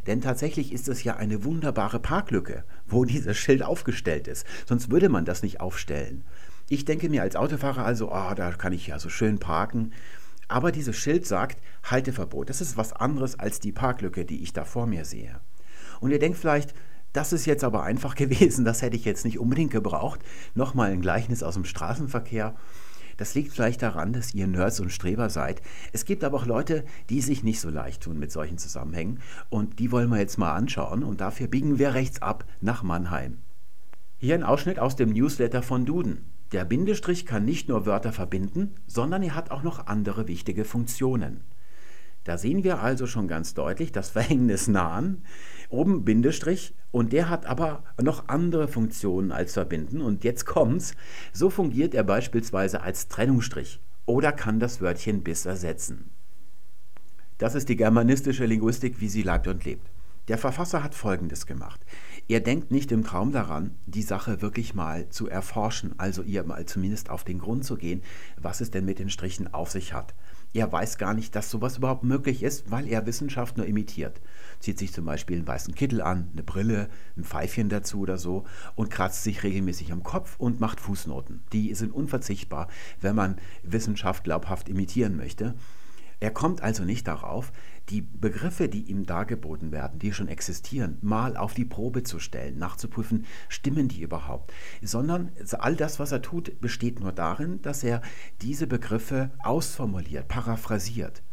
denn 0.08 0.22
tatsächlich 0.22 0.72
ist 0.72 0.88
es 0.88 1.04
ja 1.04 1.16
eine 1.16 1.44
wunderbare 1.44 2.00
Parklücke, 2.00 2.64
wo 2.88 3.06
dieses 3.06 3.38
Schild 3.38 3.64
aufgestellt 3.64 4.28
ist. 4.28 4.46
Sonst 4.68 4.92
würde 4.92 5.10
man 5.10 5.26
das 5.26 5.44
nicht 5.44 5.62
aufstellen. 5.62 6.24
Ich 6.70 6.86
denke 6.86 7.10
mir 7.10 7.22
als 7.22 7.36
Autofahrer 7.36 7.86
also, 7.86 8.12
oh, 8.12 8.34
da 8.36 8.52
kann 8.52 8.74
ich 8.74 8.88
ja 8.88 9.00
so 9.00 9.10
schön 9.10 9.38
parken. 9.38 9.92
Aber 10.48 10.72
dieses 10.72 10.96
Schild 10.96 11.26
sagt 11.26 11.62
Halteverbot. 11.84 12.50
Das 12.50 12.62
ist 12.62 12.78
was 12.78 12.94
anderes 12.94 13.38
als 13.40 13.60
die 13.60 13.72
Parklücke, 13.72 14.26
die 14.26 14.44
ich 14.44 14.54
da 14.54 14.66
vor 14.66 14.88
mir 14.88 15.06
sehe. 15.06 15.40
Und 16.00 16.12
ihr 16.12 16.20
denkt 16.20 16.38
vielleicht, 16.38 16.74
das 17.14 17.32
ist 17.32 17.46
jetzt 17.46 17.64
aber 17.64 17.84
einfach 17.84 18.16
gewesen, 18.16 18.66
das 18.66 18.82
hätte 18.82 18.96
ich 18.96 19.06
jetzt 19.06 19.26
nicht 19.26 19.40
unbedingt 19.40 19.72
gebraucht. 19.72 20.20
Nochmal 20.56 20.92
ein 20.92 21.02
Gleichnis 21.02 21.44
aus 21.44 21.54
dem 21.54 21.66
Straßenverkehr. 21.66 22.56
Das 23.18 23.36
liegt 23.36 23.54
vielleicht 23.54 23.82
daran, 23.82 24.14
dass 24.14 24.34
ihr 24.34 24.48
Nerds 24.48 24.80
und 24.80 24.92
Streber 24.92 25.30
seid. 25.30 25.62
Es 25.92 26.06
gibt 26.06 26.24
aber 26.24 26.38
auch 26.38 26.46
Leute, 26.46 26.84
die 27.10 27.22
sich 27.22 27.44
nicht 27.44 27.60
so 27.60 27.70
leicht 27.70 28.04
tun 28.04 28.20
mit 28.20 28.32
solchen 28.32 28.58
Zusammenhängen. 28.58 29.20
Und 29.50 29.80
die 29.80 29.92
wollen 29.92 30.10
wir 30.10 30.20
jetzt 30.20 30.38
mal 30.38 30.54
anschauen. 30.54 31.04
Und 31.04 31.22
dafür 31.22 31.48
biegen 31.48 31.80
wir 31.80 31.94
rechts 31.94 32.22
ab 32.22 32.46
nach 32.62 32.84
Mannheim. 32.84 33.40
Hier 34.18 34.36
ein 34.36 34.44
Ausschnitt 34.44 34.80
aus 34.80 34.96
dem 34.96 35.10
Newsletter 35.10 35.62
von 35.62 35.86
Duden. 35.86 36.26
Der 36.54 36.66
Bindestrich 36.66 37.26
kann 37.26 37.46
nicht 37.46 37.68
nur 37.68 37.86
Wörter 37.86 38.14
verbinden, 38.14 38.76
sondern 38.86 39.24
er 39.24 39.36
hat 39.36 39.52
auch 39.52 39.64
noch 39.64 39.88
andere 39.88 40.28
wichtige 40.28 40.66
Funktionen. 40.66 41.42
Da 42.24 42.38
sehen 42.38 42.64
wir 42.64 42.80
also 42.80 43.06
schon 43.06 43.28
ganz 43.28 43.54
deutlich 43.54 43.92
das 43.92 44.12
Verhängnis 44.12 44.68
nahen. 44.68 45.24
Oben 45.74 46.06
Bindestrich 46.06 46.76
und 46.92 47.14
der 47.14 47.30
hat 47.30 47.48
aber 47.48 47.84
noch 48.00 48.28
andere 48.28 48.68
Funktionen 48.68 49.32
als 49.32 49.54
verbinden. 49.54 50.02
Und 50.02 50.24
jetzt 50.24 50.46
kommt's. 50.46 50.94
So 51.34 51.50
fungiert 51.50 51.96
er 51.96 52.04
beispielsweise 52.04 52.82
als 52.82 53.08
Trennungsstrich 53.08 53.80
oder 54.06 54.32
kann 54.32 54.60
das 54.60 54.82
Wörtchen 54.82 55.24
bis 55.24 55.48
ersetzen. 55.48 56.12
Das 57.40 57.56
ist 57.56 57.70
die 57.70 57.76
germanistische 57.76 58.46
Linguistik, 58.46 59.02
wie 59.02 59.10
sie 59.10 59.24
leibt 59.24 59.48
und 59.48 59.66
lebt. 59.66 59.90
Der 60.28 60.38
Verfasser 60.38 60.84
hat 60.84 60.94
Folgendes 60.94 61.48
gemacht. 61.48 61.82
Er 62.30 62.40
denkt 62.40 62.72
nicht 62.72 62.92
im 62.94 63.04
Traum 63.04 63.34
daran, 63.34 63.76
die 63.86 64.02
Sache 64.02 64.42
wirklich 64.42 64.74
mal 64.74 65.10
zu 65.10 65.28
erforschen, 65.28 65.94
also 65.98 66.24
ihr 66.24 66.46
mal 66.46 66.66
zumindest 66.66 67.10
auf 67.10 67.26
den 67.26 67.38
Grund 67.38 67.66
zu 67.66 67.76
gehen, 67.76 68.02
was 68.38 68.62
es 68.62 68.72
denn 68.72 68.86
mit 68.86 69.00
den 69.00 69.10
Strichen 69.10 69.54
auf 69.54 69.72
sich 69.72 69.94
hat. 69.94 70.14
Er 70.54 70.72
weiß 70.72 70.98
gar 70.98 71.14
nicht, 71.14 71.36
dass 71.36 71.50
sowas 71.50 71.78
überhaupt 71.78 72.04
möglich 72.04 72.44
ist, 72.44 72.72
weil 72.72 72.88
er 72.88 73.06
Wissenschaft 73.06 73.58
nur 73.58 73.66
imitiert. 73.66 74.22
Zieht 74.60 74.80
sich 74.80 74.94
zum 74.94 75.04
Beispiel 75.04 75.38
einen 75.38 75.48
weißen 75.48 75.76
Kittel 75.76 76.02
an, 76.02 76.30
eine 76.32 76.44
Brille, 76.44 76.90
ein 77.18 77.26
Pfeifchen 77.26 77.68
dazu 77.70 78.00
oder 78.00 78.18
so 78.18 78.46
und 78.76 78.90
kratzt 78.90 79.24
sich 79.24 79.44
regelmäßig 79.44 79.92
am 79.92 80.04
Kopf 80.04 80.36
und 80.38 80.62
macht 80.62 80.80
Fußnoten. 80.80 81.42
Die 81.52 81.74
sind 81.74 81.92
unverzichtbar, 81.92 82.70
wenn 83.02 83.16
man 83.16 83.38
Wissenschaft 83.64 84.24
glaubhaft 84.24 84.70
imitieren 84.70 85.18
möchte. 85.18 85.56
Er 86.20 86.32
kommt 86.32 86.62
also 86.62 86.86
nicht 86.86 87.06
darauf, 87.08 87.52
die 87.90 88.02
Begriffe, 88.02 88.70
die 88.70 88.90
ihm 88.90 89.06
dargeboten 89.06 89.72
werden, 89.72 90.00
die 90.00 90.14
schon 90.14 90.28
existieren, 90.28 90.98
mal 91.02 91.36
auf 91.36 91.54
die 91.54 91.66
Probe 91.66 92.04
zu 92.04 92.20
stellen, 92.20 92.58
nachzuprüfen, 92.58 93.26
stimmen 93.50 93.88
die 93.88 94.02
überhaupt, 94.02 94.54
sondern 94.82 95.32
all 95.60 95.76
das, 95.76 96.00
was 96.00 96.12
er 96.12 96.22
tut, 96.22 96.60
besteht 96.62 97.00
nur 97.00 97.12
darin, 97.12 97.62
dass 97.62 97.84
er 97.84 98.02
diese 98.42 98.68
Begriffe 98.68 99.32
ausformuliert, 99.44 100.28
paraphrasiert. 100.28 101.24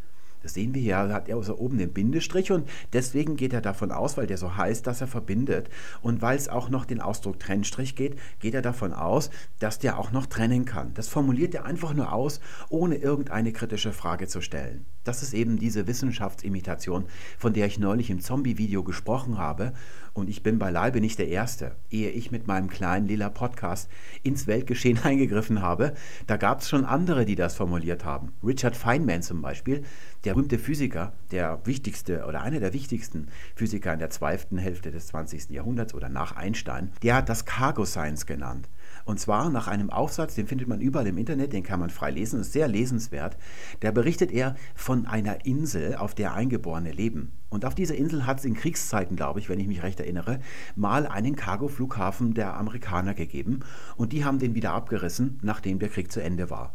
Das 0.43 0.55
sehen 0.55 0.75
wir 0.75 0.81
hier, 0.81 1.07
da 1.07 1.15
hat 1.15 1.29
er 1.29 1.37
also 1.37 1.59
oben 1.59 1.79
den 1.79 1.93
Bindestrich 1.93 2.51
und 2.51 2.69
deswegen 2.93 3.37
geht 3.37 3.53
er 3.53 3.61
davon 3.61 3.93
aus, 3.93 4.17
weil 4.17 4.27
der 4.27 4.39
so 4.39 4.57
heißt, 4.57 4.87
dass 4.87 5.01
er 5.01 5.07
verbindet. 5.07 5.69
Und 6.01 6.23
weil 6.23 6.37
es 6.37 6.49
auch 6.49 6.71
noch 6.71 6.87
den 6.87 7.01
Ausdruck 7.01 7.39
Trennstrich 7.39 7.95
geht, 7.95 8.19
geht 8.39 8.55
er 8.55 8.63
davon 8.63 8.93
aus, 8.93 9.31
dass 9.59 9.79
der 9.79 9.99
auch 9.99 10.13
noch 10.13 10.27
trennen 10.27 10.65
kann. 10.65 10.95
Das 10.95 11.09
formuliert 11.09 11.55
er 11.55 11.67
einfach 11.67 11.93
nur 11.93 12.13
aus, 12.13 12.41
ohne 12.71 12.97
irgendeine 12.97 13.53
kritische 13.53 13.93
Frage 13.93 14.29
zu 14.29 14.41
stellen. 14.41 14.87
Das 15.05 15.23
ist 15.23 15.33
eben 15.33 15.59
diese 15.59 15.87
Wissenschaftsimitation, 15.87 17.07
von 17.39 17.53
der 17.53 17.67
ich 17.67 17.79
neulich 17.79 18.11
im 18.11 18.21
Zombie-Video 18.21 18.83
gesprochen 18.83 19.39
habe. 19.39 19.73
Und 20.13 20.29
ich 20.29 20.43
bin 20.43 20.59
beileibe 20.59 21.01
nicht 21.01 21.19
der 21.19 21.29
Erste. 21.29 21.77
Ehe 21.89 22.11
ich 22.11 22.31
mit 22.31 22.47
meinem 22.47 22.69
kleinen 22.69 23.07
lila 23.07 23.31
Podcast 23.31 23.89
ins 24.23 24.47
Weltgeschehen 24.47 24.99
eingegriffen 25.05 25.63
habe, 25.63 25.95
da 26.27 26.37
gab 26.37 26.61
es 26.61 26.69
schon 26.69 26.85
andere, 26.85 27.25
die 27.25 27.37
das 27.37 27.55
formuliert 27.55 28.05
haben. 28.05 28.33
Richard 28.45 28.77
Feynman 28.77 29.23
zum 29.23 29.41
Beispiel, 29.41 29.85
der 30.25 30.35
berühmte 30.35 30.59
Physiker, 30.59 31.13
der 31.31 31.61
wichtigste 31.65 32.27
oder 32.27 32.43
einer 32.43 32.61
der 32.61 32.73
wichtigsten 32.73 33.29
Physiker 33.55 33.93
in 33.93 33.99
der 33.99 34.11
zweiten 34.11 34.59
Hälfte 34.59 34.91
des 34.91 35.09
20. 35.09 35.51
Jahrhunderts 35.51 35.95
oder 35.95 36.09
nach 36.09 36.37
Einstein, 36.37 36.93
der 37.03 37.17
hat 37.17 37.29
das 37.29 37.45
Cargo 37.45 37.85
Science 37.85 38.27
genannt. 38.27 38.69
Und 39.05 39.21
zwar 39.21 39.51
nach 39.51 39.69
einem 39.69 39.91
Aufsatz, 39.91 40.35
den 40.35 40.47
findet 40.47 40.69
man 40.69 40.81
überall 40.81 41.07
im 41.07 41.19
Internet, 41.19 41.53
den 41.53 41.63
kann 41.63 41.81
man 41.81 41.91
frei 41.91 42.11
lesen, 42.11 42.41
ist 42.41 42.53
sehr 42.53 42.69
lesenswert. 42.69 43.37
Da 43.81 43.91
berichtet 43.91 44.33
er 44.33 44.57
von 44.75 45.07
einer 45.07 45.45
Insel, 45.45 45.97
auf 45.97 46.15
der 46.15 46.35
Eingeborene 46.35 46.93
leben. 46.93 47.33
Und 47.49 47.65
auf 47.65 47.75
dieser 47.75 47.97
Insel 47.97 48.27
hat 48.27 48.39
es 48.39 48.45
in 48.45 48.55
Kriegszeiten, 48.55 49.17
glaube 49.17 49.41
ich, 49.41 49.49
wenn 49.49 49.61
ich 49.61 49.67
mich 49.67 49.83
recht 49.83 50.01
erinnere, 50.01 50.41
mal 50.77 51.07
einen 51.07 51.35
Cargo-Flughafen 51.35 52.35
der 52.35 52.57
Amerikaner 52.57 53.15
gegeben. 53.15 53.61
Und 53.97 54.13
die 54.13 54.25
haben 54.25 54.39
den 54.39 54.55
wieder 54.55 54.73
abgerissen, 54.73 55.39
nachdem 55.43 55.79
der 55.79 55.89
Krieg 55.89 56.13
zu 56.13 56.23
Ende 56.23 56.51
war. 56.51 56.75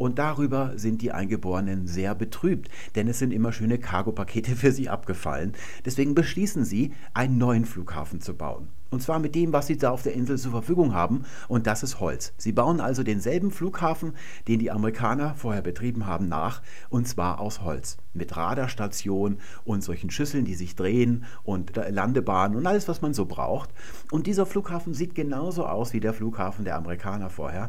Und 0.00 0.18
darüber 0.18 0.72
sind 0.76 1.02
die 1.02 1.12
Eingeborenen 1.12 1.86
sehr 1.86 2.14
betrübt, 2.14 2.70
denn 2.94 3.06
es 3.06 3.18
sind 3.18 3.34
immer 3.34 3.52
schöne 3.52 3.76
Cargopakete 3.76 4.56
für 4.56 4.72
sie 4.72 4.88
abgefallen. 4.88 5.52
Deswegen 5.84 6.14
beschließen 6.14 6.64
sie, 6.64 6.94
einen 7.12 7.36
neuen 7.36 7.66
Flughafen 7.66 8.22
zu 8.22 8.32
bauen. 8.32 8.68
Und 8.88 9.02
zwar 9.02 9.18
mit 9.18 9.34
dem, 9.34 9.52
was 9.52 9.66
sie 9.66 9.76
da 9.76 9.90
auf 9.90 10.02
der 10.02 10.14
Insel 10.14 10.38
zur 10.38 10.52
Verfügung 10.52 10.94
haben, 10.94 11.26
und 11.48 11.66
das 11.66 11.82
ist 11.82 12.00
Holz. 12.00 12.32
Sie 12.38 12.52
bauen 12.52 12.80
also 12.80 13.02
denselben 13.02 13.50
Flughafen, 13.50 14.14
den 14.48 14.58
die 14.58 14.70
Amerikaner 14.70 15.34
vorher 15.34 15.60
betrieben 15.60 16.06
haben, 16.06 16.28
nach, 16.28 16.62
und 16.88 17.06
zwar 17.06 17.38
aus 17.38 17.60
Holz. 17.60 17.98
Mit 18.14 18.34
Radarstation 18.38 19.36
und 19.66 19.84
solchen 19.84 20.08
Schüsseln, 20.08 20.46
die 20.46 20.54
sich 20.54 20.76
drehen 20.76 21.26
und 21.44 21.76
Landebahnen 21.76 22.56
und 22.56 22.66
alles, 22.66 22.88
was 22.88 23.02
man 23.02 23.12
so 23.12 23.26
braucht. 23.26 23.68
Und 24.10 24.26
dieser 24.26 24.46
Flughafen 24.46 24.94
sieht 24.94 25.14
genauso 25.14 25.66
aus 25.66 25.92
wie 25.92 26.00
der 26.00 26.14
Flughafen 26.14 26.64
der 26.64 26.76
Amerikaner 26.76 27.28
vorher 27.28 27.68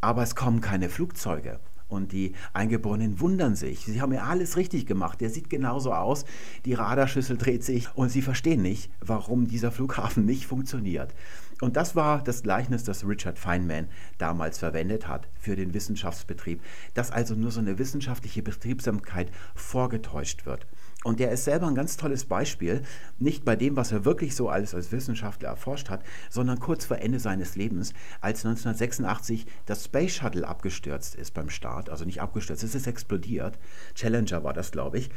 aber 0.00 0.22
es 0.22 0.34
kommen 0.34 0.60
keine 0.60 0.88
Flugzeuge. 0.88 1.58
Und 1.88 2.12
die 2.12 2.34
Eingeborenen 2.52 3.18
wundern 3.18 3.56
sich. 3.56 3.86
Sie 3.86 4.00
haben 4.00 4.12
ja 4.12 4.24
alles 4.24 4.56
richtig 4.56 4.86
gemacht. 4.86 5.20
Der 5.20 5.30
sieht 5.30 5.48
genauso 5.48 5.94
aus. 5.94 6.26
Die 6.66 6.74
Radarschüssel 6.74 7.38
dreht 7.38 7.64
sich 7.64 7.88
und 7.94 8.10
sie 8.10 8.22
verstehen 8.22 8.60
nicht, 8.60 8.90
warum 9.00 9.48
dieser 9.48 9.72
Flughafen 9.72 10.26
nicht 10.26 10.46
funktioniert. 10.46 11.14
Und 11.60 11.76
das 11.76 11.96
war 11.96 12.22
das 12.22 12.42
Gleichnis, 12.42 12.84
das 12.84 13.06
Richard 13.06 13.38
Feynman 13.38 13.88
damals 14.18 14.58
verwendet 14.58 15.08
hat 15.08 15.28
für 15.40 15.56
den 15.56 15.74
Wissenschaftsbetrieb, 15.74 16.62
dass 16.94 17.10
also 17.10 17.34
nur 17.34 17.50
so 17.50 17.60
eine 17.60 17.78
wissenschaftliche 17.78 18.42
Betriebsamkeit 18.42 19.30
vorgetäuscht 19.56 20.46
wird. 20.46 20.66
Und 21.04 21.20
der 21.20 21.30
ist 21.30 21.44
selber 21.44 21.68
ein 21.68 21.76
ganz 21.76 21.96
tolles 21.96 22.24
Beispiel, 22.24 22.82
nicht 23.18 23.44
bei 23.44 23.54
dem, 23.54 23.76
was 23.76 23.92
er 23.92 24.04
wirklich 24.04 24.34
so 24.34 24.48
alles 24.48 24.74
als 24.74 24.90
Wissenschaftler 24.90 25.48
erforscht 25.48 25.90
hat, 25.90 26.02
sondern 26.28 26.58
kurz 26.58 26.86
vor 26.86 26.98
Ende 26.98 27.20
seines 27.20 27.54
Lebens, 27.54 27.92
als 28.20 28.44
1986 28.44 29.46
das 29.64 29.84
Space 29.84 30.16
Shuttle 30.16 30.46
abgestürzt 30.46 31.14
ist 31.14 31.34
beim 31.34 31.50
Start, 31.50 31.88
also 31.88 32.04
nicht 32.04 32.20
abgestürzt, 32.20 32.64
es 32.64 32.74
ist 32.74 32.88
explodiert. 32.88 33.58
Challenger 33.94 34.42
war 34.42 34.52
das, 34.52 34.72
glaube 34.72 34.98
ich. 34.98 35.10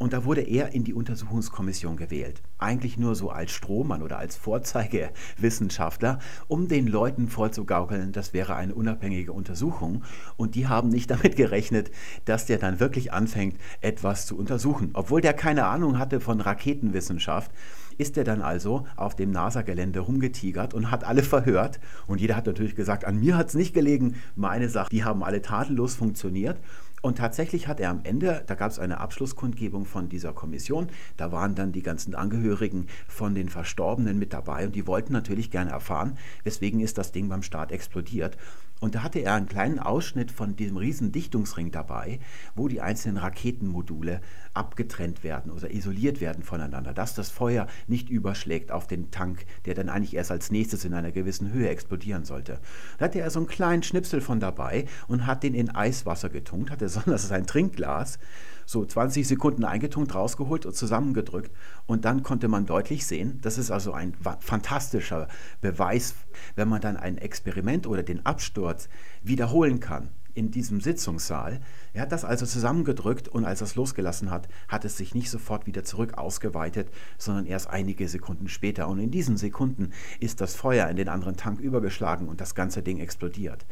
Und 0.00 0.12
da 0.12 0.24
wurde 0.24 0.40
er 0.40 0.74
in 0.74 0.82
die 0.82 0.92
Untersuchungskommission 0.92 1.96
gewählt. 1.96 2.42
Eigentlich 2.58 2.98
nur 2.98 3.14
so 3.14 3.30
als 3.30 3.52
Strohmann 3.52 4.02
oder 4.02 4.18
als 4.18 4.34
Vorzeigewissenschaftler, 4.36 6.18
um 6.48 6.66
den 6.66 6.88
Leuten 6.88 7.28
vorzugaukeln, 7.28 8.10
das 8.10 8.32
wäre 8.32 8.56
eine 8.56 8.74
unabhängige 8.74 9.32
Untersuchung. 9.32 10.02
Und 10.36 10.56
die 10.56 10.66
haben 10.66 10.88
nicht 10.88 11.10
damit 11.12 11.36
gerechnet, 11.36 11.92
dass 12.24 12.46
der 12.46 12.58
dann 12.58 12.80
wirklich 12.80 13.12
anfängt, 13.12 13.56
etwas 13.80 14.26
zu 14.26 14.36
untersuchen. 14.36 14.90
Obwohl 14.94 15.20
der 15.20 15.32
keine 15.32 15.66
Ahnung 15.66 15.98
hatte 15.98 16.20
von 16.20 16.40
Raketenwissenschaft, 16.40 17.52
ist 17.96 18.18
er 18.18 18.24
dann 18.24 18.42
also 18.42 18.86
auf 18.96 19.14
dem 19.14 19.30
NASA-Gelände 19.30 20.00
rumgetigert 20.00 20.74
und 20.74 20.90
hat 20.90 21.04
alle 21.04 21.22
verhört. 21.22 21.78
Und 22.08 22.20
jeder 22.20 22.34
hat 22.34 22.46
natürlich 22.46 22.74
gesagt, 22.74 23.04
an 23.04 23.20
mir 23.20 23.36
hat 23.36 23.48
es 23.48 23.54
nicht 23.54 23.74
gelegen, 23.74 24.16
meine 24.34 24.68
Sache, 24.68 24.88
die 24.90 25.04
haben 25.04 25.22
alle 25.22 25.42
tadellos 25.42 25.94
funktioniert. 25.94 26.58
Und 27.04 27.18
tatsächlich 27.18 27.68
hat 27.68 27.80
er 27.80 27.90
am 27.90 28.00
Ende, 28.04 28.42
da 28.46 28.54
gab 28.54 28.70
es 28.70 28.78
eine 28.78 28.98
Abschlusskundgebung 28.98 29.84
von 29.84 30.08
dieser 30.08 30.32
Kommission, 30.32 30.88
da 31.18 31.32
waren 31.32 31.54
dann 31.54 31.70
die 31.70 31.82
ganzen 31.82 32.14
Angehörigen 32.14 32.86
von 33.08 33.34
den 33.34 33.50
Verstorbenen 33.50 34.18
mit 34.18 34.32
dabei 34.32 34.64
und 34.64 34.74
die 34.74 34.86
wollten 34.86 35.12
natürlich 35.12 35.50
gerne 35.50 35.70
erfahren, 35.70 36.16
weswegen 36.44 36.80
ist 36.80 36.96
das 36.96 37.12
Ding 37.12 37.28
beim 37.28 37.42
Start 37.42 37.72
explodiert. 37.72 38.38
Und 38.80 38.94
da 38.94 39.02
hatte 39.02 39.20
er 39.20 39.34
einen 39.34 39.48
kleinen 39.48 39.78
Ausschnitt 39.78 40.30
von 40.30 40.56
diesem 40.56 40.76
riesen 40.76 41.12
Dichtungsring 41.12 41.70
dabei, 41.70 42.20
wo 42.54 42.68
die 42.68 42.80
einzelnen 42.80 43.16
Raketenmodule 43.18 44.20
abgetrennt 44.52 45.24
werden 45.24 45.50
oder 45.50 45.70
isoliert 45.70 46.20
werden 46.20 46.42
voneinander, 46.42 46.92
dass 46.92 47.14
das 47.14 47.30
Feuer 47.30 47.66
nicht 47.86 48.10
überschlägt 48.10 48.72
auf 48.72 48.86
den 48.86 49.10
Tank, 49.10 49.46
der 49.64 49.74
dann 49.74 49.88
eigentlich 49.88 50.14
erst 50.14 50.30
als 50.30 50.50
nächstes 50.50 50.84
in 50.84 50.94
einer 50.94 51.12
gewissen 51.12 51.52
Höhe 51.52 51.68
explodieren 51.68 52.24
sollte. 52.24 52.60
Da 52.98 53.06
hatte 53.06 53.20
er 53.20 53.30
so 53.30 53.38
einen 53.40 53.48
kleinen 53.48 53.82
Schnipsel 53.82 54.20
von 54.20 54.38
dabei 54.38 54.86
und 55.08 55.26
hat 55.26 55.42
den 55.42 55.54
in 55.54 55.74
Eiswasser 55.74 56.28
getunkt, 56.28 56.70
hatte 56.70 56.88
so, 56.94 57.00
das 57.06 57.24
ist 57.24 57.32
ein 57.32 57.46
Trinkglas, 57.46 58.18
so 58.66 58.84
20 58.84 59.26
Sekunden 59.26 59.64
eingetunkt, 59.64 60.14
rausgeholt 60.14 60.66
und 60.66 60.74
zusammengedrückt. 60.74 61.50
Und 61.86 62.04
dann 62.04 62.22
konnte 62.22 62.48
man 62.48 62.66
deutlich 62.66 63.06
sehen, 63.06 63.38
das 63.42 63.58
ist 63.58 63.70
also 63.70 63.92
ein 63.92 64.14
fantastischer 64.40 65.28
Beweis, 65.60 66.14
wenn 66.56 66.68
man 66.68 66.80
dann 66.80 66.96
ein 66.96 67.18
Experiment 67.18 67.86
oder 67.86 68.02
den 68.02 68.24
Absturz 68.24 68.88
wiederholen 69.22 69.80
kann 69.80 70.08
in 70.34 70.50
diesem 70.50 70.80
Sitzungssaal. 70.80 71.60
Er 71.92 72.02
hat 72.02 72.12
das 72.12 72.24
also 72.24 72.44
zusammengedrückt 72.44 73.28
und 73.28 73.44
als 73.44 73.60
er 73.60 73.66
es 73.66 73.76
losgelassen 73.76 74.30
hat, 74.30 74.48
hat 74.68 74.84
es 74.84 74.96
sich 74.96 75.14
nicht 75.14 75.30
sofort 75.30 75.66
wieder 75.66 75.84
zurück 75.84 76.18
ausgeweitet, 76.18 76.88
sondern 77.18 77.46
erst 77.46 77.70
einige 77.70 78.08
Sekunden 78.08 78.48
später. 78.48 78.88
Und 78.88 78.98
in 78.98 79.10
diesen 79.10 79.36
Sekunden 79.36 79.92
ist 80.18 80.40
das 80.40 80.56
Feuer 80.56 80.88
in 80.88 80.96
den 80.96 81.08
anderen 81.08 81.36
Tank 81.36 81.60
übergeschlagen 81.60 82.28
und 82.28 82.40
das 82.40 82.54
ganze 82.54 82.82
Ding 82.82 82.98
explodiert. 82.98 83.64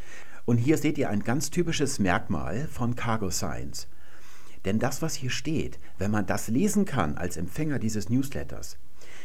Und 0.44 0.58
hier 0.58 0.76
seht 0.78 0.98
ihr 0.98 1.08
ein 1.08 1.22
ganz 1.22 1.50
typisches 1.50 1.98
Merkmal 1.98 2.66
von 2.68 2.96
Cargo 2.96 3.30
Science. 3.30 3.88
Denn 4.64 4.78
das, 4.78 5.02
was 5.02 5.14
hier 5.14 5.30
steht, 5.30 5.78
wenn 5.98 6.10
man 6.10 6.26
das 6.26 6.48
lesen 6.48 6.84
kann 6.84 7.16
als 7.16 7.36
Empfänger 7.36 7.78
dieses 7.78 8.08
Newsletters, 8.08 8.76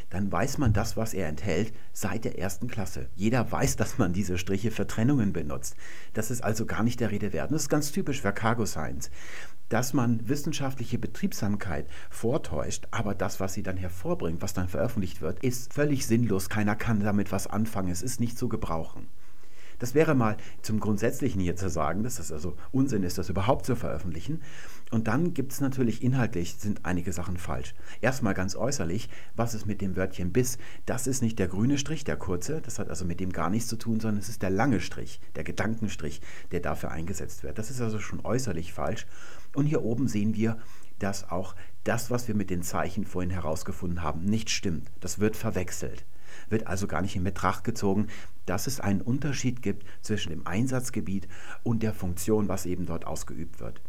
dann 0.10 0.32
weiß 0.32 0.58
man 0.58 0.74
das, 0.74 0.96
was 0.96 1.14
er 1.14 1.28
enthält, 1.28 1.74
seit 1.92 2.24
der 2.24 2.40
ersten 2.40 2.68
Klasse. 2.68 3.10
Jeder 3.16 3.52
weiß, 3.52 3.76
dass 3.76 3.98
man 3.98 4.14
diese 4.14 4.38
Striche 4.38 4.72
für 4.72 4.88
Trennungen 4.88 5.34
benutzt. 5.34 5.76
Das 6.14 6.32
ist 6.32 6.44
also 6.44 6.66
gar 6.66 6.84
nicht 6.84 7.00
der 7.00 7.12
Rede 7.12 7.34
wert. 7.34 7.52
Das 7.52 7.64
ist 7.64 7.70
ganz 7.70 7.92
typisch 7.92 8.22
für 8.22 8.32
Cargo 8.32 8.66
Science 8.66 9.12
dass 9.70 9.94
man 9.94 10.28
wissenschaftliche 10.28 10.98
Betriebsamkeit 10.98 11.88
vortäuscht, 12.10 12.88
aber 12.92 13.14
das, 13.14 13.40
was 13.40 13.54
sie 13.54 13.64
dann 13.64 13.78
hervorbringt, 13.78 14.42
was 14.42 14.54
dann 14.54 14.70
veröffentlicht 14.70 15.22
wird, 15.22 15.44
ist 15.44 15.74
völlig 15.74 16.08
sinnlos. 16.08 16.50
Keiner 16.50 16.76
kann 16.76 17.02
damit 17.02 17.32
was 17.32 17.48
anfangen. 17.48 17.92
Es 17.92 18.02
ist 18.02 18.20
nicht 18.20 18.38
zu 18.38 18.48
gebrauchen. 18.48 19.08
Das 19.80 19.94
wäre 19.94 20.16
mal 20.16 20.38
zum 20.62 20.80
Grundsätzlichen 20.80 21.40
hier 21.40 21.56
zu 21.56 21.70
sagen, 21.70 22.04
dass 22.04 22.16
das 22.16 22.32
also 22.32 22.56
Unsinn 22.72 23.04
ist, 23.04 23.18
das 23.18 23.30
überhaupt 23.30 23.66
zu 23.66 23.76
veröffentlichen. 23.76 24.42
Und 24.90 25.08
dann 25.08 25.34
gibt 25.34 25.52
es 25.52 25.62
natürlich 25.62 26.02
inhaltlich 26.02 26.56
sind 26.56 26.86
einige 26.86 27.14
Sachen 27.14 27.38
falsch. 27.38 27.76
Erstmal 28.02 28.34
ganz 28.34 28.56
äußerlich, 28.56 29.10
was 29.36 29.54
ist 29.54 29.66
mit 29.66 29.82
dem 29.82 29.96
Wörtchen 29.96 30.32
bis? 30.32 30.58
Das 30.86 31.08
ist 31.08 31.22
nicht 31.22 31.40
der 31.40 31.48
grüne 31.48 31.78
Strich, 31.78 32.04
der 32.04 32.16
kurze, 32.16 32.62
das 32.62 32.80
hat 32.80 32.90
also 32.90 33.06
mit 33.06 33.20
dem 33.20 33.32
gar 33.32 33.50
nichts 33.50 33.68
zu 33.68 33.76
tun, 33.76 34.00
sondern 34.00 34.20
es 34.20 34.30
ist 34.30 34.42
der 34.42 34.50
lange 34.50 34.80
Strich, 34.80 35.20
der 35.36 35.44
Gedankenstrich, 35.44 36.22
der 36.52 36.62
dafür 36.62 36.92
eingesetzt 36.92 37.44
wird. 37.44 37.58
Das 37.58 37.70
ist 37.70 37.82
also 37.82 38.00
schon 38.00 38.26
äußerlich 38.26 38.74
falsch. 38.74 39.06
Und 39.54 39.66
hier 39.66 39.84
oben 39.84 40.08
sehen 40.08 40.36
wir, 40.36 40.58
dass 41.00 41.30
auch 41.30 41.56
das, 41.84 42.10
was 42.10 42.28
wir 42.28 42.36
mit 42.36 42.50
den 42.50 42.64
Zeichen 42.64 43.06
vorhin 43.06 43.30
herausgefunden 43.30 44.02
haben, 44.02 44.22
nicht 44.22 44.50
stimmt. 44.50 44.90
Das 45.00 45.20
wird 45.20 45.36
verwechselt 45.36 46.06
wird 46.50 46.68
also 46.68 46.88
gar 46.88 47.02
nicht 47.02 47.16
in 47.16 47.24
Betracht 47.24 47.64
gezogen, 47.64 48.08
dass 48.46 48.68
es 48.68 48.80
einen 48.80 49.02
Unterschied 49.02 49.62
gibt 49.62 49.86
zwischen 50.02 50.30
dem 50.30 50.48
Einsatzgebiet 50.48 51.28
und 51.64 51.84
der 51.84 51.94
Funktion, 51.94 52.48
was 52.48 52.66
eben 52.66 52.86
dort 52.86 53.06
ausgeübt 53.06 53.60
wird. 53.60 53.82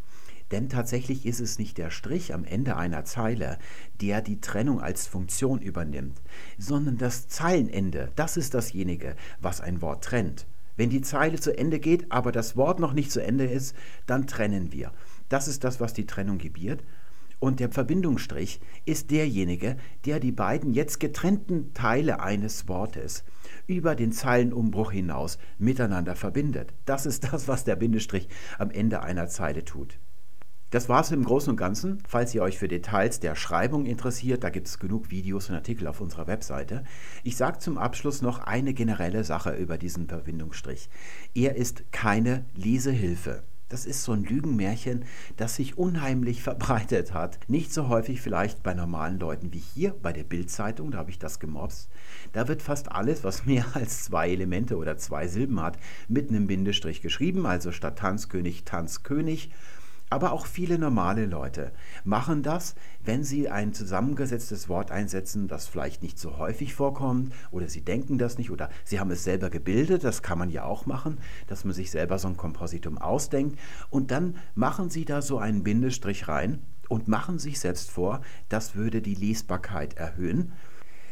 Denn 0.51 0.69
tatsächlich 0.69 1.27
ist 1.27 1.41
es 1.41 1.59
nicht 1.59 1.77
der 1.77 1.91
Strich 1.91 2.33
am 2.33 2.45
Ende 2.45 2.77
einer 2.77 3.05
Zeile, 3.05 3.59
der 4.01 4.23
die 4.23 4.41
Trennung 4.41 4.81
als 4.81 5.07
Funktion 5.07 5.61
übernimmt, 5.61 6.23
sondern 6.57 6.97
das 6.97 7.29
Zeilenende, 7.29 8.11
das 8.17 8.37
ist 8.37 8.55
dasjenige, 8.55 9.15
was 9.41 9.61
ein 9.61 9.83
Wort 9.83 10.05
trennt. 10.05 10.47
Wenn 10.77 10.91
die 10.91 11.03
Zeile 11.03 11.41
zu 11.41 11.57
Ende 11.59 11.81
geht, 11.81 12.11
aber 12.11 12.33
das 12.33 12.57
Wort 12.57 12.79
noch 12.79 12.93
nicht 12.93 13.11
zu 13.11 13.23
Ende 13.23 13.45
ist, 13.45 13.75
dann 14.07 14.27
trennen 14.27 14.73
wir. 14.73 14.93
Das 15.29 15.49
ist 15.49 15.65
das, 15.65 15.81
was 15.81 15.93
die 15.93 16.07
Trennung 16.07 16.39
gebiert. 16.39 16.83
Und 17.41 17.61
der 17.61 17.71
Verbindungsstrich 17.71 18.61
ist 18.85 19.11
derjenige, 19.11 19.77
der 20.05 20.19
die 20.19 20.33
beiden 20.33 20.73
jetzt 20.73 20.99
getrennten 20.99 21.73
Teile 21.73 22.21
eines 22.21 22.69
Wortes 22.69 23.25
über 23.67 23.95
den 23.95 24.13
Zeilenumbruch 24.13 24.93
hinaus 24.93 25.39
miteinander 25.59 26.17
verbindet. 26.17 26.75
Das 26.85 27.07
ist 27.07 27.33
das, 27.33 27.47
was 27.47 27.65
der 27.65 27.77
Bindestrich 27.77 28.29
am 28.59 28.71
Ende 28.71 29.03
einer 29.03 29.29
Zeile 29.29 29.65
tut. 29.65 29.99
Das 30.71 30.91
war 30.91 31.01
es 31.01 31.13
im 31.13 31.25
Großen 31.25 31.51
und 31.51 31.57
Ganzen. 31.57 32.03
Falls 32.07 32.35
ihr 32.35 32.43
euch 32.43 32.59
für 32.59 32.69
Details 32.69 33.21
der 33.21 33.35
Schreibung 33.37 33.87
interessiert, 33.87 34.45
da 34.45 34.51
gibt 34.51 34.67
es 34.67 34.79
genug 34.79 35.11
Videos 35.11 35.49
und 35.49 35.55
Artikel 35.55 35.87
auf 35.87 36.03
unserer 36.03 36.27
Webseite. 36.27 36.85
Ich 37.25 37.39
sage 37.39 37.59
zum 37.59 37.79
Abschluss 37.79 38.21
noch 38.21 38.41
eine 38.41 38.75
generelle 38.75 39.25
Sache 39.25 39.53
über 39.53 39.79
diesen 39.79 40.09
Verbindungsstrich. 40.09 40.91
Er 41.35 41.57
ist 41.57 41.91
keine 41.91 42.45
Lesehilfe. 42.55 43.45
Das 43.69 43.85
ist 43.85 44.03
so 44.03 44.13
ein 44.13 44.25
Lügenmärchen, 44.25 45.05
das 45.37 45.57
sich 45.57 45.77
unheimlich 45.77 46.43
verbreitet 46.49 47.13
hat. 47.13 47.39
Nicht 47.49 47.73
so 47.73 47.89
häufig 47.89 48.21
vielleicht 48.21 48.63
bei 48.63 48.75
normalen 48.75 49.19
Leuten 49.19 49.53
wie 49.53 49.63
hier 49.75 49.95
bei 50.03 50.13
der 50.13 50.25
Bildzeitung, 50.25 50.91
da 50.91 50.99
habe 50.99 51.11
ich 51.11 51.19
das 51.19 51.39
gemobst. 51.39 51.91
Da 52.33 52.49
wird 52.49 52.63
fast 52.63 52.91
alles, 52.93 53.25
was 53.25 53.47
mehr 53.47 53.65
als 53.75 54.05
zwei 54.05 54.31
Elemente 54.31 54.77
oder 54.77 54.97
zwei 54.97 55.29
Silben 55.29 55.61
hat, 55.61 55.79
mit 56.09 56.31
einem 56.31 56.47
Bindestrich 56.47 57.03
geschrieben, 57.03 57.47
also 57.47 57.73
statt 57.73 57.99
Tanzkönig 57.99 58.65
Tanzkönig 58.65 59.51
aber 60.11 60.33
auch 60.33 60.47
viele 60.47 60.79
normale 60.79 61.27
Leute 61.27 61.73
machen 62.05 62.43
das, 62.43 62.75
wenn 63.05 63.25
sie 63.25 63.49
ein 63.49 63.73
zusammengesetztes 63.73 64.69
Wort 64.69 64.91
einsetzen, 64.91 65.49
das 65.49 65.67
vielleicht 65.67 66.03
nicht 66.03 66.19
so 66.19 66.39
häufig 66.39 66.75
vorkommt 66.75 67.33
oder 67.51 67.69
sie 67.69 67.83
denken 67.83 68.19
das 68.19 68.39
nicht 68.39 68.51
oder 68.51 68.71
sie 68.85 69.01
haben 69.01 69.11
es 69.11 69.25
selber 69.25 69.51
gebildet, 69.51 70.05
das 70.05 70.23
kann 70.23 70.39
man 70.39 70.51
ja 70.51 70.65
auch 70.65 70.87
machen, 70.87 71.19
dass 71.47 71.65
man 71.65 71.75
sich 71.75 71.91
selber 71.91 72.19
so 72.19 72.29
ein 72.29 72.37
Kompositum 72.37 72.99
ausdenkt 72.99 73.59
und 73.91 74.11
dann 74.11 74.37
machen 74.55 74.91
sie 74.91 75.05
da 75.05 75.23
so 75.23 75.39
einen 75.39 75.63
Bindestrich 75.63 76.29
rein 76.29 76.63
und 76.89 77.09
machen 77.09 77.39
sich 77.39 77.61
selbst 77.61 77.91
vor, 77.91 78.21
das 78.49 78.75
würde 78.75 79.03
die 79.03 79.15
Lesbarkeit 79.15 79.95
erhöhen 79.95 80.53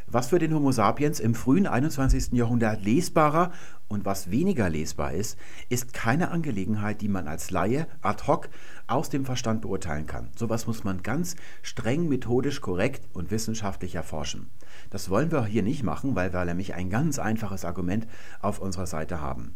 was 0.08 0.28
für 0.28 0.38
den 0.38 0.54
Homo 0.54 0.70
sapiens 0.70 1.18
im 1.18 1.34
frühen 1.34 1.66
21. 1.66 2.32
Jahrhundert 2.32 2.84
lesbarer 2.84 3.50
und 3.88 4.04
was 4.04 4.30
weniger 4.30 4.68
lesbar 4.68 5.12
ist, 5.12 5.38
ist 5.68 5.92
keine 5.92 6.30
Angelegenheit, 6.30 7.00
die 7.00 7.08
man 7.08 7.28
als 7.28 7.50
Laie 7.50 7.86
ad 8.02 8.26
hoc 8.26 8.48
aus 8.86 9.10
dem 9.10 9.24
Verstand 9.24 9.62
beurteilen 9.62 10.06
kann. 10.06 10.30
Sowas 10.36 10.66
muss 10.66 10.84
man 10.84 11.02
ganz 11.02 11.36
streng 11.62 12.08
methodisch 12.08 12.60
korrekt 12.60 13.08
und 13.12 13.30
wissenschaftlich 13.30 13.94
erforschen. 13.94 14.50
Das 14.90 15.10
wollen 15.10 15.30
wir 15.30 15.44
hier 15.44 15.62
nicht 15.62 15.82
machen, 15.82 16.14
weil 16.14 16.32
wir 16.32 16.44
nämlich 16.44 16.74
ein 16.74 16.90
ganz 16.90 17.18
einfaches 17.18 17.64
Argument 17.64 18.06
auf 18.40 18.58
unserer 18.58 18.86
Seite 18.86 19.20
haben. 19.20 19.54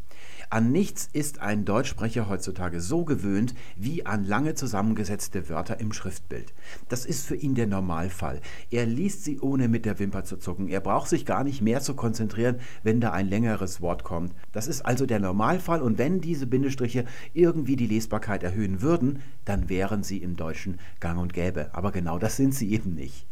An 0.53 0.73
nichts 0.73 1.09
ist 1.13 1.41
ein 1.41 1.65
Deutschsprecher 1.65 2.29
heutzutage 2.29 2.81
so 2.81 3.05
gewöhnt 3.05 3.55
wie 3.77 4.05
an 4.05 4.25
lange 4.25 4.57
zusammengesetzte 4.57 5.49
Wörter 5.49 5.79
im 5.79 5.93
Schriftbild. 5.93 6.53
Das 6.89 7.07
ist 7.07 7.25
für 7.25 7.37
ihn 7.37 7.55
der 7.55 7.69
Normalfall. 7.69 8.41
Er 8.69 8.85
liest 8.85 9.23
sie 9.23 9.39
ohne 9.39 9.69
mit 9.69 9.85
der 9.85 10.01
Wimper 10.01 10.25
zu 10.25 10.39
zucken. 10.39 10.67
Er 10.67 10.81
braucht 10.81 11.09
sich 11.09 11.25
gar 11.25 11.45
nicht 11.45 11.63
mehr 11.63 11.81
zu 11.83 11.95
konzentrieren, 11.95 12.57
wenn 12.83 13.01
da 13.01 13.13
ein 13.13 13.29
längeres 13.29 13.81
Wort 13.81 14.03
kommt. 14.03 14.35
Das 14.51 14.67
ist 14.67 14.85
also 14.85 15.07
der 15.07 15.21
Normalfall 15.21 15.83
und 15.83 15.99
wenn 15.99 16.21
diese 16.21 16.49
Bindestriche 16.49 17.05
irgendwie 17.33 17.77
die 17.77 17.87
Lesbarkeit 17.87 18.43
erhöhen 18.43 18.83
würden, 18.83 19.23
dann 19.45 19.69
wären 19.69 20.03
sie 20.03 20.19
im 20.19 20.35
Deutschen 20.35 20.81
gang 20.99 21.21
und 21.21 21.33
gäbe. 21.33 21.73
Aber 21.75 21.93
genau 21.93 22.19
das 22.19 22.37
sind 22.37 22.57
sie 22.57 22.73
eben 22.73 22.97
nicht. 22.97 23.25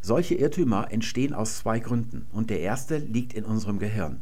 Solche 0.00 0.36
Irrtümer 0.36 0.92
entstehen 0.92 1.34
aus 1.34 1.58
zwei 1.58 1.80
Gründen 1.80 2.28
und 2.30 2.50
der 2.50 2.60
erste 2.60 2.98
liegt 2.98 3.32
in 3.32 3.44
unserem 3.44 3.80
Gehirn. 3.80 4.20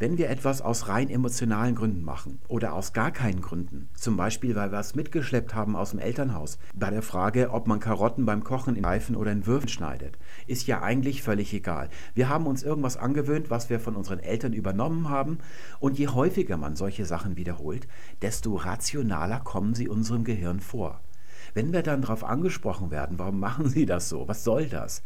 Wenn 0.00 0.16
wir 0.16 0.30
etwas 0.30 0.62
aus 0.62 0.88
rein 0.88 1.10
emotionalen 1.10 1.74
Gründen 1.74 2.02
machen 2.02 2.38
oder 2.48 2.72
aus 2.72 2.94
gar 2.94 3.10
keinen 3.10 3.42
Gründen, 3.42 3.90
zum 3.92 4.16
Beispiel 4.16 4.54
weil 4.54 4.72
wir 4.72 4.78
es 4.78 4.94
mitgeschleppt 4.94 5.54
haben 5.54 5.76
aus 5.76 5.90
dem 5.90 5.98
Elternhaus, 5.98 6.58
bei 6.74 6.88
der 6.88 7.02
Frage, 7.02 7.50
ob 7.50 7.66
man 7.66 7.80
Karotten 7.80 8.24
beim 8.24 8.42
Kochen 8.42 8.76
in 8.76 8.86
Reifen 8.86 9.14
oder 9.14 9.30
in 9.30 9.44
Würfeln 9.44 9.68
schneidet, 9.68 10.16
ist 10.46 10.66
ja 10.66 10.80
eigentlich 10.80 11.22
völlig 11.22 11.52
egal. 11.52 11.90
Wir 12.14 12.30
haben 12.30 12.46
uns 12.46 12.62
irgendwas 12.62 12.96
angewöhnt, 12.96 13.50
was 13.50 13.68
wir 13.68 13.78
von 13.78 13.94
unseren 13.94 14.20
Eltern 14.20 14.54
übernommen 14.54 15.10
haben 15.10 15.36
und 15.80 15.98
je 15.98 16.08
häufiger 16.08 16.56
man 16.56 16.76
solche 16.76 17.04
Sachen 17.04 17.36
wiederholt, 17.36 17.86
desto 18.22 18.56
rationaler 18.56 19.40
kommen 19.40 19.74
sie 19.74 19.90
unserem 19.90 20.24
Gehirn 20.24 20.60
vor. 20.60 21.02
Wenn 21.52 21.74
wir 21.74 21.82
dann 21.82 22.00
darauf 22.00 22.24
angesprochen 22.24 22.90
werden, 22.90 23.18
warum 23.18 23.38
machen 23.38 23.68
Sie 23.68 23.84
das 23.84 24.08
so, 24.08 24.26
was 24.28 24.44
soll 24.44 24.66
das, 24.66 25.02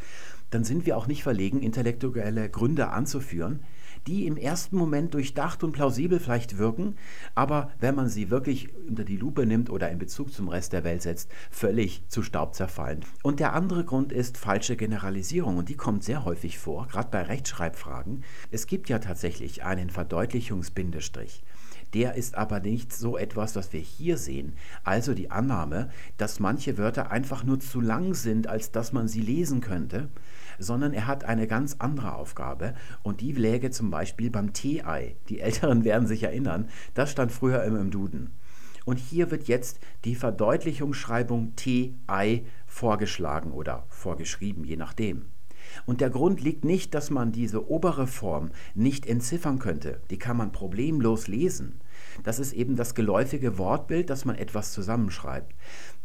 dann 0.51 0.63
sind 0.63 0.87
wir 0.87 0.97
auch 0.97 1.09
nicht 1.09 1.25
verlegen, 1.25 1.63
intellektuelle 1.63 2.49
Gründe 2.49 2.91
anzuführen, 2.91 3.61
die 4.07 4.27
im 4.27 4.37
ersten 4.37 4.77
Moment 4.77 5.15
durchdacht 5.15 5.65
und 5.65 5.73
plausibel 5.73 6.21
vielleicht 6.21 6.59
wirken, 6.59 6.97
aber 7.35 7.73
wenn 7.81 7.95
man 7.95 8.09
sie 8.09 8.31
wirklich 8.31 8.75
unter 8.89 9.05
die 9.05 9.17
Lupe 9.17 9.47
nimmt 9.47 9.71
oder 9.71 9.91
in 9.91 9.99
Bezug 9.99 10.33
zum 10.33 10.49
Rest 10.49 10.73
der 10.73 10.85
Welt 10.85 11.03
setzt, 11.03 11.31
völlig 11.51 12.03
zu 12.09 12.23
Staub 12.23 12.55
zerfallen. 12.55 13.01
Und 13.23 13.41
der 13.41 13.55
andere 13.55 13.85
Grund 13.85 14.13
ist 14.13 14.37
falsche 14.37 14.77
Generalisierung 14.77 15.57
und 15.57 15.69
die 15.69 15.77
kommt 15.77 16.05
sehr 16.05 16.25
häufig 16.25 16.59
vor, 16.59 16.87
gerade 16.89 17.09
bei 17.11 17.23
Rechtschreibfragen. 17.23 18.25
Es 18.51 18.67
gibt 18.67 18.89
ja 18.89 18.99
tatsächlich 18.99 19.65
einen 19.65 19.91
Verdeutlichungsbindestrich. 19.91 21.43
Der 21.95 22.15
ist 22.15 22.35
aber 22.35 22.59
nicht 22.59 22.93
so 22.93 23.17
etwas, 23.17 23.55
was 23.55 23.73
wir 23.73 23.81
hier 23.81 24.19
sehen. 24.19 24.55
Also 24.83 25.15
die 25.15 25.31
Annahme, 25.31 25.91
dass 26.17 26.41
manche 26.41 26.77
Wörter 26.77 27.13
einfach 27.13 27.45
nur 27.45 27.61
zu 27.61 27.81
lang 27.81 28.15
sind, 28.15 28.49
als 28.49 28.73
dass 28.73 28.93
man 28.93 29.07
sie 29.07 29.21
lesen 29.21 29.61
könnte 29.61 30.09
sondern 30.59 30.93
er 30.93 31.07
hat 31.07 31.25
eine 31.25 31.47
ganz 31.47 31.77
andere 31.79 32.15
Aufgabe 32.15 32.75
und 33.03 33.21
die 33.21 33.33
läge 33.33 33.71
zum 33.71 33.91
Beispiel 33.91 34.31
beim 34.31 34.53
T-Ei. 34.53 35.17
Die 35.29 35.41
Älteren 35.41 35.85
werden 35.85 36.07
sich 36.07 36.23
erinnern, 36.23 36.69
das 36.95 37.11
stand 37.11 37.33
früher 37.33 37.63
immer 37.65 37.81
im 37.81 37.91
Duden. 37.91 38.31
Und 38.85 38.99
hier 38.99 39.31
wird 39.31 39.49
jetzt 39.49 39.81
die 40.05 40.15
Verdeutlichungsschreibung 40.15 41.57
T-Ei 41.57 42.45
vorgeschlagen 42.67 43.53
oder 43.53 43.85
vorgeschrieben, 43.89 44.65
je 44.65 44.77
nachdem. 44.77 45.27
Und 45.87 46.01
der 46.01 46.11
Grund 46.11 46.41
liegt 46.41 46.65
nicht, 46.65 46.95
dass 46.95 47.11
man 47.11 47.33
diese 47.33 47.71
obere 47.71 48.07
Form 48.07 48.51
nicht 48.75 49.07
entziffern 49.07 49.59
könnte. 49.59 50.01
Die 50.11 50.19
kann 50.19 50.37
man 50.37 50.53
problemlos 50.53 51.27
lesen. 51.27 51.81
Das 52.23 52.39
ist 52.39 52.53
eben 52.53 52.77
das 52.77 52.95
geläufige 52.95 53.59
Wortbild, 53.59 54.11
dass 54.11 54.25
man 54.25 54.37
etwas 54.37 54.73
zusammenschreibt. 54.73 55.55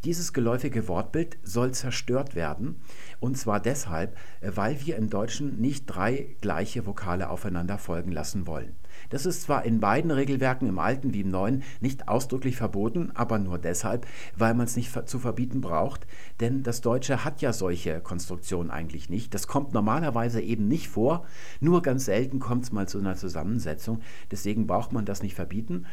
Dieses 0.05 0.31
geläufige 0.31 0.87
Wortbild 0.87 1.37
soll 1.43 1.73
zerstört 1.73 2.33
werden, 2.33 2.79
und 3.19 3.37
zwar 3.37 3.59
deshalb, 3.59 4.15
äh, 4.39 4.51
weil 4.55 4.79
wir 4.85 4.95
im 4.95 5.09
Deutschen 5.09 5.59
nicht 5.59 5.87
drei 5.87 6.37
gleiche 6.39 6.85
Vokale 6.85 7.29
aufeinander 7.29 7.77
folgen 7.77 8.13
lassen 8.13 8.47
wollen. 8.47 8.75
Das 9.09 9.25
ist 9.25 9.41
zwar 9.41 9.65
in 9.65 9.81
beiden 9.81 10.11
Regelwerken, 10.11 10.69
im 10.69 10.79
alten 10.79 11.13
wie 11.13 11.21
im 11.21 11.29
neuen, 11.29 11.63
nicht 11.81 12.07
ausdrücklich 12.07 12.55
verboten, 12.55 13.11
aber 13.13 13.39
nur 13.39 13.57
deshalb, 13.57 14.07
weil 14.37 14.53
man 14.53 14.67
es 14.67 14.77
nicht 14.77 15.09
zu 15.09 15.19
verbieten 15.19 15.59
braucht, 15.59 16.07
denn 16.39 16.63
das 16.63 16.79
Deutsche 16.79 17.25
hat 17.25 17.41
ja 17.41 17.51
solche 17.51 17.99
Konstruktionen 17.99 18.71
eigentlich 18.71 19.09
nicht. 19.09 19.33
Das 19.33 19.47
kommt 19.47 19.73
normalerweise 19.73 20.39
eben 20.39 20.69
nicht 20.69 20.87
vor, 20.87 21.25
nur 21.59 21.81
ganz 21.81 22.05
selten 22.05 22.39
kommt 22.39 22.63
es 22.63 22.71
mal 22.71 22.87
zu 22.87 22.99
einer 22.99 23.15
Zusammensetzung, 23.15 23.99
deswegen 24.31 24.65
braucht 24.65 24.93
man 24.93 25.03
das 25.03 25.21
nicht 25.23 25.35
verbieten, 25.35 25.85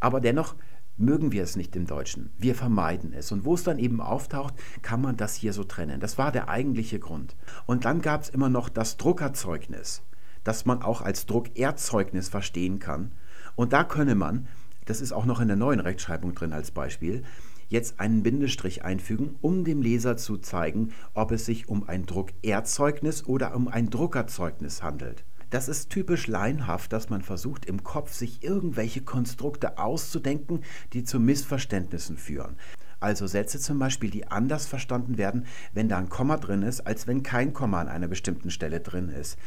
aber 0.00 0.20
dennoch 0.20 0.54
mögen 0.96 1.32
wir 1.32 1.42
es 1.42 1.56
nicht 1.56 1.74
im 1.76 1.86
Deutschen. 1.86 2.30
Wir 2.38 2.54
vermeiden 2.54 3.12
es. 3.12 3.32
Und 3.32 3.44
wo 3.44 3.54
es 3.54 3.64
dann 3.64 3.78
eben 3.78 4.00
auftaucht, 4.00 4.54
kann 4.82 5.00
man 5.00 5.16
das 5.16 5.34
hier 5.34 5.52
so 5.52 5.64
trennen. 5.64 6.00
Das 6.00 6.18
war 6.18 6.32
der 6.32 6.48
eigentliche 6.48 6.98
Grund. 6.98 7.36
Und 7.66 7.84
dann 7.84 8.00
gab 8.00 8.22
es 8.22 8.28
immer 8.28 8.48
noch 8.48 8.68
das 8.68 8.96
Druckerzeugnis, 8.96 10.02
das 10.44 10.66
man 10.66 10.82
auch 10.82 11.00
als 11.02 11.26
Druckerzeugnis 11.26 12.28
verstehen 12.28 12.78
kann. 12.78 13.12
Und 13.56 13.72
da 13.72 13.84
könne 13.84 14.14
man, 14.14 14.46
das 14.84 15.00
ist 15.00 15.12
auch 15.12 15.24
noch 15.24 15.40
in 15.40 15.48
der 15.48 15.56
neuen 15.56 15.80
Rechtschreibung 15.80 16.34
drin 16.34 16.52
als 16.52 16.70
Beispiel, 16.70 17.22
jetzt 17.68 17.98
einen 17.98 18.22
Bindestrich 18.22 18.84
einfügen, 18.84 19.36
um 19.40 19.64
dem 19.64 19.82
Leser 19.82 20.16
zu 20.16 20.36
zeigen, 20.38 20.92
ob 21.14 21.32
es 21.32 21.44
sich 21.44 21.68
um 21.68 21.88
ein 21.88 22.06
Druckerzeugnis 22.06 23.26
oder 23.26 23.54
um 23.56 23.68
ein 23.68 23.90
Druckerzeugnis 23.90 24.82
handelt. 24.82 25.24
Das 25.54 25.68
ist 25.68 25.90
typisch 25.90 26.26
laienhaft, 26.26 26.92
dass 26.92 27.10
man 27.10 27.22
versucht, 27.22 27.64
im 27.64 27.84
Kopf 27.84 28.12
sich 28.12 28.42
irgendwelche 28.42 29.02
Konstrukte 29.02 29.78
auszudenken, 29.78 30.64
die 30.92 31.04
zu 31.04 31.20
Missverständnissen 31.20 32.16
führen. 32.18 32.56
Also 32.98 33.28
Sätze 33.28 33.60
zum 33.60 33.78
Beispiel, 33.78 34.10
die 34.10 34.26
anders 34.26 34.66
verstanden 34.66 35.16
werden, 35.16 35.46
wenn 35.72 35.88
da 35.88 35.98
ein 35.98 36.08
Komma 36.08 36.38
drin 36.38 36.62
ist, 36.62 36.80
als 36.80 37.06
wenn 37.06 37.22
kein 37.22 37.52
Komma 37.52 37.80
an 37.80 37.86
einer 37.86 38.08
bestimmten 38.08 38.50
Stelle 38.50 38.80
drin 38.80 39.08
ist. 39.08 39.38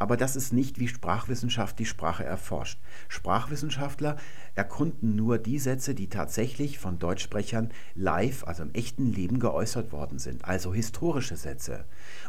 Aber 0.00 0.16
das 0.16 0.34
ist 0.34 0.54
nicht, 0.54 0.78
wie 0.78 0.88
Sprachwissenschaft 0.88 1.78
die 1.78 1.84
Sprache 1.84 2.24
erforscht. 2.24 2.80
Sprachwissenschaftler 3.08 4.16
erkunden 4.54 5.14
nur 5.14 5.36
die 5.36 5.58
Sätze, 5.58 5.94
die 5.94 6.08
tatsächlich 6.08 6.78
von 6.78 6.98
Deutschsprechern 6.98 7.70
live, 7.94 8.44
also 8.44 8.62
im 8.62 8.72
echten 8.72 9.12
Leben 9.12 9.40
geäußert 9.40 9.92
worden 9.92 10.18
sind, 10.18 10.46
also 10.46 10.72
historische 10.72 11.36
Sätze. 11.36 11.84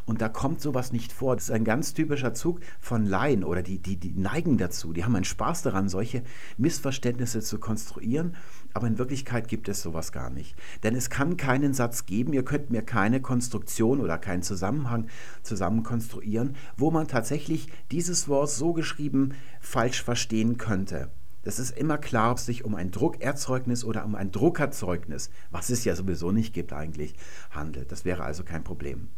Und 0.06 0.22
da 0.22 0.28
kommt 0.28 0.60
sowas 0.60 0.92
nicht 0.92 1.14
vor. 1.14 1.38
Das 1.38 1.46
ist 1.46 1.52
ein 1.52 1.64
ganz 1.64 1.94
typischer 1.94 2.34
Zug 2.34 2.60
von 2.82 3.06
Laien 3.06 3.46
oder 3.46 3.64
die, 3.64 3.80
die, 3.80 3.96
die 3.96 4.20
neigen 4.20 4.58
dazu. 4.58 4.92
Die 4.92 5.06
haben 5.06 5.16
einen 5.16 5.24
Spaß 5.24 5.62
daran, 5.62 5.88
solche 5.88 6.24
Missverständnisse 6.58 7.40
zu 7.40 7.58
konstruieren. 7.58 8.36
Aber 8.74 8.88
in 8.88 8.98
Wirklichkeit 8.98 9.48
gibt 9.48 9.70
es 9.70 9.82
sowas 9.82 10.12
gar 10.12 10.30
nicht. 10.30 10.56
Denn 10.84 10.96
es 10.96 11.10
kann 11.10 11.38
keinen 11.38 11.74
Satz 11.74 12.06
geben, 12.06 12.34
ihr 12.34 12.46
könnt 12.46 12.70
mir 12.70 12.82
keine 12.82 13.22
Konstruktion 13.22 14.00
oder 14.00 14.18
keinen 14.18 14.44
Zusammenhang 14.44 15.08
zusammen 15.44 15.84
konstruieren, 15.84 16.56
wo 16.78 16.92
man 16.92 17.08
tatsächlich 17.08 17.68
dieses 17.92 18.28
Wort 18.28 18.50
so 18.50 18.74
geschrieben 18.74 19.34
falsch 19.60 20.04
verstehen 20.04 20.58
könnte. 20.58 21.10
Das 21.44 21.58
ist 21.58 21.76
immer 21.76 21.98
klar, 21.98 22.32
ob 22.32 22.38
es 22.38 22.46
sich 22.46 22.64
um 22.66 22.76
ein 22.76 22.92
Druckerzeugnis 22.92 23.84
oder 23.84 24.06
um 24.06 24.14
ein 24.16 24.32
Druckerzeugnis, 24.32 25.32
was 25.50 25.72
es 25.72 25.84
ja 25.84 25.96
sowieso 25.96 26.32
nicht 26.32 26.54
gibt 26.54 26.72
eigentlich, 26.72 27.16
handelt. 27.50 27.92
Das 27.92 28.06
wäre 28.06 28.24
also 28.24 28.44
kein 28.44 28.64
Problem 28.64 29.10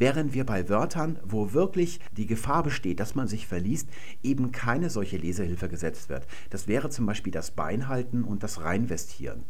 während 0.00 0.34
wir 0.34 0.44
bei 0.44 0.68
Wörtern, 0.68 1.18
wo 1.22 1.52
wirklich 1.52 2.00
die 2.16 2.26
Gefahr 2.26 2.62
besteht, 2.62 2.98
dass 2.98 3.14
man 3.14 3.28
sich 3.28 3.46
verliest, 3.46 3.88
eben 4.22 4.50
keine 4.50 4.90
solche 4.90 5.18
Lesehilfe 5.18 5.68
gesetzt 5.68 6.08
wird. 6.08 6.26
Das 6.48 6.66
wäre 6.66 6.88
zum 6.90 7.06
Beispiel 7.06 7.32
das 7.32 7.52
Beinhalten 7.52 8.24
und 8.24 8.42
das 8.42 8.62
Reinvestieren. 8.62 9.44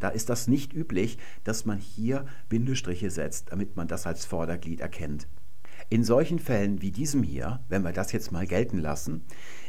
Da 0.00 0.08
ist 0.08 0.28
das 0.28 0.48
nicht 0.48 0.72
üblich, 0.72 1.18
dass 1.44 1.66
man 1.66 1.78
hier 1.78 2.26
Bindestriche 2.48 3.10
setzt, 3.10 3.50
damit 3.50 3.76
man 3.76 3.88
das 3.88 4.06
als 4.06 4.24
Vorderglied 4.24 4.80
erkennt. 4.80 5.26
In 5.90 6.04
solchen 6.04 6.38
Fällen 6.38 6.82
wie 6.82 6.90
diesem 6.90 7.22
hier, 7.22 7.60
wenn 7.68 7.82
wir 7.82 7.92
das 7.92 8.12
jetzt 8.12 8.30
mal 8.30 8.46
gelten 8.46 8.78
lassen, 8.78 9.22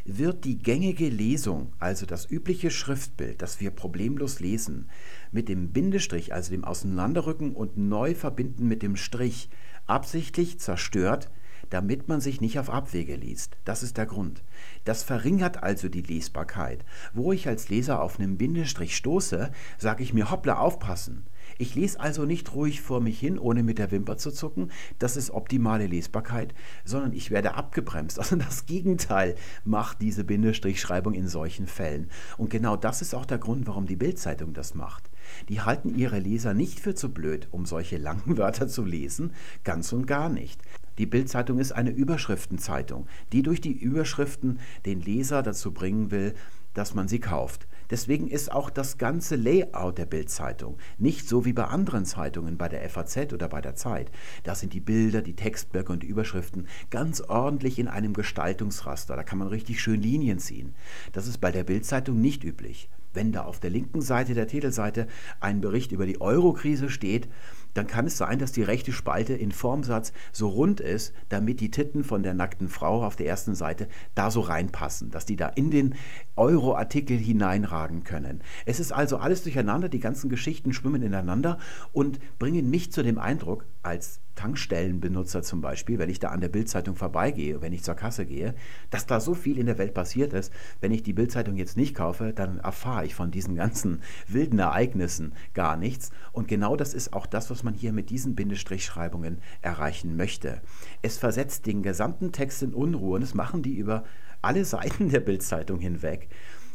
wird 0.04 0.44
die 0.44 0.58
gängige 0.58 1.08
Lesung, 1.08 1.72
also 1.80 2.06
das 2.06 2.30
übliche 2.30 2.72
Schriftbild, 2.72 3.42
das 3.42 3.62
wir 3.62 3.72
problemlos 3.72 4.42
lesen, 4.42 4.90
mit 5.32 5.48
dem 5.48 5.72
Bindestrich, 5.72 6.34
also 6.34 6.52
dem 6.52 6.66
Auseinanderrücken 6.66 7.56
und 7.56 7.78
neu 7.78 8.16
verbinden 8.16 8.68
mit 8.68 8.84
dem 8.84 8.98
Strich, 8.98 9.50
absichtlich 9.90 10.60
zerstört, 10.60 11.30
damit 11.70 12.08
man 12.08 12.20
sich 12.22 12.42
nicht 12.42 12.60
auf 12.60 12.70
Abwege 12.70 13.16
liest. 13.16 13.58
Das 13.64 13.84
ist 13.84 13.98
der 13.98 14.06
Grund. 14.06 14.44
Das 14.86 15.04
verringert 15.04 15.62
also 15.62 15.88
die 15.88 16.02
Lesbarkeit. 16.02 16.84
Wo 17.14 17.32
ich 17.32 17.48
als 17.48 17.70
Leser 17.70 18.02
auf 18.02 18.20
einen 18.20 18.38
Bindestrich 18.38 18.96
stoße, 18.96 19.52
sage 19.78 20.04
ich 20.04 20.14
mir 20.14 20.32
hoppla 20.32 20.58
aufpassen. 20.58 21.26
Ich 21.58 21.76
lese 21.76 22.00
also 22.00 22.26
nicht 22.26 22.54
ruhig 22.54 22.82
vor 22.82 23.02
mich 23.02 23.20
hin, 23.20 23.38
ohne 23.38 23.64
mit 23.64 23.80
der 23.80 23.92
Wimper 23.92 24.18
zu 24.18 24.32
zucken. 24.32 24.72
Das 24.98 25.18
ist 25.18 25.32
optimale 25.32 25.88
Lesbarkeit, 25.88 26.54
sondern 26.86 27.14
ich 27.14 27.32
werde 27.32 27.56
abgebremst. 27.56 28.20
Also 28.20 28.36
das 28.36 28.66
Gegenteil 28.66 29.36
macht 29.64 30.02
diese 30.02 30.24
Bindestrichschreibung 30.24 31.14
in 31.14 31.28
solchen 31.28 31.68
Fällen. 31.68 32.10
Und 32.38 32.50
genau 32.50 32.76
das 32.76 33.02
ist 33.02 33.14
auch 33.14 33.26
der 33.26 33.40
Grund, 33.40 33.68
warum 33.68 33.88
die 33.88 33.96
Bildzeitung 33.96 34.54
das 34.54 34.74
macht. 34.74 35.10
Die 35.48 35.62
halten 35.62 35.96
ihre 35.96 36.20
Leser 36.20 36.54
nicht 36.54 36.80
für 36.80 36.96
zu 36.96 37.14
blöd, 37.14 37.48
um 37.52 37.66
solche 37.66 37.98
langen 37.98 38.38
Wörter 38.38 38.68
zu 38.68 38.84
lesen, 38.84 39.34
ganz 39.64 39.94
und 39.94 40.06
gar 40.06 40.30
nicht. 40.30 40.62
Die 40.98 41.06
Bildzeitung 41.06 41.60
ist 41.60 41.72
eine 41.72 41.92
Überschriftenzeitung, 41.92 43.08
die 43.32 43.42
durch 43.42 43.62
die 43.62 43.72
Überschriften 43.72 44.60
den 44.86 45.00
Leser 45.00 45.44
dazu 45.44 45.72
bringen 45.72 46.12
will, 46.12 46.36
dass 46.74 46.94
man 46.94 47.08
sie 47.08 47.20
kauft. 47.20 47.68
Deswegen 47.90 48.28
ist 48.28 48.52
auch 48.52 48.70
das 48.70 48.98
ganze 48.98 49.36
Layout 49.36 49.98
der 49.98 50.06
Bildzeitung 50.06 50.78
nicht 50.98 51.28
so 51.28 51.46
wie 51.46 51.54
bei 51.54 51.64
anderen 51.64 52.06
Zeitungen, 52.06 52.58
bei 52.58 52.70
der 52.70 52.88
FAZ 52.88 53.34
oder 53.34 53.50
bei 53.50 53.62
der 53.62 53.76
Zeit. 53.76 54.12
Da 54.44 54.54
sind 54.54 54.74
die 54.74 54.80
Bilder, 54.80 55.22
die 55.22 55.36
Textblöcke 55.36 55.92
und 55.92 56.04
die 56.04 56.08
Überschriften 56.08 56.68
ganz 56.92 57.22
ordentlich 57.22 57.80
in 57.80 57.88
einem 57.88 58.14
Gestaltungsraster. 58.14 59.16
Da 59.16 59.24
kann 59.24 59.40
man 59.40 59.48
richtig 59.48 59.82
schön 59.82 60.02
Linien 60.02 60.40
ziehen. 60.40 60.76
Das 61.14 61.28
ist 61.28 61.40
bei 61.40 61.52
der 61.52 61.64
Bildzeitung 61.64 62.22
nicht 62.22 62.44
üblich. 62.44 62.90
Wenn 63.14 63.32
da 63.32 63.44
auf 63.44 63.60
der 63.60 63.70
linken 63.70 64.02
Seite 64.02 64.34
der 64.34 64.48
Titelseite 64.48 65.08
ein 65.40 65.62
Bericht 65.62 65.92
über 65.92 66.06
die 66.06 66.22
Eurokrise 66.22 66.90
steht, 66.90 67.28
dann 67.74 67.88
kann 67.88 68.08
es 68.08 68.18
sein, 68.18 68.40
dass 68.40 68.52
die 68.52 68.64
rechte 68.64 68.92
Spalte 68.92 69.34
in 69.34 69.52
Formsatz 69.52 70.12
so 70.32 70.50
rund 70.50 70.80
ist, 70.80 71.14
damit 71.30 71.60
die 71.60 71.72
Titten 71.72 72.04
von 72.04 72.24
der 72.24 72.34
nackten 72.34 72.68
Frau 72.68 73.04
auf 73.06 73.16
der 73.16 73.28
ersten 73.28 73.56
Seite 73.56 73.88
da 74.16 74.32
so 74.32 74.42
reinpassen, 74.42 75.12
dass 75.12 75.26
die 75.26 75.36
da 75.36 75.48
in 75.48 75.70
den 75.72 75.96
Euro-Artikel 76.36 77.18
hineinragen 77.18 78.04
können. 78.04 78.42
Es 78.66 78.80
ist 78.80 78.92
also 78.92 79.18
alles 79.18 79.44
durcheinander, 79.44 79.90
die 79.90 80.00
ganzen 80.00 80.30
Geschichten 80.30 80.74
schwimmen 80.74 81.04
ineinander 81.04 81.60
und 81.94 82.20
bringen 82.40 82.70
mich 82.70 82.92
zu 82.92 83.04
dem 83.04 83.20
Eindruck, 83.20 83.66
als 83.84 84.20
Tankstellenbenutzer 84.40 85.44
zum 85.44 85.60
Beispiel, 85.60 86.00
wenn 86.00 86.10
ich 86.10 86.20
da 86.20 86.30
an 86.30 86.40
der 86.40 86.48
Bildzeitung 86.48 86.96
vorbeigehe, 86.96 87.62
wenn 87.62 87.74
ich 87.74 87.84
zur 87.84 87.96
Kasse 87.96 88.26
gehe, 88.26 88.56
dass 88.90 89.06
da 89.06 89.20
so 89.20 89.34
viel 89.34 89.58
in 89.58 89.66
der 89.66 89.78
Welt 89.78 89.94
passiert 89.94 90.32
ist. 90.32 90.54
Wenn 90.80 90.94
ich 90.94 91.04
die 91.04 91.12
Bildzeitung 91.12 91.58
jetzt 91.58 91.76
nicht 91.76 91.94
kaufe, 91.94 92.32
dann 92.32 92.60
erfahre 92.60 93.06
ich 93.06 93.16
von 93.16 93.32
diesen 93.32 93.56
ganzen 93.56 94.02
wilden 94.30 94.60
Ereignissen 94.60 95.34
gar 95.54 95.76
nichts. 95.76 96.12
Und 96.32 96.48
genau 96.48 96.78
das 96.78 96.94
ist 96.94 97.12
auch 97.12 97.26
das, 97.26 97.50
was 97.50 97.64
man 97.64 97.74
hier 97.74 97.92
mit 97.92 98.10
diesen 98.10 98.36
Bindestrichschreibungen 98.36 99.40
erreichen 99.62 100.16
möchte. 100.16 100.62
Es 101.02 101.18
versetzt 101.18 101.66
den 101.66 101.84
gesamten 101.84 102.32
Text 102.32 102.64
in 102.64 102.74
Unruhe 102.74 103.16
und 103.16 103.22
das 103.22 103.34
machen 103.34 103.62
die 103.62 103.76
über 103.76 104.06
alle 104.42 104.64
Seiten 104.64 105.10
der 105.10 105.20
Bildzeitung 105.20 105.80
hinweg, 105.80 106.30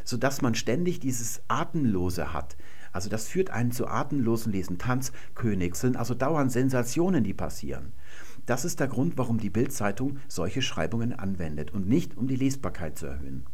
sodass 0.05 0.43
man 0.43 0.55
ständig 0.55 1.01
dieses 1.01 1.41
Atemlose 1.49 2.35
hat. 2.35 2.59
Also 2.95 3.11
das 3.11 3.27
führt 3.27 3.51
einen 3.51 3.73
zu 3.73 3.89
atemlosen 3.89 4.53
Lesen. 4.53 4.79
Tanzkönig 4.79 5.75
sind 5.75 5.97
also 5.97 6.15
dauernd 6.15 6.53
Sensationen, 6.53 7.25
die 7.25 7.35
passieren. 7.35 7.93
Das 8.47 8.65
ist 8.65 8.79
der 8.79 8.87
Grund, 8.87 9.19
warum 9.19 9.39
die 9.39 9.51
Bildzeitung 9.51 10.19
solche 10.29 10.63
Schreibungen 10.63 11.13
anwendet 11.13 11.73
und 11.75 11.89
nicht 11.89 12.17
um 12.17 12.29
die 12.29 12.37
Lesbarkeit 12.37 12.97
zu 12.97 13.07
erhöhen. 13.07 13.47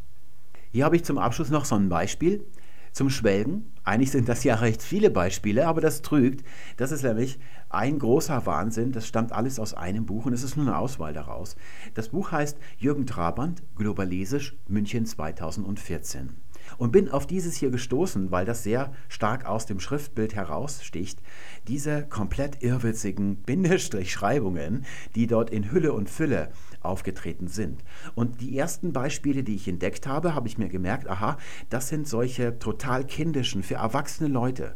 Hier 0.71 0.85
habe 0.85 0.95
ich 0.95 1.03
zum 1.03 1.17
Abschluss 1.17 1.49
noch 1.49 1.65
so 1.65 1.73
ein 1.73 1.89
Beispiel 1.89 2.45
zum 2.91 3.09
Schwelgen. 3.09 3.71
Eigentlich 3.83 4.11
sind 4.11 4.29
das 4.29 4.43
ja 4.43 4.55
recht 4.55 4.83
viele 4.83 5.09
Beispiele, 5.09 5.65
aber 5.65 5.81
das 5.81 6.03
trügt. 6.03 6.45
Das 6.77 6.91
ist 6.91 7.03
nämlich 7.03 7.39
ein 7.69 7.97
großer 7.97 8.45
Wahnsinn. 8.45 8.91
Das 8.91 9.07
stammt 9.07 9.31
alles 9.31 9.59
aus 9.59 9.73
einem 9.73 10.05
Buch 10.05 10.27
und 10.27 10.33
es 10.33 10.43
ist 10.43 10.55
nur 10.55 10.67
eine 10.67 10.77
Auswahl 10.77 11.13
daraus. 11.13 11.55
Das 11.95 12.09
Buch 12.09 12.31
heißt 12.31 12.59
Jürgen 12.77 13.07
Trabant, 13.07 13.63
Globalesisch, 13.75 14.55
München 14.67 15.07
2014 15.07 16.35
und 16.77 16.91
bin 16.91 17.09
auf 17.09 17.25
dieses 17.27 17.55
hier 17.55 17.71
gestoßen, 17.71 18.31
weil 18.31 18.45
das 18.45 18.63
sehr 18.63 18.91
stark 19.09 19.45
aus 19.45 19.65
dem 19.65 19.79
Schriftbild 19.79 20.35
heraussticht. 20.35 21.21
Diese 21.67 22.05
komplett 22.07 22.63
irrwitzigen 22.63 23.35
Bindestrichschreibungen, 23.43 24.85
die 25.15 25.27
dort 25.27 25.49
in 25.49 25.71
Hülle 25.71 25.93
und 25.93 26.09
Fülle 26.09 26.51
aufgetreten 26.81 27.47
sind. 27.47 27.83
Und 28.15 28.41
die 28.41 28.57
ersten 28.57 28.91
Beispiele, 28.93 29.43
die 29.43 29.55
ich 29.55 29.67
entdeckt 29.67 30.07
habe, 30.07 30.33
habe 30.35 30.47
ich 30.47 30.57
mir 30.57 30.69
gemerkt, 30.69 31.07
aha, 31.07 31.37
das 31.69 31.89
sind 31.89 32.07
solche 32.07 32.57
total 32.59 33.05
kindischen, 33.05 33.63
für 33.63 33.75
erwachsene 33.75 34.29
Leute, 34.29 34.75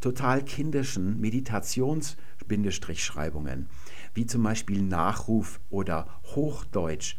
total 0.00 0.42
kindischen 0.42 1.20
Meditations-Schreibungen, 1.20 3.68
wie 4.14 4.26
zum 4.26 4.42
Beispiel 4.42 4.82
Nachruf 4.82 5.60
oder 5.70 6.08
Hochdeutsch 6.34 7.16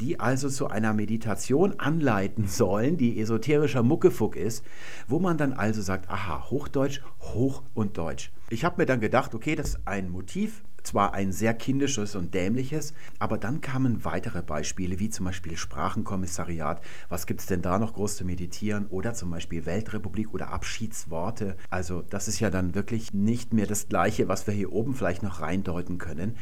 die 0.00 0.20
also 0.20 0.48
zu 0.48 0.68
einer 0.68 0.94
Meditation 0.94 1.78
anleiten 1.78 2.46
sollen, 2.46 2.96
die 2.96 3.20
esoterischer 3.20 3.82
Muckefuck 3.82 4.36
ist, 4.36 4.64
wo 5.06 5.18
man 5.18 5.36
dann 5.38 5.52
also 5.52 5.82
sagt, 5.82 6.08
aha, 6.08 6.50
Hochdeutsch, 6.50 7.00
Hoch 7.20 7.62
und 7.74 7.98
Deutsch. 7.98 8.30
Ich 8.50 8.64
habe 8.64 8.80
mir 8.80 8.86
dann 8.86 9.00
gedacht, 9.00 9.34
okay, 9.34 9.54
das 9.54 9.70
ist 9.70 9.80
ein 9.84 10.08
Motiv, 10.08 10.62
zwar 10.82 11.12
ein 11.12 11.32
sehr 11.32 11.54
kindisches 11.54 12.16
und 12.16 12.32
dämliches, 12.32 12.94
aber 13.18 13.36
dann 13.36 13.60
kamen 13.60 14.04
weitere 14.04 14.42
Beispiele, 14.42 14.98
wie 14.98 15.10
zum 15.10 15.26
Beispiel 15.26 15.56
Sprachenkommissariat. 15.56 16.82
Was 17.08 17.26
gibt 17.26 17.40
es 17.40 17.46
denn 17.46 17.62
da 17.62 17.78
noch 17.78 17.92
groß 17.92 18.16
zu 18.16 18.24
meditieren? 18.24 18.86
Oder 18.86 19.12
zum 19.12 19.30
Beispiel 19.30 19.66
Weltrepublik 19.66 20.32
oder 20.32 20.50
Abschiedsworte. 20.50 21.56
Also 21.68 22.02
das 22.02 22.28
ist 22.28 22.40
ja 22.40 22.48
dann 22.48 22.74
wirklich 22.74 23.12
nicht 23.12 23.52
mehr 23.52 23.66
das 23.66 23.88
Gleiche, 23.88 24.28
was 24.28 24.46
wir 24.46 24.54
hier 24.54 24.72
oben 24.72 24.94
vielleicht 24.94 25.22
noch 25.22 25.40
reindeuten 25.40 25.98
können. 25.98 26.36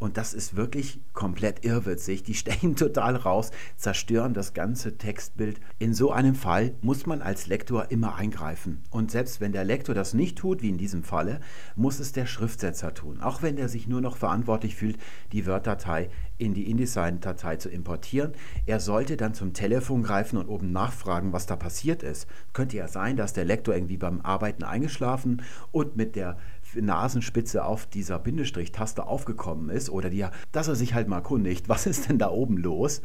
Und 0.00 0.16
das 0.16 0.32
ist 0.32 0.56
wirklich 0.56 0.98
komplett 1.12 1.64
irrwitzig. 1.64 2.22
Die 2.22 2.34
stechen 2.34 2.74
total 2.76 3.16
raus, 3.16 3.50
zerstören 3.76 4.32
das 4.32 4.54
ganze 4.54 4.96
Textbild. 4.96 5.60
In 5.78 5.92
so 5.92 6.10
einem 6.10 6.34
Fall 6.34 6.74
muss 6.80 7.04
man 7.04 7.20
als 7.20 7.46
Lektor 7.46 7.90
immer 7.90 8.16
eingreifen. 8.16 8.82
Und 8.90 9.10
selbst 9.10 9.40
wenn 9.42 9.52
der 9.52 9.64
Lektor 9.64 9.94
das 9.94 10.14
nicht 10.14 10.38
tut, 10.38 10.62
wie 10.62 10.70
in 10.70 10.78
diesem 10.78 11.04
Falle, 11.04 11.40
muss 11.76 12.00
es 12.00 12.12
der 12.12 12.24
Schriftsetzer 12.24 12.94
tun. 12.94 13.20
Auch 13.20 13.42
wenn 13.42 13.56
der 13.56 13.68
sich 13.68 13.86
nur 13.86 14.00
noch 14.00 14.16
verantwortlich 14.16 14.74
fühlt, 14.74 14.96
die 15.32 15.46
Worddatei 15.46 16.08
in 16.38 16.54
die 16.54 16.70
InDesign-Datei 16.70 17.56
zu 17.56 17.68
importieren. 17.68 18.32
Er 18.64 18.80
sollte 18.80 19.18
dann 19.18 19.34
zum 19.34 19.52
Telefon 19.52 20.02
greifen 20.02 20.38
und 20.38 20.48
oben 20.48 20.72
nachfragen, 20.72 21.34
was 21.34 21.44
da 21.44 21.56
passiert 21.56 22.02
ist. 22.02 22.26
Könnte 22.54 22.78
ja 22.78 22.88
sein, 22.88 23.16
dass 23.16 23.34
der 23.34 23.44
Lektor 23.44 23.74
irgendwie 23.74 23.98
beim 23.98 24.22
Arbeiten 24.22 24.64
eingeschlafen 24.64 25.42
und 25.70 25.96
mit 25.96 26.16
der 26.16 26.38
Nasenspitze 26.74 27.64
auf 27.64 27.86
dieser 27.86 28.18
Bindestrich-Taste 28.18 29.06
aufgekommen 29.06 29.70
ist 29.70 29.90
oder 29.90 30.10
die, 30.10 30.26
dass 30.52 30.68
er 30.68 30.74
sich 30.74 30.94
halt 30.94 31.08
mal 31.08 31.22
kundigt, 31.22 31.68
was 31.68 31.86
ist 31.86 32.08
denn 32.08 32.18
da 32.18 32.30
oben 32.30 32.56
los? 32.56 33.02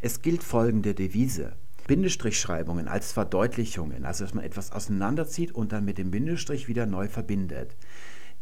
Es 0.00 0.22
gilt 0.22 0.42
folgende 0.42 0.94
Devise. 0.94 1.52
Bindestrichschreibungen 1.86 2.86
als 2.86 3.12
Verdeutlichungen, 3.12 4.04
also 4.04 4.24
dass 4.24 4.34
man 4.34 4.44
etwas 4.44 4.70
auseinanderzieht 4.70 5.52
und 5.52 5.72
dann 5.72 5.84
mit 5.84 5.98
dem 5.98 6.12
Bindestrich 6.12 6.68
wieder 6.68 6.86
neu 6.86 7.08
verbindet. 7.08 7.76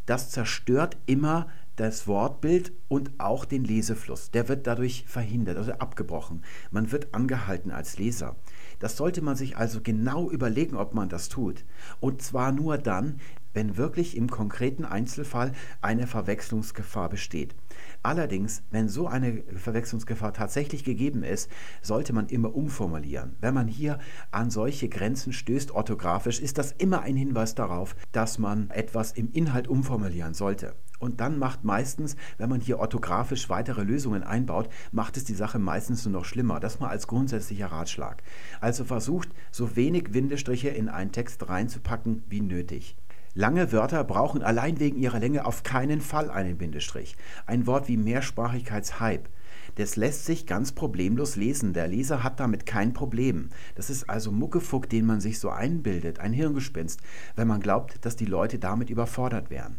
Das 0.07 0.31
zerstört 0.31 0.97
immer 1.07 1.49
das 1.77 2.07
Wortbild 2.07 2.73
und 2.89 3.13
auch 3.19 3.45
den 3.45 3.65
Lesefluss. 3.65 4.31
Der 4.31 4.49
wird 4.49 4.67
dadurch 4.67 5.05
verhindert, 5.07 5.57
also 5.57 5.73
abgebrochen. 5.73 6.43
Man 6.71 6.93
wird 6.93 7.15
angehalten 7.15 7.71
als 7.71 7.97
Leser. 7.97 8.37
Das 8.81 8.97
sollte 8.97 9.23
man 9.23 9.37
sich 9.37 9.57
also 9.57 9.81
genau 9.81 10.31
überlegen, 10.31 10.77
ob 10.77 10.95
man 10.95 11.09
das 11.09 11.29
tut. 11.29 11.65
Und 12.01 12.23
zwar 12.23 12.53
nur 12.53 12.77
dann, 12.77 13.21
wenn 13.55 13.77
wirklich 13.77 14.17
im 14.17 14.31
konkreten 14.31 14.85
Einzelfall 14.85 15.53
eine 15.81 16.07
Verwechslungsgefahr 16.07 17.09
besteht. 17.09 17.55
Allerdings, 18.03 18.63
wenn 18.71 18.89
so 18.89 19.07
eine 19.07 19.43
Verwechslungsgefahr 19.57 20.33
tatsächlich 20.33 20.85
gegeben 20.85 21.23
ist, 21.23 21.51
sollte 21.83 22.13
man 22.13 22.29
immer 22.29 22.55
umformulieren. 22.55 23.37
Wenn 23.41 23.55
man 23.55 23.69
hier 23.69 23.99
an 24.31 24.51
solche 24.51 24.89
Grenzen 24.89 25.33
stößt, 25.33 25.73
orthografisch, 25.73 26.41
ist 26.41 26.59
das 26.59 26.73
immer 26.73 27.03
ein 27.03 27.17
Hinweis 27.17 27.55
darauf, 27.55 27.95
dass 28.13 28.39
man 28.39 28.71
etwas 28.71 29.13
im 29.13 29.31
Inhalt 29.33 29.69
umformulieren 29.69 30.35
sollte. 30.35 30.75
Und 31.01 31.21
dann 31.21 31.39
macht 31.39 31.65
meistens, 31.65 32.15
wenn 32.37 32.51
man 32.51 32.61
hier 32.61 32.79
orthografisch 32.79 33.49
weitere 33.49 33.83
Lösungen 33.83 34.23
einbaut, 34.23 34.69
macht 34.93 35.17
es 35.17 35.25
die 35.25 35.35
Sache 35.35 35.59
meistens 35.59 36.05
nur 36.05 36.13
noch 36.13 36.27
schlimmer. 36.27 36.61
Das 36.61 36.79
mal 36.79 36.91
als 36.91 37.07
grundsätzlicher 37.07 37.69
Ratschlag. 37.69 38.23
Also 38.61 38.85
versucht, 38.85 39.31
so 39.51 39.77
wenig 39.77 40.13
Windestriche 40.13 40.69
in 40.69 40.91
einen 40.91 41.11
Text 41.11 41.49
reinzupacken 41.49 42.23
wie 42.29 42.43
nötig. 42.43 42.97
Lange 43.35 43.71
Wörter 43.71 44.03
brauchen 44.03 44.43
allein 44.43 44.81
wegen 44.81 44.99
ihrer 44.99 45.21
Länge 45.21 45.45
auf 45.45 45.63
keinen 45.63 46.01
Fall 46.01 46.31
einen 46.31 46.59
Bindestrich. 46.59 47.17
Ein 47.47 47.67
Wort 47.69 47.87
wie 47.87 47.97
Mehrsprachigkeitshype. 47.97 49.31
Das 49.77 49.95
lässt 49.95 50.25
sich 50.25 50.47
ganz 50.47 50.73
problemlos 50.73 51.37
lesen. 51.37 51.73
Der 51.73 51.87
Leser 51.87 52.25
hat 52.25 52.41
damit 52.41 52.67
kein 52.67 52.93
Problem. 52.93 53.51
Das 53.77 53.89
ist 53.89 54.11
also 54.11 54.33
Muckefuck, 54.33 54.89
den 54.89 55.07
man 55.07 55.21
sich 55.21 55.39
so 55.39 55.49
einbildet, 55.51 56.19
ein 56.19 56.33
Hirngespinst, 56.33 57.01
wenn 57.37 57.47
man 57.47 57.61
glaubt, 57.61 58.05
dass 58.05 58.17
die 58.17 58.27
Leute 58.27 58.59
damit 58.59 58.91
überfordert 58.91 59.49
wären. 59.49 59.79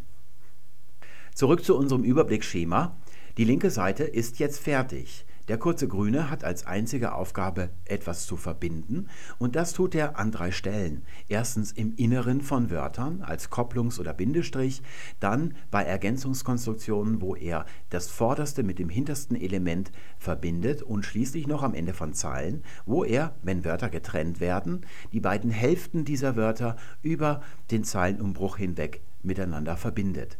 Zurück 1.34 1.62
zu 1.62 1.76
unserem 1.76 2.04
Überblicksschema. 2.04 2.96
Die 3.36 3.44
linke 3.44 3.70
Seite 3.70 4.04
ist 4.04 4.38
jetzt 4.38 4.60
fertig. 4.60 5.26
Der 5.48 5.58
kurze 5.58 5.88
Grüne 5.88 6.30
hat 6.30 6.44
als 6.44 6.66
einzige 6.66 7.14
Aufgabe, 7.14 7.70
etwas 7.84 8.26
zu 8.26 8.36
verbinden, 8.36 9.08
und 9.38 9.56
das 9.56 9.72
tut 9.72 9.96
er 9.96 10.16
an 10.16 10.30
drei 10.30 10.52
Stellen. 10.52 11.02
Erstens 11.26 11.72
im 11.72 11.96
Inneren 11.96 12.42
von 12.42 12.70
Wörtern 12.70 13.22
als 13.22 13.50
Kopplungs- 13.50 13.98
oder 13.98 14.14
Bindestrich, 14.14 14.82
dann 15.18 15.54
bei 15.72 15.82
Ergänzungskonstruktionen, 15.82 17.20
wo 17.20 17.34
er 17.34 17.66
das 17.90 18.08
vorderste 18.08 18.62
mit 18.62 18.78
dem 18.78 18.88
hintersten 18.88 19.34
Element 19.34 19.90
verbindet 20.16 20.80
und 20.80 21.04
schließlich 21.04 21.48
noch 21.48 21.64
am 21.64 21.74
Ende 21.74 21.92
von 21.92 22.14
Zeilen, 22.14 22.62
wo 22.86 23.02
er, 23.02 23.34
wenn 23.42 23.64
Wörter 23.64 23.90
getrennt 23.90 24.38
werden, 24.38 24.86
die 25.12 25.20
beiden 25.20 25.50
Hälften 25.50 26.04
dieser 26.04 26.36
Wörter 26.36 26.76
über 27.02 27.42
den 27.72 27.82
Zeilenumbruch 27.82 28.58
hinweg 28.58 29.02
miteinander 29.24 29.76
verbindet. 29.76 30.38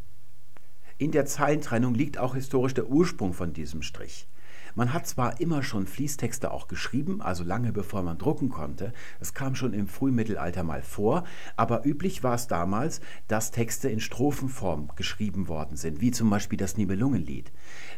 In 0.97 1.11
der 1.11 1.25
Zeilentrennung 1.25 1.93
liegt 1.93 2.17
auch 2.17 2.35
historisch 2.35 2.73
der 2.73 2.87
Ursprung 2.87 3.33
von 3.33 3.51
diesem 3.51 3.81
Strich. 3.81 4.27
Man 4.75 4.93
hat 4.93 5.05
zwar 5.07 5.39
immer 5.39 5.61
schon 5.61 5.85
Fließtexte 5.85 6.51
auch 6.51 6.67
geschrieben, 6.67 7.21
also 7.21 7.43
lange 7.43 7.71
bevor 7.71 8.01
man 8.01 8.17
drucken 8.17 8.49
konnte, 8.49 8.93
es 9.19 9.33
kam 9.33 9.55
schon 9.55 9.73
im 9.73 9.87
Frühmittelalter 9.87 10.63
mal 10.63 10.81
vor, 10.81 11.23
aber 11.55 11.85
üblich 11.85 12.23
war 12.23 12.35
es 12.35 12.47
damals, 12.47 12.99
dass 13.27 13.51
Texte 13.51 13.89
in 13.89 13.99
Strophenform 13.99 14.89
geschrieben 14.95 15.47
worden 15.47 15.77
sind, 15.77 16.01
wie 16.01 16.11
zum 16.11 16.29
Beispiel 16.29 16.57
das 16.57 16.77
Nibelungenlied. 16.77 17.51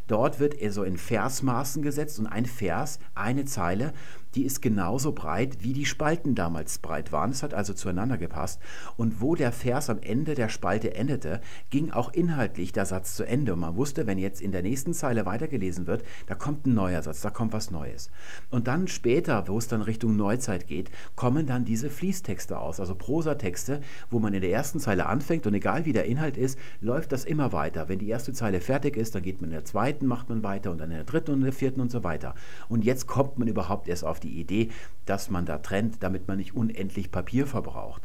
Dort 0.07 0.39
wird 0.39 0.55
er 0.55 0.71
so 0.71 0.83
in 0.83 0.97
Versmaßen 0.97 1.81
gesetzt 1.81 2.19
und 2.19 2.27
ein 2.27 2.45
Vers, 2.45 2.99
eine 3.13 3.45
Zeile, 3.45 3.93
die 4.35 4.43
ist 4.43 4.61
genauso 4.61 5.13
breit, 5.13 5.57
wie 5.61 5.73
die 5.73 5.85
Spalten 5.85 6.35
damals 6.35 6.79
breit 6.79 7.11
waren. 7.11 7.31
Es 7.31 7.43
hat 7.43 7.53
also 7.53 7.73
zueinander 7.73 8.17
gepasst. 8.17 8.59
Und 8.97 9.21
wo 9.21 9.35
der 9.35 9.51
Vers 9.51 9.89
am 9.89 9.99
Ende 10.01 10.35
der 10.35 10.49
Spalte 10.49 10.93
endete, 10.93 11.41
ging 11.69 11.91
auch 11.91 12.13
inhaltlich 12.13 12.73
der 12.73 12.85
Satz 12.85 13.15
zu 13.15 13.23
Ende. 13.23 13.53
Und 13.53 13.59
man 13.59 13.75
wusste, 13.75 14.07
wenn 14.07 14.17
jetzt 14.17 14.41
in 14.41 14.51
der 14.51 14.61
nächsten 14.61 14.93
Zeile 14.93 15.25
weitergelesen 15.25 15.87
wird, 15.87 16.03
da 16.27 16.35
kommt 16.35 16.65
ein 16.65 16.73
neuer 16.73 17.01
Satz, 17.01 17.21
da 17.21 17.29
kommt 17.29 17.53
was 17.53 17.71
Neues. 17.71 18.09
Und 18.49 18.67
dann 18.67 18.87
später, 18.87 19.47
wo 19.47 19.57
es 19.57 19.67
dann 19.67 19.81
Richtung 19.81 20.15
Neuzeit 20.15 20.67
geht, 20.67 20.91
kommen 21.15 21.45
dann 21.45 21.65
diese 21.65 21.89
Fließtexte 21.89 22.59
aus, 22.59 22.79
also 22.79 22.95
Prosatexte, 22.95 23.81
wo 24.09 24.19
man 24.19 24.33
in 24.33 24.41
der 24.41 24.51
ersten 24.51 24.79
Zeile 24.79 25.05
anfängt 25.05 25.47
und 25.47 25.53
egal 25.53 25.85
wie 25.85 25.93
der 25.93 26.05
Inhalt 26.05 26.37
ist, 26.37 26.59
läuft 26.81 27.11
das 27.11 27.25
immer 27.25 27.53
weiter. 27.53 27.87
Wenn 27.87 27.99
die 27.99 28.09
erste 28.09 28.33
Zeile 28.33 28.59
fertig 28.59 28.97
ist, 28.97 29.15
dann 29.15 29.23
geht 29.23 29.41
man 29.41 29.49
in 29.49 29.55
der 29.55 29.65
zweiten, 29.65 30.05
macht 30.05 30.29
man 30.29 30.43
weiter 30.43 30.71
und 30.71 30.79
dann 30.79 30.91
in 30.91 30.97
der 30.97 31.05
dritten 31.05 31.31
und 31.31 31.37
in 31.39 31.45
der 31.45 31.53
vierten 31.53 31.81
und 31.81 31.91
so 31.91 32.03
weiter. 32.03 32.35
Und 32.67 32.83
jetzt 32.83 33.07
kommt 33.07 33.37
man 33.37 33.47
überhaupt 33.47 33.87
erst 33.87 34.03
auf 34.03 34.19
die 34.19 34.24
Idee, 34.29 34.69
dass 35.05 35.29
man 35.29 35.45
da 35.45 35.57
trennt, 35.57 36.03
damit 36.03 36.27
man 36.27 36.37
nicht 36.37 36.55
unendlich 36.55 37.11
Papier 37.11 37.47
verbraucht. 37.47 38.01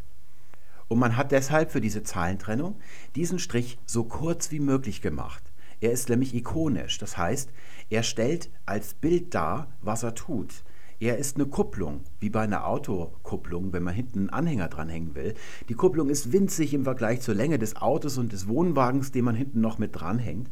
Und 0.89 0.99
man 0.99 1.16
hat 1.16 1.31
deshalb 1.31 1.71
für 1.71 1.81
diese 1.81 2.03
Zahlentrennung 2.03 2.77
diesen 3.14 3.39
Strich 3.39 3.79
so 3.87 4.05
kurz 4.05 4.51
wie 4.51 4.61
möglich 4.61 5.03
gemacht. 5.03 5.43
Er 5.81 5.93
ist 5.93 6.09
nämlich 6.09 6.35
ikonisch, 6.35 6.99
das 6.99 7.16
heißt, 7.16 7.51
er 7.89 8.03
stellt 8.03 8.51
als 8.66 8.95
Bild 8.95 9.35
dar, 9.35 9.73
was 9.81 10.03
er 10.03 10.14
tut. 10.14 10.62
Er 11.03 11.16
ist 11.16 11.37
eine 11.37 11.47
Kupplung, 11.47 12.03
wie 12.18 12.29
bei 12.29 12.43
einer 12.43 12.66
Autokupplung, 12.66 13.73
wenn 13.73 13.83
man 13.83 13.95
hinten 13.95 14.18
einen 14.18 14.31
Anhänger 14.31 14.68
dranhängen 14.68 15.14
will. 15.14 15.33
Die 15.71 15.75
Kupplung 15.75 16.11
ist 16.11 16.33
winzig 16.33 16.75
im 16.75 16.85
Vergleich 16.85 17.23
zur 17.23 17.35
Länge 17.35 17.59
des 17.59 17.77
Autos 17.77 18.18
und 18.18 18.35
des 18.35 18.49
Wohnwagens, 18.49 19.11
den 19.11 19.25
man 19.25 19.35
hinten 19.35 19.62
noch 19.62 19.79
mit 19.79 19.99
dranhängt. 19.99 20.51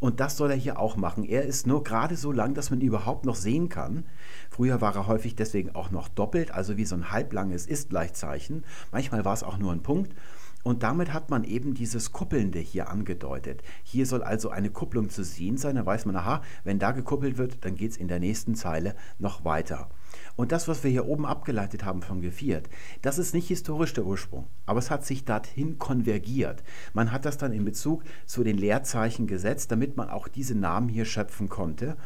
Und 0.00 0.18
das 0.18 0.38
soll 0.38 0.50
er 0.50 0.56
hier 0.56 0.78
auch 0.78 0.96
machen. 0.96 1.24
Er 1.24 1.44
ist 1.44 1.66
nur 1.66 1.84
gerade 1.84 2.16
so 2.16 2.32
lang, 2.32 2.54
dass 2.54 2.70
man 2.70 2.80
ihn 2.80 2.88
überhaupt 2.88 3.26
noch 3.26 3.36
sehen 3.36 3.68
kann. 3.68 4.04
Früher 4.50 4.80
war 4.80 4.96
er 4.96 5.06
häufig 5.06 5.36
deswegen 5.36 5.74
auch 5.74 5.90
noch 5.90 6.08
doppelt, 6.08 6.50
also 6.50 6.78
wie 6.78 6.86
so 6.86 6.96
ein 6.96 7.10
halblanges 7.10 7.66
Ist-Gleichzeichen. 7.66 8.64
Manchmal 8.92 9.26
war 9.26 9.34
es 9.34 9.42
auch 9.42 9.58
nur 9.58 9.72
ein 9.72 9.82
Punkt. 9.82 10.14
Und 10.62 10.82
damit 10.82 11.12
hat 11.12 11.30
man 11.30 11.44
eben 11.44 11.74
dieses 11.74 12.12
Kuppelnde 12.12 12.58
hier 12.58 12.90
angedeutet. 12.90 13.62
Hier 13.82 14.04
soll 14.04 14.22
also 14.22 14.50
eine 14.50 14.70
Kupplung 14.70 15.08
zu 15.08 15.24
sehen 15.24 15.56
sein. 15.56 15.76
Da 15.76 15.86
weiß 15.86 16.06
man, 16.06 16.16
aha, 16.16 16.42
wenn 16.64 16.78
da 16.78 16.92
gekuppelt 16.92 17.38
wird, 17.38 17.64
dann 17.64 17.76
geht 17.76 17.92
es 17.92 17.96
in 17.96 18.08
der 18.08 18.20
nächsten 18.20 18.54
Zeile 18.54 18.94
noch 19.18 19.44
weiter. 19.44 19.88
Und 20.36 20.52
das, 20.52 20.68
was 20.68 20.84
wir 20.84 20.90
hier 20.90 21.06
oben 21.06 21.26
abgeleitet 21.26 21.84
haben 21.84 22.02
von 22.02 22.20
geviert, 22.20 22.68
das 23.02 23.18
ist 23.18 23.34
nicht 23.34 23.48
historisch 23.48 23.92
der 23.92 24.04
Ursprung, 24.04 24.46
aber 24.66 24.78
es 24.78 24.90
hat 24.90 25.04
sich 25.04 25.24
dorthin 25.24 25.78
konvergiert. 25.78 26.62
Man 26.92 27.12
hat 27.12 27.24
das 27.24 27.38
dann 27.38 27.52
in 27.52 27.64
Bezug 27.64 28.04
zu 28.26 28.44
den 28.44 28.58
Leerzeichen 28.58 29.26
gesetzt, 29.26 29.70
damit 29.72 29.96
man 29.96 30.08
auch 30.08 30.28
diese 30.28 30.54
Namen 30.54 30.88
hier 30.88 31.04
schöpfen 31.04 31.48
konnte. 31.48 31.96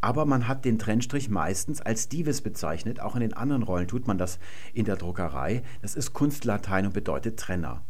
Aber 0.00 0.24
man 0.24 0.48
hat 0.48 0.64
den 0.64 0.78
Trennstrich 0.78 1.28
meistens 1.28 1.82
als 1.82 2.08
Divis 2.08 2.40
bezeichnet. 2.40 3.00
Auch 3.00 3.16
in 3.16 3.20
den 3.20 3.34
anderen 3.34 3.62
Rollen 3.62 3.86
tut 3.86 4.06
man 4.06 4.16
das 4.16 4.38
in 4.72 4.86
der 4.86 4.96
Druckerei. 4.96 5.62
Das 5.82 5.94
ist 5.94 6.14
Kunstlatein 6.14 6.86
und 6.86 6.94
bedeutet 6.94 7.38
Trenner. 7.38 7.82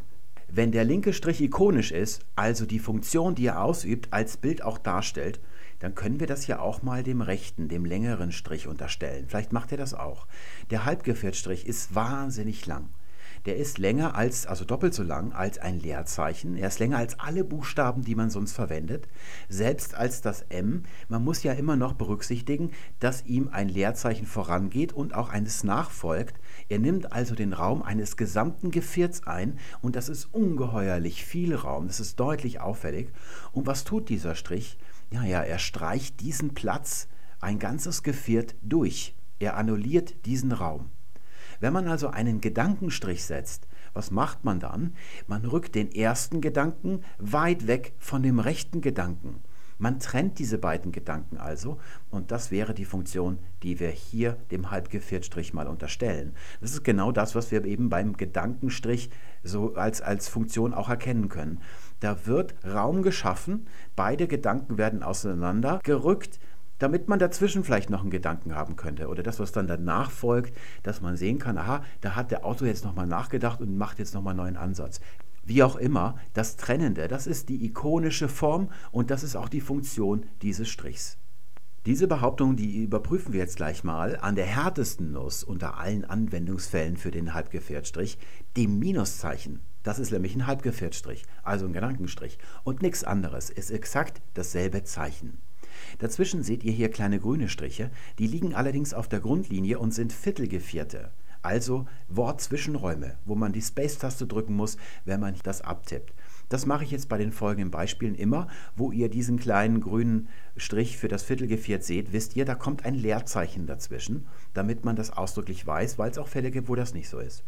Wenn 0.48 0.72
der 0.72 0.84
linke 0.84 1.12
Strich 1.12 1.40
ikonisch 1.40 1.92
ist, 1.92 2.22
also 2.34 2.66
die 2.66 2.80
Funktion, 2.80 3.36
die 3.36 3.46
er 3.46 3.62
ausübt, 3.62 4.08
als 4.12 4.36
Bild 4.36 4.62
auch 4.62 4.78
darstellt, 4.78 5.38
dann 5.80 5.94
können 5.94 6.20
wir 6.20 6.26
das 6.26 6.46
ja 6.46 6.60
auch 6.60 6.82
mal 6.82 7.02
dem 7.02 7.20
rechten, 7.20 7.68
dem 7.68 7.84
längeren 7.84 8.32
Strich 8.32 8.68
unterstellen. 8.68 9.26
Vielleicht 9.28 9.52
macht 9.52 9.72
er 9.72 9.78
das 9.78 9.94
auch. 9.94 10.26
Der 10.70 10.84
Halbgeviertstrich 10.84 11.66
ist 11.66 11.94
wahnsinnig 11.94 12.66
lang. 12.66 12.90
Der 13.46 13.56
ist 13.56 13.78
länger 13.78 14.16
als, 14.16 14.46
also 14.46 14.66
doppelt 14.66 14.92
so 14.92 15.02
lang 15.02 15.32
als 15.32 15.56
ein 15.58 15.80
Leerzeichen. 15.80 16.56
Er 16.56 16.68
ist 16.68 16.78
länger 16.78 16.98
als 16.98 17.18
alle 17.18 17.42
Buchstaben, 17.42 18.02
die 18.02 18.14
man 18.14 18.28
sonst 18.28 18.52
verwendet. 18.52 19.08
Selbst 19.48 19.94
als 19.94 20.20
das 20.20 20.42
M. 20.50 20.82
Man 21.08 21.24
muss 21.24 21.42
ja 21.42 21.52
immer 21.52 21.76
noch 21.76 21.94
berücksichtigen, 21.94 22.72
dass 22.98 23.24
ihm 23.24 23.48
ein 23.48 23.70
Leerzeichen 23.70 24.26
vorangeht 24.26 24.92
und 24.92 25.14
auch 25.14 25.30
eines 25.30 25.64
nachfolgt. 25.64 26.38
Er 26.68 26.80
nimmt 26.80 27.12
also 27.12 27.34
den 27.34 27.54
Raum 27.54 27.82
eines 27.82 28.18
gesamten 28.18 28.70
Gevierts 28.70 29.26
ein 29.26 29.58
und 29.80 29.96
das 29.96 30.10
ist 30.10 30.26
ungeheuerlich 30.26 31.24
viel 31.24 31.54
Raum. 31.54 31.86
Das 31.86 32.00
ist 32.00 32.20
deutlich 32.20 32.60
auffällig. 32.60 33.10
Und 33.52 33.66
was 33.66 33.84
tut 33.84 34.10
dieser 34.10 34.34
Strich? 34.34 34.76
Ja, 35.12 35.24
ja, 35.24 35.42
er 35.42 35.58
streicht 35.58 36.20
diesen 36.20 36.54
Platz, 36.54 37.08
ein 37.40 37.58
ganzes 37.58 38.02
Geviert 38.02 38.54
durch. 38.62 39.14
Er 39.40 39.56
annulliert 39.56 40.24
diesen 40.24 40.52
Raum. 40.52 40.90
Wenn 41.58 41.72
man 41.72 41.88
also 41.88 42.08
einen 42.08 42.40
Gedankenstrich 42.40 43.24
setzt, 43.24 43.66
was 43.92 44.10
macht 44.10 44.44
man 44.44 44.60
dann? 44.60 44.94
Man 45.26 45.44
rückt 45.44 45.74
den 45.74 45.90
ersten 45.92 46.40
Gedanken 46.40 47.02
weit 47.18 47.66
weg 47.66 47.92
von 47.98 48.22
dem 48.22 48.38
rechten 48.38 48.80
Gedanken. 48.80 49.42
Man 49.80 49.98
trennt 49.98 50.38
diese 50.38 50.58
beiden 50.58 50.92
Gedanken 50.92 51.38
also 51.38 51.78
und 52.10 52.30
das 52.30 52.50
wäre 52.50 52.74
die 52.74 52.84
Funktion, 52.84 53.38
die 53.62 53.80
wir 53.80 53.88
hier 53.88 54.36
dem 54.50 54.70
Halbgeviertstrich 54.70 55.54
mal 55.54 55.66
unterstellen. 55.66 56.34
Das 56.60 56.72
ist 56.72 56.84
genau 56.84 57.12
das, 57.12 57.34
was 57.34 57.50
wir 57.50 57.64
eben 57.64 57.88
beim 57.88 58.18
Gedankenstrich 58.18 59.08
so 59.42 59.74
als, 59.74 60.02
als 60.02 60.28
Funktion 60.28 60.74
auch 60.74 60.90
erkennen 60.90 61.30
können. 61.30 61.60
Da 62.00 62.26
wird 62.26 62.54
Raum 62.62 63.02
geschaffen, 63.02 63.66
beide 63.96 64.28
Gedanken 64.28 64.76
werden 64.76 65.02
auseinander 65.02 65.80
gerückt, 65.82 66.38
damit 66.78 67.08
man 67.08 67.18
dazwischen 67.18 67.64
vielleicht 67.64 67.88
noch 67.88 68.02
einen 68.02 68.10
Gedanken 68.10 68.54
haben 68.54 68.76
könnte 68.76 69.08
oder 69.08 69.22
das, 69.22 69.40
was 69.40 69.52
dann 69.52 69.66
danach 69.66 70.10
folgt, 70.10 70.54
dass 70.82 71.00
man 71.00 71.16
sehen 71.16 71.38
kann, 71.38 71.56
aha, 71.56 71.82
da 72.02 72.16
hat 72.16 72.30
der 72.30 72.44
Autor 72.44 72.68
jetzt 72.68 72.84
nochmal 72.84 73.06
nachgedacht 73.06 73.62
und 73.62 73.78
macht 73.78 73.98
jetzt 73.98 74.12
nochmal 74.12 74.32
einen 74.32 74.40
neuen 74.40 74.56
Ansatz. 74.58 75.00
Wie 75.42 75.62
auch 75.62 75.76
immer, 75.76 76.16
das 76.32 76.56
Trennende, 76.56 77.08
das 77.08 77.26
ist 77.26 77.48
die 77.48 77.64
ikonische 77.64 78.28
Form 78.28 78.70
und 78.92 79.10
das 79.10 79.22
ist 79.22 79.36
auch 79.36 79.48
die 79.48 79.60
Funktion 79.60 80.26
dieses 80.42 80.68
Strichs. 80.68 81.18
Diese 81.86 82.06
Behauptung, 82.06 82.56
die 82.56 82.82
überprüfen 82.84 83.32
wir 83.32 83.40
jetzt 83.40 83.56
gleich 83.56 83.84
mal 83.84 84.18
an 84.20 84.34
der 84.34 84.44
härtesten 84.44 85.12
Nuss 85.12 85.42
unter 85.42 85.78
allen 85.78 86.04
Anwendungsfällen 86.04 86.98
für 86.98 87.10
den 87.10 87.32
Halbgefährtstrich, 87.32 88.18
dem 88.54 88.78
Minuszeichen. 88.78 89.60
Das 89.82 89.98
ist 89.98 90.12
nämlich 90.12 90.36
ein 90.36 90.46
Halbgefährtstrich, 90.46 91.24
also 91.42 91.64
ein 91.64 91.72
Gedankenstrich. 91.72 92.38
Und 92.64 92.82
nichts 92.82 93.02
anderes 93.02 93.48
ist 93.48 93.70
exakt 93.70 94.20
dasselbe 94.34 94.84
Zeichen. 94.84 95.38
Dazwischen 95.98 96.42
seht 96.42 96.64
ihr 96.64 96.72
hier 96.72 96.90
kleine 96.90 97.18
grüne 97.18 97.48
Striche, 97.48 97.90
die 98.18 98.26
liegen 98.26 98.54
allerdings 98.54 98.92
auf 98.92 99.08
der 99.08 99.20
Grundlinie 99.20 99.78
und 99.78 99.94
sind 99.94 100.12
Viertelgevierte, 100.12 101.10
also 101.42 101.86
Wortzwischenräume, 102.08 103.16
wo 103.24 103.34
man 103.34 103.52
die 103.52 103.62
Space-Taste 103.62 104.26
drücken 104.26 104.54
muss, 104.54 104.76
wenn 105.04 105.20
man 105.20 105.34
das 105.42 105.62
abtippt. 105.62 106.12
Das 106.48 106.66
mache 106.66 106.82
ich 106.82 106.90
jetzt 106.90 107.08
bei 107.08 107.16
den 107.16 107.30
folgenden 107.30 107.70
Beispielen 107.70 108.16
immer, 108.16 108.48
wo 108.74 108.90
ihr 108.90 109.08
diesen 109.08 109.38
kleinen 109.38 109.80
grünen 109.80 110.28
Strich 110.56 110.98
für 110.98 111.08
das 111.08 111.22
Viertelgeviert 111.22 111.84
seht, 111.84 112.12
wisst 112.12 112.34
ihr, 112.34 112.44
da 112.44 112.56
kommt 112.56 112.84
ein 112.84 112.94
Leerzeichen 112.94 113.66
dazwischen, 113.66 114.26
damit 114.52 114.84
man 114.84 114.96
das 114.96 115.10
ausdrücklich 115.16 115.64
weiß, 115.64 115.98
weil 115.98 116.10
es 116.10 116.18
auch 116.18 116.28
Fälle 116.28 116.50
gibt, 116.50 116.68
wo 116.68 116.74
das 116.74 116.92
nicht 116.92 117.08
so 117.08 117.20
ist. 117.20 117.44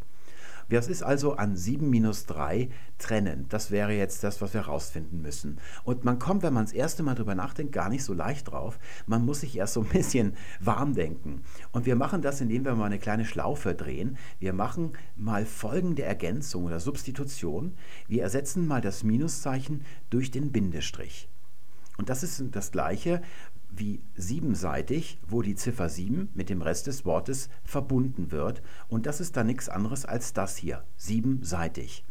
Das 0.73 0.89
ist 0.89 1.03
also 1.03 1.35
an 1.35 1.55
7 1.55 1.91
minus 1.91 2.25
3 2.25 2.70
trennend. 2.97 3.53
Das 3.53 3.70
wäre 3.70 3.93
jetzt 3.93 4.25
das, 4.25 4.41
was 4.41 4.55
wir 4.55 4.62
herausfinden 4.62 5.20
müssen. 5.20 5.59
Und 5.85 6.05
man 6.05 6.18
kommt, 6.18 6.43
wenn 6.43 6.55
man 6.55 6.64
das 6.64 6.73
erste 6.73 7.03
Mal 7.03 7.14
drüber 7.14 7.35
nachdenkt, 7.35 7.73
gar 7.73 7.91
nicht 7.91 8.03
so 8.05 8.14
leicht 8.14 8.51
drauf. 8.51 8.79
Man 9.07 9.27
muss 9.27 9.41
sich 9.41 9.55
erst 9.55 9.75
so 9.75 9.83
ein 9.83 9.89
bisschen 9.89 10.35
warm 10.61 10.95
denken. 10.95 11.43
Und 11.73 11.85
wir 11.85 11.95
machen 11.95 12.23
das, 12.23 12.41
indem 12.41 12.64
wir 12.64 12.75
mal 12.75 12.87
eine 12.87 12.99
kleine 12.99 13.27
Schlaufe 13.27 13.75
drehen. 13.75 14.16
Wir 14.39 14.55
machen 14.55 14.93
mal 15.14 15.45
folgende 15.45 16.05
Ergänzung 16.05 16.64
oder 16.64 16.81
Substitution. 16.81 17.75
Wir 18.09 18.23
ersetzen 18.23 18.66
mal 18.66 18.81
das 18.81 19.05
Minuszeichen 19.05 19.85
durch 20.09 20.31
den 20.31 20.53
Bindestrich. 20.53 21.29
Und 21.99 22.09
das 22.09 22.23
ist 22.23 22.43
das 22.53 22.73
gleiche, 22.73 23.20
wie 23.75 24.03
siebenseitig, 24.14 25.18
wo 25.27 25.43
die 25.43 25.55
Ziffer 25.55 25.89
7 25.89 26.29
mit 26.35 26.51
dem 26.51 26.62
Rest 26.62 26.87
des 26.87 27.05
Wortes 27.05 27.49
verbunden 27.64 28.31
wird. 28.31 28.62
Und 28.89 29.07
das 29.07 29.20
ist 29.20 29.37
dann 29.37 29.47
nichts 29.47 29.68
anderes 29.68 30.05
als 30.05 30.33
das 30.33 30.57
hier, 30.57 30.85
siebenseitig. 30.97 32.05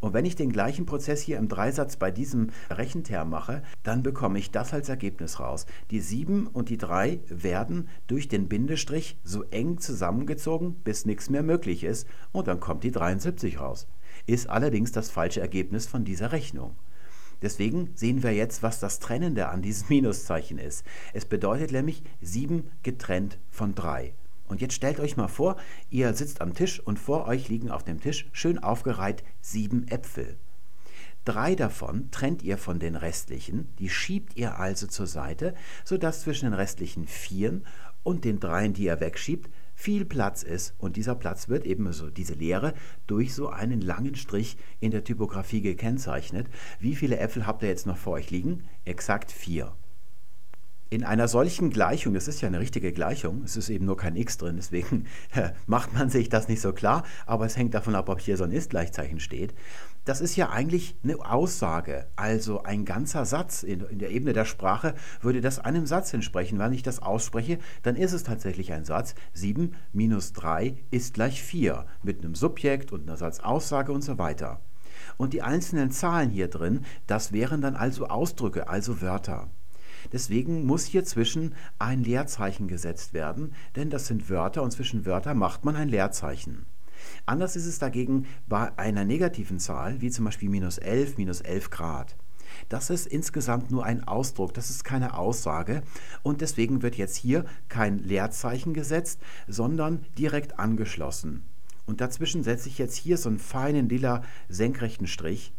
Und 0.00 0.14
wenn 0.14 0.24
ich 0.24 0.36
den 0.36 0.52
gleichen 0.52 0.86
Prozess 0.86 1.20
hier 1.20 1.38
im 1.38 1.48
Dreisatz 1.48 1.96
bei 1.96 2.10
diesem 2.10 2.50
Rechenterm 2.70 3.28
mache, 3.30 3.62
dann 3.82 4.02
bekomme 4.02 4.38
ich 4.38 4.50
das 4.50 4.72
als 4.72 4.88
Ergebnis 4.88 5.40
raus. 5.40 5.66
Die 5.90 6.00
7 6.00 6.46
und 6.46 6.68
die 6.68 6.78
3 6.78 7.20
werden 7.28 7.88
durch 8.06 8.28
den 8.28 8.48
Bindestrich 8.48 9.18
so 9.24 9.42
eng 9.50 9.78
zusammengezogen, 9.78 10.74
bis 10.74 11.06
nichts 11.06 11.28
mehr 11.28 11.42
möglich 11.42 11.84
ist. 11.84 12.06
Und 12.32 12.46
dann 12.48 12.60
kommt 12.60 12.84
die 12.84 12.92
73 12.92 13.60
raus. 13.60 13.86
Ist 14.26 14.48
allerdings 14.48 14.92
das 14.92 15.10
falsche 15.10 15.40
Ergebnis 15.40 15.86
von 15.86 16.04
dieser 16.04 16.32
Rechnung. 16.32 16.76
Deswegen 17.42 17.90
sehen 17.94 18.22
wir 18.22 18.32
jetzt, 18.32 18.62
was 18.62 18.80
das 18.80 18.98
Trennende 18.98 19.48
an 19.48 19.62
diesem 19.62 19.88
Minuszeichen 19.90 20.58
ist. 20.58 20.84
Es 21.12 21.24
bedeutet 21.24 21.72
nämlich 21.72 22.02
7 22.20 22.70
getrennt 22.82 23.38
von 23.50 23.74
3. 23.74 24.12
Und 24.46 24.60
jetzt 24.60 24.74
stellt 24.74 24.98
euch 24.98 25.16
mal 25.16 25.28
vor, 25.28 25.56
ihr 25.90 26.12
sitzt 26.12 26.40
am 26.40 26.54
Tisch 26.54 26.80
und 26.80 26.98
vor 26.98 27.26
euch 27.28 27.48
liegen 27.48 27.70
auf 27.70 27.84
dem 27.84 28.00
Tisch 28.00 28.28
schön 28.32 28.58
aufgereiht 28.58 29.22
sieben 29.40 29.86
Äpfel. 29.86 30.36
Drei 31.24 31.54
davon 31.54 32.10
trennt 32.10 32.42
ihr 32.42 32.58
von 32.58 32.78
den 32.80 32.96
restlichen, 32.96 33.68
die 33.78 33.90
schiebt 33.90 34.36
ihr 34.36 34.58
also 34.58 34.86
zur 34.86 35.06
Seite, 35.06 35.54
sodass 35.84 36.22
zwischen 36.22 36.46
den 36.46 36.54
restlichen 36.54 37.06
vieren 37.06 37.64
und 38.02 38.24
den 38.24 38.40
dreien, 38.40 38.72
die 38.72 38.84
ihr 38.84 39.00
wegschiebt, 39.00 39.50
viel 39.80 40.04
Platz 40.04 40.42
ist 40.42 40.74
und 40.76 40.96
dieser 40.96 41.14
Platz 41.14 41.48
wird 41.48 41.64
eben 41.64 41.90
so, 41.92 42.10
diese 42.10 42.34
Leere, 42.34 42.74
durch 43.06 43.34
so 43.34 43.48
einen 43.48 43.80
langen 43.80 44.14
Strich 44.14 44.58
in 44.78 44.90
der 44.90 45.04
Typografie 45.04 45.62
gekennzeichnet. 45.62 46.48
Wie 46.78 46.94
viele 46.94 47.18
Äpfel 47.18 47.46
habt 47.46 47.62
ihr 47.62 47.70
jetzt 47.70 47.86
noch 47.86 47.96
vor 47.96 48.12
euch 48.12 48.30
liegen? 48.30 48.64
Exakt 48.84 49.32
vier. 49.32 49.72
In 50.90 51.02
einer 51.02 51.28
solchen 51.28 51.70
Gleichung, 51.70 52.12
das 52.12 52.28
ist 52.28 52.42
ja 52.42 52.48
eine 52.48 52.60
richtige 52.60 52.92
Gleichung, 52.92 53.42
es 53.44 53.56
ist 53.56 53.70
eben 53.70 53.86
nur 53.86 53.96
kein 53.96 54.16
x 54.16 54.36
drin, 54.36 54.56
deswegen 54.56 55.06
macht 55.66 55.94
man 55.94 56.10
sich 56.10 56.28
das 56.28 56.48
nicht 56.48 56.60
so 56.60 56.74
klar, 56.74 57.04
aber 57.24 57.46
es 57.46 57.56
hängt 57.56 57.72
davon 57.72 57.94
ab, 57.94 58.10
ob 58.10 58.20
hier 58.20 58.36
so 58.36 58.44
ein 58.44 58.52
ist-Gleichzeichen 58.52 59.18
steht. 59.18 59.54
Das 60.10 60.20
ist 60.20 60.34
ja 60.34 60.50
eigentlich 60.50 60.96
eine 61.04 61.24
Aussage, 61.24 62.08
also 62.16 62.64
ein 62.64 62.84
ganzer 62.84 63.24
Satz. 63.24 63.62
In, 63.62 63.82
in, 63.82 64.00
der 64.00 64.10
Ebene 64.10 64.32
der 64.32 64.44
Sprache 64.44 64.96
würde 65.20 65.40
das 65.40 65.60
einem 65.60 65.86
Satz 65.86 66.12
entsprechen. 66.12 66.58
Wenn 66.58 66.72
ich 66.72 66.82
das 66.82 67.00
ausspreche, 67.00 67.60
dann 67.84 67.94
ist 67.94 68.12
es 68.12 68.24
tatsächlich 68.24 68.72
ein 68.72 68.84
Satz. 68.84 69.14
7 69.34 69.72
minus 69.92 70.32
3 70.32 70.74
ist 70.90 71.14
gleich 71.14 71.40
4 71.40 71.86
mit 72.02 72.24
einem 72.24 72.34
Subjekt 72.34 72.90
und 72.90 73.02
einer 73.02 73.16
Satzaussage 73.16 73.92
und 73.92 74.02
so 74.02 74.18
weiter. 74.18 74.60
Und 75.16 75.32
die 75.32 75.42
einzelnen 75.42 75.92
Zahlen 75.92 76.30
hier 76.30 76.48
drin, 76.48 76.84
das 77.06 77.30
wären 77.30 77.60
dann 77.60 77.76
also 77.76 78.08
Ausdrücke, 78.08 78.68
also 78.68 79.00
Wörter. 79.00 79.48
Deswegen 80.12 80.66
muss 80.66 80.86
hier 80.86 81.04
zwischen 81.04 81.54
ein 81.78 82.02
Leerzeichen 82.02 82.66
gesetzt 82.66 83.14
werden, 83.14 83.54
denn 83.76 83.90
das 83.90 84.08
sind 84.08 84.28
Wörter 84.28 84.64
und 84.64 84.72
zwischen 84.72 85.06
Wörter 85.06 85.34
macht 85.34 85.64
man 85.64 85.76
ein 85.76 85.88
Leerzeichen. 85.88 86.66
Anders 87.30 87.54
ist 87.54 87.66
es 87.66 87.78
dagegen 87.78 88.26
bei 88.48 88.76
einer 88.76 89.04
negativen 89.04 89.60
Zahl, 89.60 90.00
wie 90.00 90.10
zum 90.10 90.24
Beispiel 90.24 90.48
minus 90.48 90.78
11, 90.78 91.16
minus 91.16 91.40
11 91.40 91.70
Grad. 91.70 92.16
Das 92.68 92.90
ist 92.90 93.06
insgesamt 93.06 93.70
nur 93.70 93.84
ein 93.84 94.02
Ausdruck, 94.02 94.52
das 94.52 94.68
ist 94.68 94.82
keine 94.82 95.16
Aussage 95.16 95.84
und 96.24 96.40
deswegen 96.40 96.82
wird 96.82 96.96
jetzt 96.96 97.14
hier 97.14 97.44
kein 97.68 98.00
Leerzeichen 98.00 98.74
gesetzt, 98.74 99.20
sondern 99.46 100.04
direkt 100.18 100.58
angeschlossen. 100.58 101.44
Und 101.86 102.00
dazwischen 102.00 102.42
setze 102.42 102.68
ich 102.68 102.78
jetzt 102.78 102.96
hier 102.96 103.16
so 103.16 103.28
einen 103.28 103.38
feinen 103.38 103.88
lila 103.88 104.24
senkrechten 104.48 105.06
Strich 105.06 105.52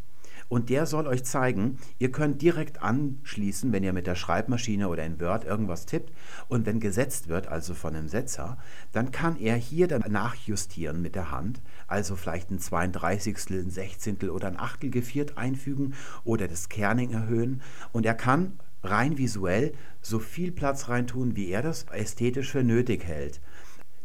und 0.52 0.70
der 0.70 0.86
soll 0.86 1.08
euch 1.08 1.24
zeigen, 1.24 1.78
ihr 1.98 2.12
könnt 2.12 2.42
direkt 2.42 2.84
anschließen, 2.84 3.72
wenn 3.72 3.86
ihr 3.86 3.94
mit 3.94 4.06
der 4.06 4.16
Schreibmaschine 4.16 4.90
oder 4.90 5.06
in 5.06 5.18
Word 5.22 5.46
irgendwas 5.46 5.86
tippt 5.86 6.12
und 6.50 6.66
wenn 6.66 6.82
gesetzt 6.82 7.30
wird, 7.30 7.48
also 7.48 7.74
von 7.74 7.96
einem 7.96 8.10
Setzer, 8.10 8.58
dann 8.92 9.12
kann 9.12 9.38
er 9.38 9.56
hier 9.56 9.88
dann 9.88 10.04
nachjustieren 10.12 11.02
mit 11.02 11.16
der 11.16 11.32
Hand, 11.32 11.62
also 11.88 12.18
vielleicht 12.18 12.52
ein 12.52 12.60
32., 12.60 13.38
ein 13.52 13.70
Sechzehntel 13.70 14.30
oder 14.30 14.50
ein 14.50 14.60
Achtel 14.60 14.90
geviert 14.90 15.38
einfügen 15.38 15.94
oder 16.26 16.50
das 16.50 16.68
Kerning 16.68 17.12
erhöhen 17.12 17.62
und 17.94 18.06
er 18.06 18.16
kann 18.16 18.60
rein 18.84 19.18
visuell 19.18 19.74
so 20.02 20.20
viel 20.20 20.52
Platz 20.52 20.90
reintun, 20.90 21.38
wie 21.38 21.48
er 21.48 21.62
das 21.62 21.86
ästhetisch 21.94 22.52
für 22.52 22.64
nötig 22.64 23.06
hält. 23.06 23.40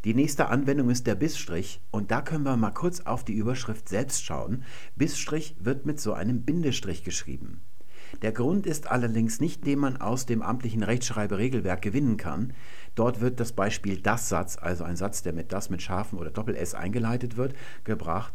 Die 0.07 0.15
nächste 0.15 0.51
Anwendung 0.51 0.89
ist 0.89 1.09
der 1.09 1.17
Bissstrich 1.17 1.81
und 1.91 2.13
da 2.13 2.21
können 2.21 2.45
wir 2.45 2.57
mal 2.57 2.71
kurz 2.71 3.01
auf 3.01 3.25
die 3.25 3.33
Überschrift 3.33 3.89
selbst 3.89 4.25
schauen. 4.25 4.63
Bissstrich 4.95 5.57
wird 5.59 5.85
mit 5.85 5.99
so 5.99 6.13
einem 6.13 6.43
Bindestrich 6.43 7.03
geschrieben. 7.03 7.61
Der 8.23 8.31
Grund 8.31 8.67
ist 8.67 8.89
allerdings 8.89 9.41
nicht, 9.41 9.67
den 9.67 9.81
man 9.81 9.97
aus 9.97 10.25
dem 10.25 10.43
amtlichen 10.43 10.85
Rechtschreiberegelwerk 10.85 11.83
gewinnen 11.83 12.19
kann. 12.19 12.53
Dort 12.95 13.21
wird 13.21 13.41
das 13.41 13.53
Beispiel 13.53 14.01
das 14.01 14.29
Satz, 14.29 14.57
also 14.57 14.85
ein 14.85 14.95
Satz, 14.95 15.25
der 15.25 15.33
mit 15.33 15.53
das 15.53 15.71
mit 15.71 15.83
scharfen 15.83 16.21
oder 16.21 16.31
Doppel-S 16.31 16.77
eingeleitet 16.77 17.37
wird, 17.37 17.57
gebracht. 17.83 18.33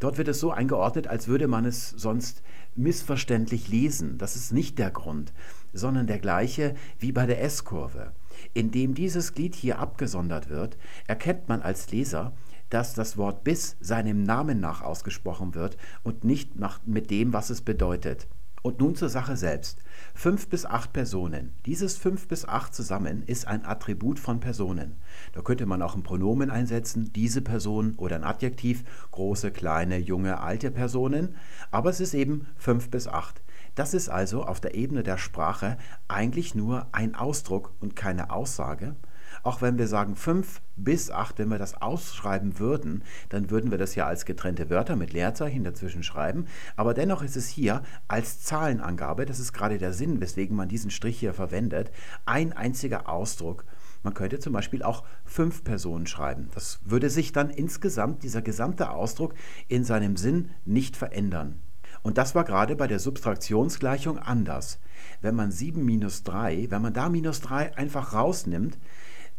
Dort 0.00 0.18
wird 0.18 0.28
es 0.28 0.40
so 0.40 0.50
eingeordnet, 0.50 1.06
als 1.06 1.26
würde 1.26 1.48
man 1.48 1.64
es 1.64 1.88
sonst 1.88 2.42
missverständlich 2.74 3.68
lesen. 3.68 4.18
Das 4.18 4.36
ist 4.36 4.52
nicht 4.52 4.78
der 4.78 4.90
Grund, 4.90 5.32
sondern 5.72 6.06
der 6.06 6.18
gleiche 6.18 6.74
wie 6.98 7.12
bei 7.12 7.24
der 7.24 7.40
S-Kurve. 7.42 8.12
Indem 8.54 8.94
dieses 8.94 9.34
Glied 9.34 9.56
hier 9.56 9.80
abgesondert 9.80 10.48
wird, 10.48 10.78
erkennt 11.06 11.48
man 11.48 11.60
als 11.60 11.90
Leser, 11.90 12.32
dass 12.70 12.94
das 12.94 13.16
Wort 13.16 13.44
bis 13.44 13.76
seinem 13.80 14.22
Namen 14.22 14.60
nach 14.60 14.80
ausgesprochen 14.80 15.54
wird 15.54 15.76
und 16.02 16.24
nicht 16.24 16.56
nach, 16.56 16.80
mit 16.86 17.10
dem, 17.10 17.32
was 17.32 17.50
es 17.50 17.60
bedeutet. 17.60 18.28
Und 18.62 18.80
nun 18.80 18.94
zur 18.94 19.10
Sache 19.10 19.36
selbst. 19.36 19.80
Fünf 20.14 20.48
bis 20.48 20.64
acht 20.64 20.94
Personen. 20.94 21.52
Dieses 21.66 21.98
fünf 21.98 22.28
bis 22.28 22.46
acht 22.48 22.74
zusammen 22.74 23.22
ist 23.26 23.46
ein 23.46 23.66
Attribut 23.66 24.18
von 24.18 24.40
Personen. 24.40 24.96
Da 25.32 25.42
könnte 25.42 25.66
man 25.66 25.82
auch 25.82 25.94
ein 25.94 26.02
Pronomen 26.02 26.50
einsetzen, 26.50 27.12
diese 27.12 27.42
Person 27.42 27.92
oder 27.98 28.16
ein 28.16 28.24
Adjektiv, 28.24 28.84
große, 29.10 29.50
kleine, 29.50 29.98
junge, 29.98 30.40
alte 30.40 30.70
Personen. 30.70 31.36
Aber 31.70 31.90
es 31.90 32.00
ist 32.00 32.14
eben 32.14 32.46
fünf 32.56 32.88
bis 32.88 33.06
acht. 33.06 33.43
Das 33.74 33.92
ist 33.94 34.08
also 34.08 34.44
auf 34.44 34.60
der 34.60 34.74
Ebene 34.74 35.02
der 35.02 35.18
Sprache 35.18 35.76
eigentlich 36.06 36.54
nur 36.54 36.86
ein 36.92 37.14
Ausdruck 37.14 37.72
und 37.80 37.96
keine 37.96 38.30
Aussage. 38.30 38.94
Auch 39.42 39.62
wenn 39.62 39.78
wir 39.78 39.88
sagen 39.88 40.14
5 40.14 40.60
bis 40.76 41.10
8, 41.10 41.38
wenn 41.38 41.48
wir 41.48 41.58
das 41.58 41.80
ausschreiben 41.82 42.58
würden, 42.58 43.02
dann 43.30 43.50
würden 43.50 43.70
wir 43.70 43.78
das 43.78 43.94
ja 43.94 44.06
als 44.06 44.26
getrennte 44.26 44.70
Wörter 44.70 44.96
mit 44.96 45.12
Leerzeichen 45.12 45.64
dazwischen 45.64 46.02
schreiben. 46.02 46.46
Aber 46.76 46.94
dennoch 46.94 47.22
ist 47.22 47.36
es 47.36 47.48
hier 47.48 47.82
als 48.06 48.40
Zahlenangabe, 48.42 49.26
das 49.26 49.40
ist 49.40 49.52
gerade 49.52 49.78
der 49.78 49.92
Sinn, 49.92 50.20
weswegen 50.20 50.56
man 50.56 50.68
diesen 50.68 50.90
Strich 50.90 51.18
hier 51.18 51.34
verwendet, 51.34 51.90
ein 52.26 52.52
einziger 52.52 53.08
Ausdruck. 53.08 53.64
Man 54.02 54.14
könnte 54.14 54.38
zum 54.38 54.52
Beispiel 54.52 54.82
auch 54.82 55.02
fünf 55.24 55.64
Personen 55.64 56.06
schreiben. 56.06 56.50
Das 56.54 56.78
würde 56.84 57.10
sich 57.10 57.32
dann 57.32 57.50
insgesamt, 57.50 58.22
dieser 58.22 58.42
gesamte 58.42 58.90
Ausdruck 58.90 59.34
in 59.66 59.82
seinem 59.82 60.16
Sinn 60.16 60.50
nicht 60.64 60.96
verändern. 60.96 61.60
Und 62.04 62.18
das 62.18 62.34
war 62.34 62.44
gerade 62.44 62.76
bei 62.76 62.86
der 62.86 62.98
Subtraktionsgleichung 63.00 64.18
anders. 64.18 64.78
Wenn 65.22 65.34
man 65.34 65.50
7 65.50 65.84
minus 65.84 66.22
3, 66.22 66.70
wenn 66.70 66.82
man 66.82 66.92
da 66.92 67.08
minus 67.08 67.40
3 67.40 67.76
einfach 67.76 68.12
rausnimmt, 68.12 68.78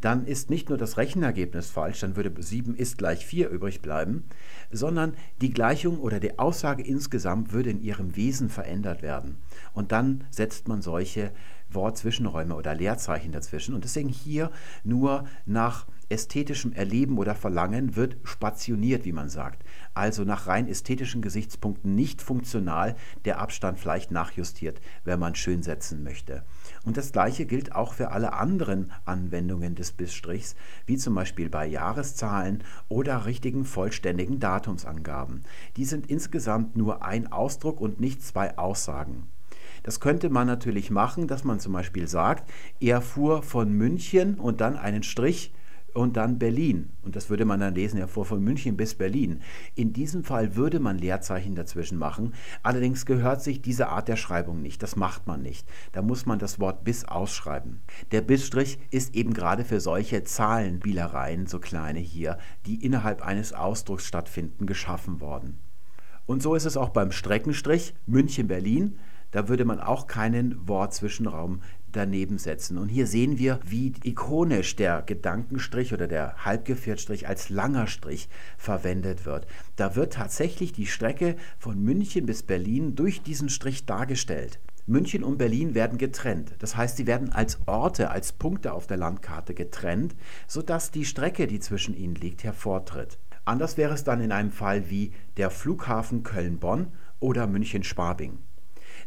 dann 0.02 0.26
ist 0.26 0.50
nicht 0.50 0.70
nur 0.70 0.78
das 0.78 0.98
Rechenergebnis 0.98 1.70
falsch, 1.70 2.02
dann 2.02 2.16
würde 2.16 2.34
7 2.42 2.76
ist 2.76 2.98
gleich 2.98 3.26
4 3.26 3.50
übrig 3.50 3.82
bleiben, 3.82 4.26
sondern 4.72 5.14
die 5.42 5.52
Gleichung 5.52 6.00
oder 6.00 6.20
die 6.20 6.38
Aussage 6.38 6.84
insgesamt 6.84 7.54
würde 7.54 7.70
in 7.70 7.82
ihrem 7.82 8.16
Wesen 8.16 8.50
verändert 8.50 9.02
werden. 9.04 9.38
Und 9.74 9.92
dann 9.92 10.24
setzt 10.32 10.68
man 10.68 10.82
solche 10.82 11.32
Wortzwischenräume 11.70 12.56
oder 12.56 12.74
Leerzeichen 12.74 13.32
dazwischen. 13.32 13.76
Und 13.76 13.84
deswegen 13.84 14.10
hier 14.10 14.52
nur 14.84 15.26
nach 15.46 15.86
ästhetischem 16.10 16.74
Erleben 16.74 17.18
oder 17.18 17.36
Verlangen 17.36 17.96
wird 17.96 18.18
spationiert, 18.24 19.06
wie 19.06 19.12
man 19.12 19.30
sagt. 19.30 19.64
Also 19.94 20.24
nach 20.24 20.48
rein 20.48 20.68
ästhetischen 20.68 21.22
Gesichtspunkten 21.22 21.96
nicht 21.96 22.22
funktional, 22.22 22.96
der 23.26 23.40
Abstand 23.40 23.80
vielleicht 23.80 24.12
nachjustiert, 24.12 24.82
wenn 25.04 25.20
man 25.20 25.36
schön 25.36 25.64
setzen 25.64 26.04
möchte. 26.04 26.44
Und 26.84 26.98
das 26.98 27.12
gleiche 27.12 27.46
gilt 27.46 27.74
auch 27.74 27.94
für 27.94 28.12
alle 28.12 28.34
anderen 28.34 28.92
Anwendungen 29.06 29.76
des 29.76 29.92
Bissstrichs, 29.92 30.56
wie 30.86 30.98
zum 30.98 31.16
Beispiel 31.16 31.50
bei 31.50 31.66
Jahreszahlen 31.66 32.64
oder 32.90 33.26
richtigen 33.26 33.66
vollständigen 33.66 34.40
Datumsangaben. 34.40 35.44
Die 35.78 35.86
sind 35.86 36.08
insgesamt 36.08 36.76
nur 36.76 37.04
ein 37.04 37.32
Ausdruck 37.32 37.82
und 37.82 38.00
nicht 38.00 38.24
zwei 38.24 38.58
Aussagen. 38.58 39.28
Das 39.84 40.00
könnte 40.00 40.30
man 40.30 40.48
natürlich 40.48 40.90
machen, 40.90 41.28
dass 41.28 41.44
man 41.44 41.60
zum 41.60 41.74
Beispiel 41.74 42.08
sagt, 42.08 42.50
er 42.80 43.02
fuhr 43.02 43.44
von 43.44 43.72
München 43.72 44.40
und 44.40 44.60
dann 44.60 44.78
einen 44.78 45.04
Strich 45.04 45.54
und 45.96 46.18
dann 46.18 46.38
Berlin. 46.38 46.90
Und 47.04 47.16
das 47.16 47.30
würde 47.30 47.46
man 47.46 47.60
dann 47.60 47.74
lesen, 47.74 47.98
er 47.98 48.08
fuhr 48.08 48.26
von 48.26 48.44
München 48.44 48.78
bis 48.78 48.96
Berlin. 48.96 49.42
In 49.76 49.94
diesem 49.94 50.24
Fall 50.24 50.56
würde 50.56 50.80
man 50.80 50.98
Leerzeichen 50.98 51.56
dazwischen 51.56 51.98
machen. 51.98 52.34
Allerdings 52.64 53.06
gehört 53.06 53.42
sich 53.42 53.62
diese 53.62 53.88
Art 53.88 54.08
der 54.08 54.18
Schreibung 54.18 54.62
nicht. 54.62 54.84
Das 54.84 54.96
macht 54.96 55.26
man 55.26 55.42
nicht. 55.42 55.68
Da 55.94 56.02
muss 56.02 56.26
man 56.26 56.38
das 56.38 56.60
Wort 56.60 56.84
bis 56.84 57.06
ausschreiben. 57.06 57.82
Der 58.12 58.22
Bissstrich 58.22 58.78
ist 58.92 59.16
eben 59.16 59.34
gerade 59.34 59.64
für 59.64 59.80
solche 59.80 60.24
Zahlenbielereien, 60.24 61.48
so 61.48 61.60
kleine 61.60 62.00
hier, 62.00 62.38
die 62.66 62.84
innerhalb 62.84 63.22
eines 63.22 63.54
Ausdrucks 63.54 64.06
stattfinden, 64.06 64.66
geschaffen 64.66 65.22
worden. 65.22 65.60
Und 66.26 66.42
so 66.42 66.56
ist 66.56 66.66
es 66.66 66.76
auch 66.76 66.90
beim 66.90 67.12
Streckenstrich 67.12 67.94
München-Berlin. 68.08 68.98
Da 69.36 69.50
würde 69.50 69.66
man 69.66 69.82
auch 69.82 70.08
keinen 70.08 70.66
Wortzwischenraum 70.66 71.60
daneben 71.92 72.38
setzen. 72.38 72.78
Und 72.78 72.88
hier 72.88 73.06
sehen 73.06 73.38
wir, 73.38 73.60
wie 73.66 73.92
ikonisch 74.06 74.78
der 74.78 75.02
Gedankenstrich 75.02 75.94
oder 75.94 76.08
der 76.08 76.46
Halbgeviertstrich 76.46 77.28
als 77.28 77.50
langer 77.50 77.88
Strich 77.88 78.30
verwendet 78.58 79.26
wird. 79.26 79.46
Da 79.76 79.98
wird 79.98 80.14
tatsächlich 80.14 80.72
die 80.72 80.86
Strecke 80.86 81.36
von 81.60 81.84
München 81.84 82.26
bis 82.26 82.44
Berlin 82.44 82.96
durch 82.96 83.24
diesen 83.24 83.50
Strich 83.50 83.86
dargestellt. 83.86 84.62
München 84.86 85.22
und 85.22 85.38
Berlin 85.38 85.76
werden 85.76 85.98
getrennt. 85.98 86.54
Das 86.60 86.78
heißt, 86.78 86.96
sie 86.96 87.06
werden 87.06 87.34
als 87.34 87.60
Orte, 87.66 88.12
als 88.12 88.32
Punkte 88.32 88.72
auf 88.72 88.88
der 88.88 88.96
Landkarte 88.96 89.54
getrennt, 89.54 90.16
sodass 90.48 90.92
die 90.92 91.04
Strecke, 91.04 91.46
die 91.46 91.60
zwischen 91.60 91.94
ihnen 91.94 92.16
liegt, 92.16 92.46
hervortritt. 92.46 93.20
Anders 93.44 93.76
wäre 93.76 93.96
es 93.96 94.06
dann 94.06 94.22
in 94.22 94.32
einem 94.32 94.52
Fall 94.52 94.90
wie 94.90 95.12
der 95.36 95.50
Flughafen 95.50 96.24
Köln-Bonn 96.24 96.88
oder 97.20 97.48
München-Schwabing. 97.48 98.40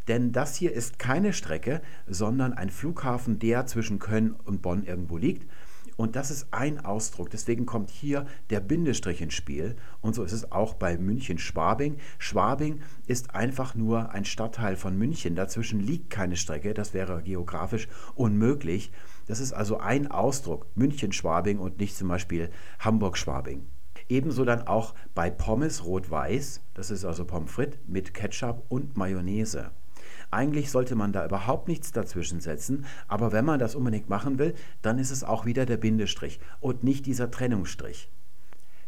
Denn 0.09 0.31
das 0.31 0.55
hier 0.55 0.73
ist 0.73 0.97
keine 0.97 1.33
Strecke, 1.33 1.81
sondern 2.07 2.53
ein 2.53 2.71
Flughafen, 2.71 3.37
der 3.37 3.67
zwischen 3.67 3.99
Köln 3.99 4.33
und 4.43 4.63
Bonn 4.63 4.83
irgendwo 4.83 5.17
liegt. 5.17 5.47
Und 5.97 6.15
das 6.15 6.31
ist 6.31 6.47
ein 6.51 6.83
Ausdruck. 6.83 7.29
Deswegen 7.29 7.65
kommt 7.65 7.89
hier 7.91 8.25
der 8.49 8.59
Bindestrich 8.59 9.21
ins 9.21 9.35
Spiel. 9.35 9.75
Und 10.01 10.15
so 10.15 10.23
ist 10.23 10.31
es 10.31 10.51
auch 10.51 10.73
bei 10.73 10.97
München-Schwabing. 10.97 11.97
Schwabing 12.17 12.79
ist 13.05 13.35
einfach 13.35 13.75
nur 13.75 14.11
ein 14.11 14.25
Stadtteil 14.25 14.77
von 14.77 14.97
München. 14.97 15.35
Dazwischen 15.35 15.79
liegt 15.79 16.09
keine 16.09 16.37
Strecke. 16.37 16.73
Das 16.73 16.93
wäre 16.93 17.21
geografisch 17.21 17.87
unmöglich. 18.15 18.91
Das 19.27 19.39
ist 19.39 19.53
also 19.53 19.77
ein 19.77 20.09
Ausdruck. 20.09 20.65
München-Schwabing 20.75 21.59
und 21.59 21.79
nicht 21.79 21.95
zum 21.95 22.07
Beispiel 22.07 22.49
Hamburg-Schwabing. 22.79 23.67
Ebenso 24.07 24.43
dann 24.43 24.65
auch 24.65 24.95
bei 25.13 25.29
Pommes 25.29 25.85
rot-weiß. 25.85 26.61
Das 26.73 26.89
ist 26.89 27.05
also 27.05 27.25
Pommes 27.25 27.51
frites 27.51 27.77
mit 27.85 28.15
Ketchup 28.15 28.63
und 28.69 28.97
Mayonnaise. 28.97 29.69
Eigentlich 30.31 30.69
sollte 30.69 30.95
man 30.95 31.11
da 31.11 31.25
überhaupt 31.25 31.67
nichts 31.67 31.91
dazwischen 31.91 32.39
setzen, 32.39 32.85
aber 33.07 33.31
wenn 33.31 33.45
man 33.45 33.59
das 33.59 33.75
unbedingt 33.75 34.09
machen 34.09 34.37
will, 34.37 34.53
dann 34.81 34.99
ist 34.99 35.11
es 35.11 35.23
auch 35.23 35.45
wieder 35.45 35.65
der 35.65 35.77
Bindestrich 35.77 36.39
und 36.59 36.83
nicht 36.83 37.05
dieser 37.05 37.31
Trennungsstrich. 37.31 38.09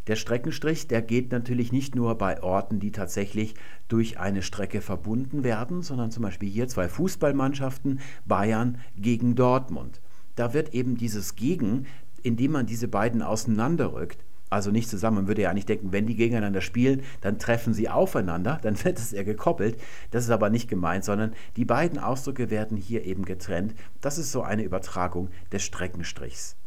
Der 0.07 0.15
Streckenstrich, 0.15 0.87
der 0.87 1.01
geht 1.01 1.31
natürlich 1.31 1.71
nicht 1.71 1.95
nur 1.95 2.17
bei 2.17 2.41
Orten, 2.41 2.79
die 2.79 2.91
tatsächlich 2.91 3.53
durch 3.87 4.19
eine 4.19 4.41
Strecke 4.41 4.81
verbunden 4.81 5.43
werden, 5.43 5.83
sondern 5.83 6.11
zum 6.11 6.23
Beispiel 6.23 6.49
hier 6.49 6.67
zwei 6.67 6.89
Fußballmannschaften, 6.89 7.99
Bayern 8.25 8.79
gegen 8.97 9.35
Dortmund. 9.35 10.01
Da 10.35 10.53
wird 10.53 10.73
eben 10.73 10.97
dieses 10.97 11.35
Gegen, 11.35 11.85
indem 12.23 12.51
man 12.51 12.65
diese 12.65 12.87
beiden 12.87 13.21
auseinanderrückt, 13.21 14.23
also 14.51 14.69
nicht 14.69 14.89
zusammen. 14.89 15.17
Man 15.17 15.27
würde 15.27 15.43
ja 15.43 15.49
eigentlich 15.49 15.65
denken, 15.65 15.91
wenn 15.91 16.05
die 16.05 16.15
gegeneinander 16.15 16.61
spielen, 16.61 17.01
dann 17.21 17.39
treffen 17.39 17.73
sie 17.73 17.89
aufeinander, 17.89 18.59
dann 18.61 18.81
wird 18.83 18.99
es 18.99 19.13
eher 19.13 19.23
gekoppelt. 19.23 19.79
Das 20.11 20.25
ist 20.25 20.29
aber 20.29 20.49
nicht 20.49 20.69
gemeint, 20.69 21.03
sondern 21.03 21.33
die 21.55 21.65
beiden 21.65 21.97
Ausdrücke 21.97 22.49
werden 22.49 22.77
hier 22.77 23.05
eben 23.05 23.25
getrennt. 23.25 23.73
Das 24.01 24.17
ist 24.17 24.31
so 24.31 24.43
eine 24.43 24.63
Übertragung 24.63 25.29
des 25.51 25.63
Streckenstrichs. 25.63 26.57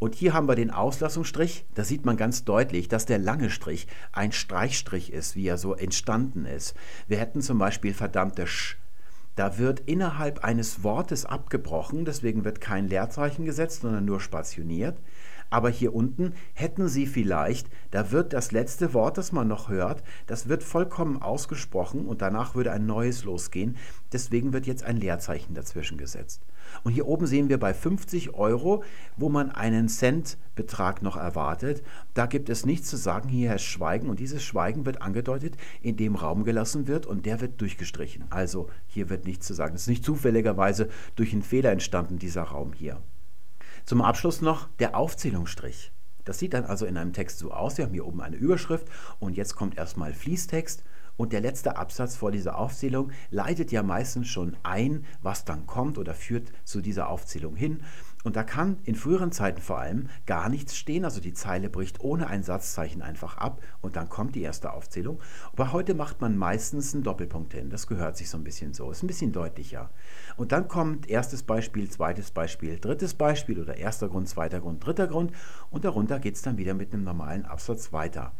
Und 0.00 0.16
hier 0.16 0.34
haben 0.34 0.48
wir 0.48 0.56
den 0.56 0.70
Auslassungsstrich. 0.70 1.64
Da 1.74 1.84
sieht 1.84 2.04
man 2.04 2.16
ganz 2.16 2.44
deutlich, 2.44 2.88
dass 2.88 3.06
der 3.06 3.18
lange 3.18 3.48
Strich 3.48 3.86
ein 4.12 4.32
Streichstrich 4.32 5.12
ist, 5.12 5.36
wie 5.36 5.46
er 5.46 5.56
so 5.56 5.74
entstanden 5.74 6.44
ist. 6.44 6.74
Wir 7.06 7.18
hätten 7.18 7.40
zum 7.40 7.58
Beispiel 7.58 7.94
verdammte 7.94 8.46
Sch. 8.46 8.76
Da 9.36 9.58
wird 9.58 9.80
innerhalb 9.80 10.44
eines 10.44 10.84
Wortes 10.84 11.24
abgebrochen, 11.24 12.04
deswegen 12.04 12.44
wird 12.44 12.60
kein 12.60 12.88
Leerzeichen 12.88 13.44
gesetzt, 13.44 13.80
sondern 13.80 14.04
nur 14.04 14.20
spationiert. 14.20 14.98
Aber 15.50 15.70
hier 15.70 15.94
unten 15.94 16.32
hätten 16.54 16.88
Sie 16.88 17.06
vielleicht, 17.06 17.68
da 17.90 18.10
wird 18.10 18.32
das 18.32 18.52
letzte 18.52 18.94
Wort, 18.94 19.18
das 19.18 19.32
man 19.32 19.48
noch 19.48 19.68
hört, 19.68 20.02
das 20.26 20.48
wird 20.48 20.62
vollkommen 20.62 21.20
ausgesprochen 21.22 22.06
und 22.06 22.22
danach 22.22 22.54
würde 22.54 22.72
ein 22.72 22.86
neues 22.86 23.24
losgehen. 23.24 23.76
Deswegen 24.12 24.52
wird 24.52 24.66
jetzt 24.66 24.84
ein 24.84 24.96
Leerzeichen 24.96 25.54
dazwischen 25.54 25.98
gesetzt. 25.98 26.42
Und 26.82 26.92
hier 26.92 27.06
oben 27.06 27.26
sehen 27.26 27.48
wir 27.48 27.58
bei 27.58 27.74
50 27.74 28.34
Euro, 28.34 28.82
wo 29.16 29.28
man 29.28 29.50
einen 29.50 29.88
Centbetrag 29.88 31.02
noch 31.02 31.16
erwartet. 31.16 31.82
Da 32.14 32.26
gibt 32.26 32.48
es 32.48 32.66
nichts 32.66 32.88
zu 32.88 32.96
sagen, 32.96 33.28
hier 33.28 33.50
herrscht 33.50 33.70
Schweigen 33.70 34.08
und 34.08 34.20
dieses 34.20 34.42
Schweigen 34.42 34.86
wird 34.86 35.02
angedeutet, 35.02 35.56
indem 35.82 36.16
Raum 36.16 36.44
gelassen 36.44 36.86
wird 36.88 37.06
und 37.06 37.26
der 37.26 37.40
wird 37.40 37.60
durchgestrichen. 37.60 38.24
Also 38.30 38.68
hier 38.86 39.10
wird 39.10 39.24
nichts 39.24 39.46
zu 39.46 39.54
sagen. 39.54 39.74
Es 39.74 39.82
ist 39.82 39.88
nicht 39.88 40.04
zufälligerweise 40.04 40.88
durch 41.16 41.32
einen 41.32 41.42
Fehler 41.42 41.70
entstanden, 41.70 42.18
dieser 42.18 42.42
Raum 42.42 42.72
hier. 42.72 43.00
Zum 43.86 44.00
Abschluss 44.00 44.40
noch 44.40 44.68
der 44.78 44.96
Aufzählungsstrich. 44.96 45.92
Das 46.24 46.38
sieht 46.38 46.54
dann 46.54 46.64
also 46.64 46.86
in 46.86 46.96
einem 46.96 47.12
Text 47.12 47.38
so 47.38 47.52
aus. 47.52 47.76
Wir 47.76 47.84
haben 47.84 47.92
hier 47.92 48.06
oben 48.06 48.22
eine 48.22 48.36
Überschrift 48.36 48.88
und 49.18 49.36
jetzt 49.36 49.56
kommt 49.56 49.76
erstmal 49.76 50.14
Fließtext 50.14 50.82
und 51.18 51.34
der 51.34 51.42
letzte 51.42 51.76
Absatz 51.76 52.16
vor 52.16 52.32
dieser 52.32 52.56
Aufzählung 52.56 53.12
leitet 53.30 53.72
ja 53.72 53.82
meistens 53.82 54.28
schon 54.28 54.56
ein, 54.62 55.04
was 55.20 55.44
dann 55.44 55.66
kommt 55.66 55.98
oder 55.98 56.14
führt 56.14 56.50
zu 56.64 56.80
dieser 56.80 57.10
Aufzählung 57.10 57.56
hin. 57.56 57.82
Und 58.24 58.36
da 58.36 58.42
kann 58.42 58.78
in 58.84 58.94
früheren 58.94 59.32
Zeiten 59.32 59.60
vor 59.60 59.78
allem 59.78 60.08
gar 60.24 60.48
nichts 60.48 60.76
stehen, 60.76 61.04
also 61.04 61.20
die 61.20 61.34
Zeile 61.34 61.68
bricht 61.68 62.00
ohne 62.00 62.26
ein 62.26 62.42
Satzzeichen 62.42 63.02
einfach 63.02 63.36
ab 63.36 63.62
und 63.82 63.96
dann 63.96 64.08
kommt 64.08 64.34
die 64.34 64.40
erste 64.40 64.72
Aufzählung. 64.72 65.20
Aber 65.52 65.72
heute 65.72 65.94
macht 65.94 66.22
man 66.22 66.36
meistens 66.36 66.94
einen 66.94 67.04
Doppelpunkt 67.04 67.52
hin, 67.52 67.68
das 67.68 67.86
gehört 67.86 68.16
sich 68.16 68.30
so 68.30 68.38
ein 68.38 68.44
bisschen 68.44 68.72
so, 68.72 68.90
ist 68.90 69.02
ein 69.02 69.08
bisschen 69.08 69.32
deutlicher. 69.32 69.90
Und 70.36 70.52
dann 70.52 70.68
kommt 70.68 71.08
erstes 71.08 71.42
Beispiel, 71.42 71.90
zweites 71.90 72.30
Beispiel, 72.30 72.80
drittes 72.80 73.12
Beispiel 73.12 73.60
oder 73.60 73.76
erster 73.76 74.08
Grund, 74.08 74.26
zweiter 74.26 74.60
Grund, 74.60 74.84
dritter 74.84 75.06
Grund 75.06 75.32
und 75.68 75.84
darunter 75.84 76.18
geht 76.18 76.36
es 76.36 76.42
dann 76.42 76.56
wieder 76.56 76.72
mit 76.72 76.94
einem 76.94 77.04
normalen 77.04 77.44
Absatz 77.44 77.92
weiter. 77.92 78.32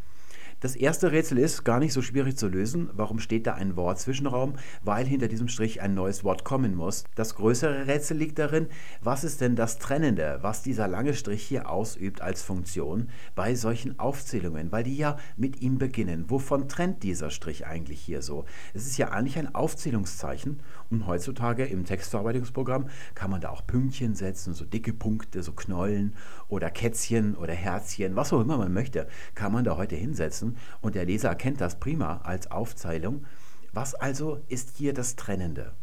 Das 0.65 0.75
erste 0.75 1.11
Rätsel 1.11 1.37
ist 1.37 1.63
gar 1.63 1.77
nicht 1.77 1.93
so 1.93 2.01
schwierig 2.01 2.37
zu 2.37 2.47
lösen. 2.47 2.89
Warum 2.91 3.19
steht 3.19 3.45
da 3.45 3.53
ein 3.53 3.75
Wort-Zwischenraum? 3.75 4.55
Weil 4.83 5.05
hinter 5.05 5.27
diesem 5.27 5.47
Strich 5.47 5.79
ein 5.79 5.93
neues 5.93 6.23
Wort 6.23 6.43
kommen 6.43 6.73
muss. 6.73 7.03
Das 7.13 7.35
größere 7.35 7.85
Rätsel 7.85 8.17
liegt 8.17 8.39
darin, 8.39 8.65
was 8.99 9.23
ist 9.23 9.41
denn 9.41 9.55
das 9.55 9.77
Trennende, 9.77 10.39
was 10.41 10.63
dieser 10.63 10.87
lange 10.87 11.13
Strich 11.13 11.43
hier 11.43 11.69
ausübt 11.69 12.21
als 12.21 12.41
Funktion 12.41 13.09
bei 13.35 13.53
solchen 13.53 13.99
Aufzählungen, 13.99 14.71
weil 14.71 14.83
die 14.83 14.97
ja 14.97 15.17
mit 15.37 15.61
ihm 15.61 15.77
beginnen. 15.77 16.31
Wovon 16.31 16.67
trennt 16.67 17.03
dieser 17.03 17.29
Strich 17.29 17.67
eigentlich 17.67 18.01
hier 18.01 18.23
so? 18.23 18.45
Es 18.73 18.87
ist 18.87 18.97
ja 18.97 19.09
eigentlich 19.09 19.37
ein 19.37 19.53
Aufzählungszeichen 19.53 20.61
und 20.89 21.05
heutzutage 21.05 21.65
im 21.65 21.85
Textverarbeitungsprogramm 21.85 22.89
kann 23.13 23.29
man 23.29 23.39
da 23.39 23.49
auch 23.49 23.67
Pünktchen 23.67 24.15
setzen, 24.15 24.55
so 24.55 24.65
dicke 24.65 24.93
Punkte, 24.93 25.43
so 25.43 25.51
Knollen 25.51 26.15
oder 26.47 26.71
Kätzchen 26.71 27.35
oder 27.35 27.53
Herzchen, 27.53 28.15
was 28.15 28.33
auch 28.33 28.41
immer 28.41 28.57
man 28.57 28.73
möchte, 28.73 29.07
kann 29.35 29.51
man 29.51 29.63
da 29.63 29.77
heute 29.77 29.95
hinsetzen 29.95 30.54
und 30.81 30.95
der 30.95 31.05
Leser 31.05 31.29
erkennt 31.29 31.61
das 31.61 31.79
prima 31.79 32.21
als 32.23 32.51
Aufzählung. 32.51 33.25
Was 33.73 33.95
also 33.95 34.39
ist 34.47 34.77
hier 34.77 34.93
das 34.93 35.15
Trennende? 35.15 35.73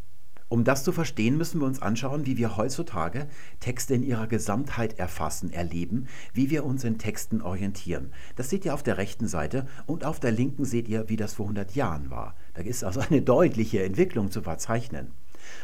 Um 0.53 0.63
das 0.63 0.83
zu 0.83 0.91
verstehen, 0.91 1.35
müssen 1.35 1.59
wir 1.59 1.65
uns 1.65 1.81
anschauen, 1.81 2.27
wie 2.27 2.37
wir 2.37 2.57
heutzutage 2.57 3.27
Texte 3.59 3.95
in 3.95 4.03
ihrer 4.03 4.27
Gesamtheit 4.27 4.99
erfassen, 4.99 5.51
erleben, 5.51 6.07
wie 6.31 6.51
wir 6.51 6.63
uns 6.63 6.83
in 6.83 6.99
Texten 6.99 7.41
orientieren. 7.41 8.11
Das 8.35 8.51
seht 8.51 8.63
ihr 8.63 8.75
auf 8.75 8.83
der 8.83 8.99
rechten 8.99 9.27
Seite 9.27 9.65
und 9.87 10.05
auf 10.05 10.19
der 10.19 10.31
linken 10.31 10.63
seht 10.63 10.87
ihr, 10.87 11.09
wie 11.09 11.15
das 11.15 11.33
vor 11.33 11.45
100 11.45 11.73
Jahren 11.73 12.11
war. 12.11 12.35
Da 12.53 12.61
ist 12.61 12.83
also 12.83 12.99
eine 12.99 13.23
deutliche 13.23 13.83
Entwicklung 13.83 14.29
zu 14.29 14.43
verzeichnen. 14.43 15.07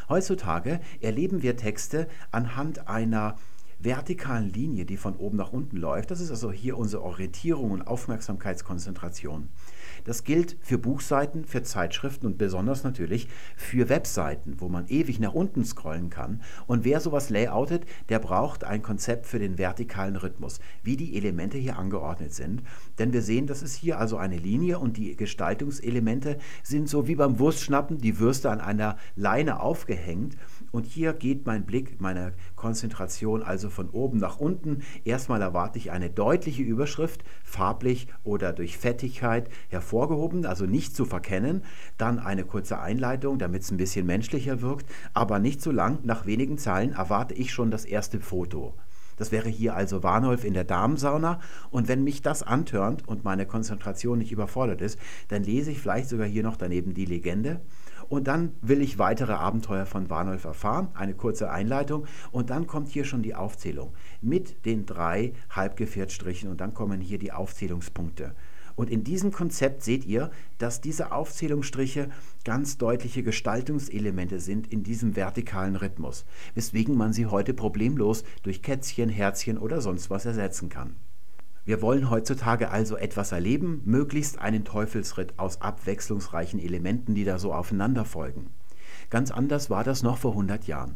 Heutzutage 0.09 0.79
erleben 1.01 1.43
wir 1.43 1.55
Texte 1.55 2.07
anhand 2.31 2.87
einer 2.87 3.35
vertikalen 3.79 4.51
Linie, 4.51 4.85
die 4.85 4.97
von 4.97 5.15
oben 5.15 5.37
nach 5.37 5.53
unten 5.53 5.77
läuft. 5.77 6.11
Das 6.11 6.19
ist 6.19 6.31
also 6.31 6.51
hier 6.51 6.77
unsere 6.77 7.03
Orientierung 7.03 7.71
und 7.71 7.87
Aufmerksamkeitskonzentration. 7.87 9.49
Das 10.03 10.23
gilt 10.23 10.57
für 10.61 10.77
Buchseiten, 10.77 11.45
für 11.45 11.63
Zeitschriften 11.63 12.25
und 12.25 12.37
besonders 12.37 12.83
natürlich 12.83 13.27
für 13.55 13.89
Webseiten, 13.89 14.55
wo 14.59 14.69
man 14.69 14.87
ewig 14.87 15.19
nach 15.19 15.33
unten 15.33 15.63
scrollen 15.63 16.09
kann. 16.09 16.41
Und 16.67 16.83
wer 16.83 16.99
sowas 16.99 17.29
layoutet, 17.29 17.85
der 18.09 18.19
braucht 18.19 18.63
ein 18.63 18.81
Konzept 18.81 19.25
für 19.25 19.39
den 19.39 19.57
vertikalen 19.57 20.15
Rhythmus, 20.15 20.59
wie 20.83 20.97
die 20.97 21.15
Elemente 21.15 21.57
hier 21.57 21.77
angeordnet 21.77 22.33
sind. 22.33 22.63
Denn 22.97 23.13
wir 23.13 23.21
sehen, 23.21 23.47
das 23.47 23.61
ist 23.61 23.75
hier 23.75 23.99
also 23.99 24.17
eine 24.17 24.37
Linie 24.37 24.79
und 24.79 24.97
die 24.97 25.15
Gestaltungselemente 25.15 26.37
sind 26.63 26.89
so 26.89 27.07
wie 27.07 27.15
beim 27.15 27.39
Wurstschnappen, 27.39 27.97
die 27.97 28.19
Würste 28.19 28.49
an 28.49 28.61
einer 28.61 28.97
Leine 29.15 29.61
aufgehängt. 29.61 30.37
Und 30.71 30.85
hier 30.85 31.13
geht 31.13 31.45
mein 31.45 31.65
Blick, 31.65 31.99
meine 31.99 32.33
Konzentration 32.55 33.43
also 33.43 33.69
von 33.69 33.89
oben 33.89 34.19
nach 34.19 34.39
unten. 34.39 34.83
Erstmal 35.03 35.41
erwarte 35.41 35.77
ich 35.77 35.91
eine 35.91 36.09
deutliche 36.09 36.63
Überschrift, 36.63 37.23
farblich 37.43 38.07
oder 38.23 38.53
durch 38.53 38.77
Fettigkeit 38.77 39.49
hervorgehoben, 39.69 40.45
also 40.45 40.65
nicht 40.65 40.95
zu 40.95 41.05
verkennen. 41.05 41.63
Dann 41.97 42.19
eine 42.19 42.45
kurze 42.45 42.79
Einleitung, 42.79 43.39
damit 43.39 43.63
es 43.63 43.71
ein 43.71 43.77
bisschen 43.77 44.05
menschlicher 44.05 44.61
wirkt, 44.61 44.89
aber 45.13 45.39
nicht 45.39 45.61
zu 45.61 45.71
lang. 45.71 45.99
Nach 46.03 46.25
wenigen 46.25 46.57
Zeilen 46.57 46.93
erwarte 46.93 47.33
ich 47.33 47.51
schon 47.51 47.71
das 47.71 47.85
erste 47.85 48.19
Foto. 48.19 48.75
Das 49.19 49.31
wäre 49.33 49.49
hier 49.49 49.75
also 49.75 50.01
Warnolf 50.01 50.45
in 50.45 50.53
der 50.53 50.63
Damensauna. 50.63 51.39
Und 51.69 51.87
wenn 51.87 52.03
mich 52.03 52.21
das 52.21 52.41
antörnt 52.41 53.07
und 53.07 53.25
meine 53.25 53.45
Konzentration 53.45 54.17
nicht 54.17 54.31
überfordert 54.31 54.81
ist, 54.81 54.97
dann 55.27 55.43
lese 55.43 55.71
ich 55.71 55.79
vielleicht 55.79 56.09
sogar 56.09 56.25
hier 56.25 56.41
noch 56.41 56.55
daneben 56.55 56.93
die 56.93 57.05
Legende. 57.05 57.59
Und 58.09 58.27
dann 58.27 58.53
will 58.61 58.81
ich 58.81 58.97
weitere 58.97 59.33
Abenteuer 59.33 59.85
von 59.85 60.09
Warnolf 60.09 60.43
erfahren, 60.43 60.89
eine 60.95 61.13
kurze 61.13 61.51
Einleitung 61.51 62.07
und 62.31 62.49
dann 62.49 62.65
kommt 62.65 62.89
hier 62.89 63.05
schon 63.05 63.21
die 63.21 63.35
Aufzählung 63.35 63.93
mit 64.21 64.65
den 64.65 64.85
drei 64.85 65.33
Halbgefährtstrichen 65.51 66.49
und 66.49 66.59
dann 66.59 66.73
kommen 66.73 67.01
hier 67.01 67.19
die 67.19 67.31
Aufzählungspunkte. 67.31 68.33
Und 68.75 68.89
in 68.89 69.03
diesem 69.03 69.31
Konzept 69.31 69.83
seht 69.83 70.05
ihr, 70.05 70.31
dass 70.57 70.79
diese 70.79 71.11
Aufzählungsstriche 71.11 72.09
ganz 72.45 72.77
deutliche 72.77 73.23
Gestaltungselemente 73.23 74.39
sind 74.39 74.71
in 74.71 74.83
diesem 74.83 75.17
vertikalen 75.17 75.75
Rhythmus, 75.75 76.25
weswegen 76.55 76.95
man 76.95 77.11
sie 77.11 77.25
heute 77.25 77.53
problemlos 77.53 78.23
durch 78.41 78.61
Kätzchen, 78.61 79.09
Herzchen 79.09 79.57
oder 79.57 79.81
sonst 79.81 80.09
was 80.09 80.25
ersetzen 80.25 80.69
kann. 80.69 80.95
Wir 81.65 81.81
wollen 81.81 82.09
heutzutage 82.09 82.71
also 82.71 82.97
etwas 82.97 83.31
erleben, 83.31 83.81
möglichst 83.85 84.39
einen 84.39 84.65
Teufelsritt 84.65 85.37
aus 85.37 85.61
abwechslungsreichen 85.61 86.59
Elementen, 86.59 87.15
die 87.15 87.25
da 87.25 87.37
so 87.37 87.53
aufeinander 87.53 88.05
folgen. 88.05 88.47
Ganz 89.09 89.31
anders 89.31 89.69
war 89.69 89.83
das 89.83 90.03
noch 90.03 90.17
vor 90.17 90.31
100 90.31 90.65
Jahren. 90.65 90.95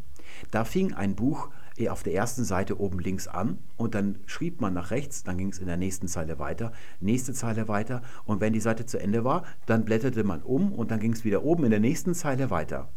Da 0.52 0.66
fing 0.66 0.94
ein 0.94 1.16
Buch 1.16 1.50
eh, 1.78 1.90
auf 1.90 2.04
der 2.04 2.14
ersten 2.14 2.44
Seite 2.44 2.80
oben 2.80 3.00
links 3.00 3.28
an 3.28 3.58
und 3.78 3.96
dann 3.96 4.20
schrieb 4.26 4.62
man 4.62 4.74
nach 4.74 4.92
rechts, 4.92 5.24
dann 5.24 5.38
ging 5.38 5.50
es 5.50 5.60
in 5.60 5.68
der 5.68 5.78
nächsten 5.78 6.08
Zeile 6.08 6.40
weiter, 6.40 6.72
nächste 7.00 7.34
Zeile 7.34 7.68
weiter 7.68 8.02
und 8.26 8.42
wenn 8.42 8.54
die 8.54 8.60
Seite 8.60 8.86
zu 8.86 9.00
Ende 9.00 9.24
war, 9.24 9.44
dann 9.66 9.86
blätterte 9.86 10.24
man 10.24 10.42
um 10.42 10.72
und 10.74 10.92
dann 10.92 11.00
ging 11.00 11.14
es 11.14 11.24
wieder 11.24 11.44
oben 11.44 11.66
in 11.66 11.72
der 11.72 11.80
nächsten 11.80 12.14
Zeile 12.14 12.50
weiter. 12.50 12.90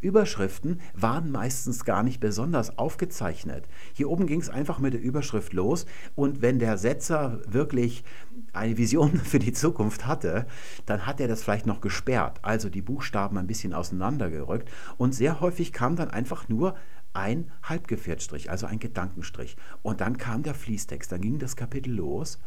Überschriften 0.00 0.80
waren 0.94 1.30
meistens 1.30 1.84
gar 1.84 2.02
nicht 2.02 2.20
besonders 2.20 2.78
aufgezeichnet. 2.78 3.66
Hier 3.92 4.10
oben 4.10 4.26
ging 4.26 4.40
es 4.40 4.50
einfach 4.50 4.78
mit 4.78 4.94
der 4.94 5.00
Überschrift 5.00 5.52
los 5.52 5.86
und 6.14 6.42
wenn 6.42 6.58
der 6.58 6.78
Setzer 6.78 7.40
wirklich 7.46 8.04
eine 8.52 8.76
Vision 8.76 9.16
für 9.24 9.38
die 9.38 9.52
Zukunft 9.52 10.06
hatte, 10.06 10.46
dann 10.84 11.06
hat 11.06 11.20
er 11.20 11.28
das 11.28 11.42
vielleicht 11.42 11.66
noch 11.66 11.80
gesperrt, 11.80 12.38
also 12.42 12.68
die 12.68 12.82
Buchstaben 12.82 13.38
ein 13.38 13.46
bisschen 13.46 13.72
auseinandergerückt 13.72 14.70
und 14.98 15.14
sehr 15.14 15.40
häufig 15.40 15.72
kam 15.72 15.96
dann 15.96 16.10
einfach 16.10 16.48
nur 16.48 16.76
ein 17.12 17.50
Halbgefährtstrich, 17.62 18.50
also 18.50 18.66
ein 18.66 18.78
Gedankenstrich. 18.78 19.56
Und 19.82 20.02
dann 20.02 20.18
kam 20.18 20.42
der 20.42 20.54
Fließtext, 20.54 21.10
dann 21.10 21.22
ging 21.22 21.38
das 21.38 21.56
Kapitel 21.56 21.94
los 21.94 22.38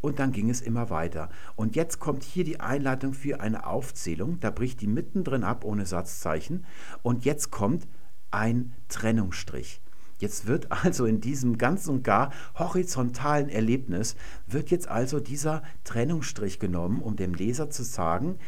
und 0.00 0.18
dann 0.18 0.32
ging 0.32 0.50
es 0.50 0.60
immer 0.60 0.90
weiter. 0.90 1.28
Und 1.56 1.76
jetzt 1.76 1.98
kommt 1.98 2.22
hier 2.22 2.44
die 2.44 2.60
Einleitung 2.60 3.14
für 3.14 3.40
eine 3.40 3.66
Aufzählung, 3.66 4.40
da 4.40 4.50
bricht 4.50 4.80
die 4.80 4.86
mittendrin 4.86 5.44
ab 5.44 5.64
ohne 5.64 5.86
Satzzeichen 5.86 6.66
und 7.02 7.24
jetzt 7.24 7.50
kommt 7.50 7.86
ein 8.30 8.74
Trennungsstrich. 8.88 9.80
Jetzt 10.18 10.46
wird 10.46 10.70
also 10.84 11.06
in 11.06 11.20
diesem 11.20 11.58
ganz 11.58 11.88
und 11.88 12.02
gar 12.04 12.32
horizontalen 12.56 13.48
Erlebnis, 13.48 14.16
wird 14.46 14.70
jetzt 14.70 14.88
also 14.88 15.20
dieser 15.20 15.62
Trennungsstrich 15.84 16.58
genommen, 16.58 17.00
um 17.00 17.16
dem 17.16 17.34
Leser 17.34 17.70
zu 17.70 17.82
sagen, 17.82 18.38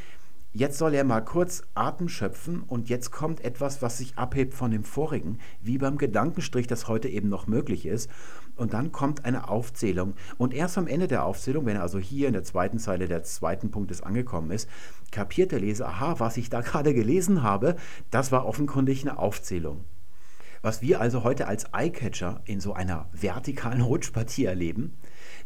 Jetzt 0.52 0.78
soll 0.78 0.94
er 0.94 1.04
mal 1.04 1.20
kurz 1.20 1.62
Atem 1.74 2.08
schöpfen 2.08 2.64
und 2.64 2.88
jetzt 2.88 3.12
kommt 3.12 3.44
etwas, 3.44 3.82
was 3.82 3.98
sich 3.98 4.18
abhebt 4.18 4.52
von 4.52 4.72
dem 4.72 4.82
vorigen, 4.82 5.38
wie 5.62 5.78
beim 5.78 5.96
Gedankenstrich, 5.96 6.66
das 6.66 6.88
heute 6.88 7.08
eben 7.08 7.28
noch 7.28 7.46
möglich 7.46 7.86
ist. 7.86 8.10
Und 8.56 8.72
dann 8.72 8.90
kommt 8.90 9.24
eine 9.24 9.48
Aufzählung. 9.48 10.14
Und 10.38 10.52
erst 10.52 10.76
am 10.76 10.88
Ende 10.88 11.06
der 11.06 11.24
Aufzählung, 11.24 11.66
wenn 11.66 11.76
er 11.76 11.82
also 11.82 12.00
hier 12.00 12.26
in 12.26 12.32
der 12.32 12.42
zweiten 12.42 12.80
Zeile 12.80 13.06
des 13.06 13.36
zweiten 13.36 13.70
Punktes 13.70 14.02
angekommen 14.02 14.50
ist, 14.50 14.68
kapiert 15.12 15.52
der 15.52 15.60
Leser, 15.60 15.86
aha, 15.86 16.16
was 16.18 16.36
ich 16.36 16.50
da 16.50 16.60
gerade 16.62 16.94
gelesen 16.94 17.44
habe, 17.44 17.76
das 18.10 18.32
war 18.32 18.44
offenkundig 18.44 19.02
eine 19.02 19.20
Aufzählung. 19.20 19.84
Was 20.62 20.82
wir 20.82 21.00
also 21.00 21.22
heute 21.22 21.46
als 21.46 21.66
Eyecatcher 21.72 22.42
in 22.44 22.58
so 22.58 22.74
einer 22.74 23.08
vertikalen 23.12 23.82
Rutschpartie 23.82 24.46
erleben, 24.46 24.98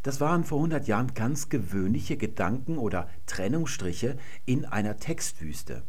das 0.04 0.20
waren 0.20 0.44
vor 0.44 0.58
100 0.58 0.86
Jahren 0.86 1.14
ganz 1.14 1.48
gewöhnliche 1.48 2.16
Gedanken 2.16 2.78
oder 2.78 3.08
Trennungsstriche 3.26 4.16
in 4.44 4.66
einer 4.66 4.98
Textwüste. 4.98 5.82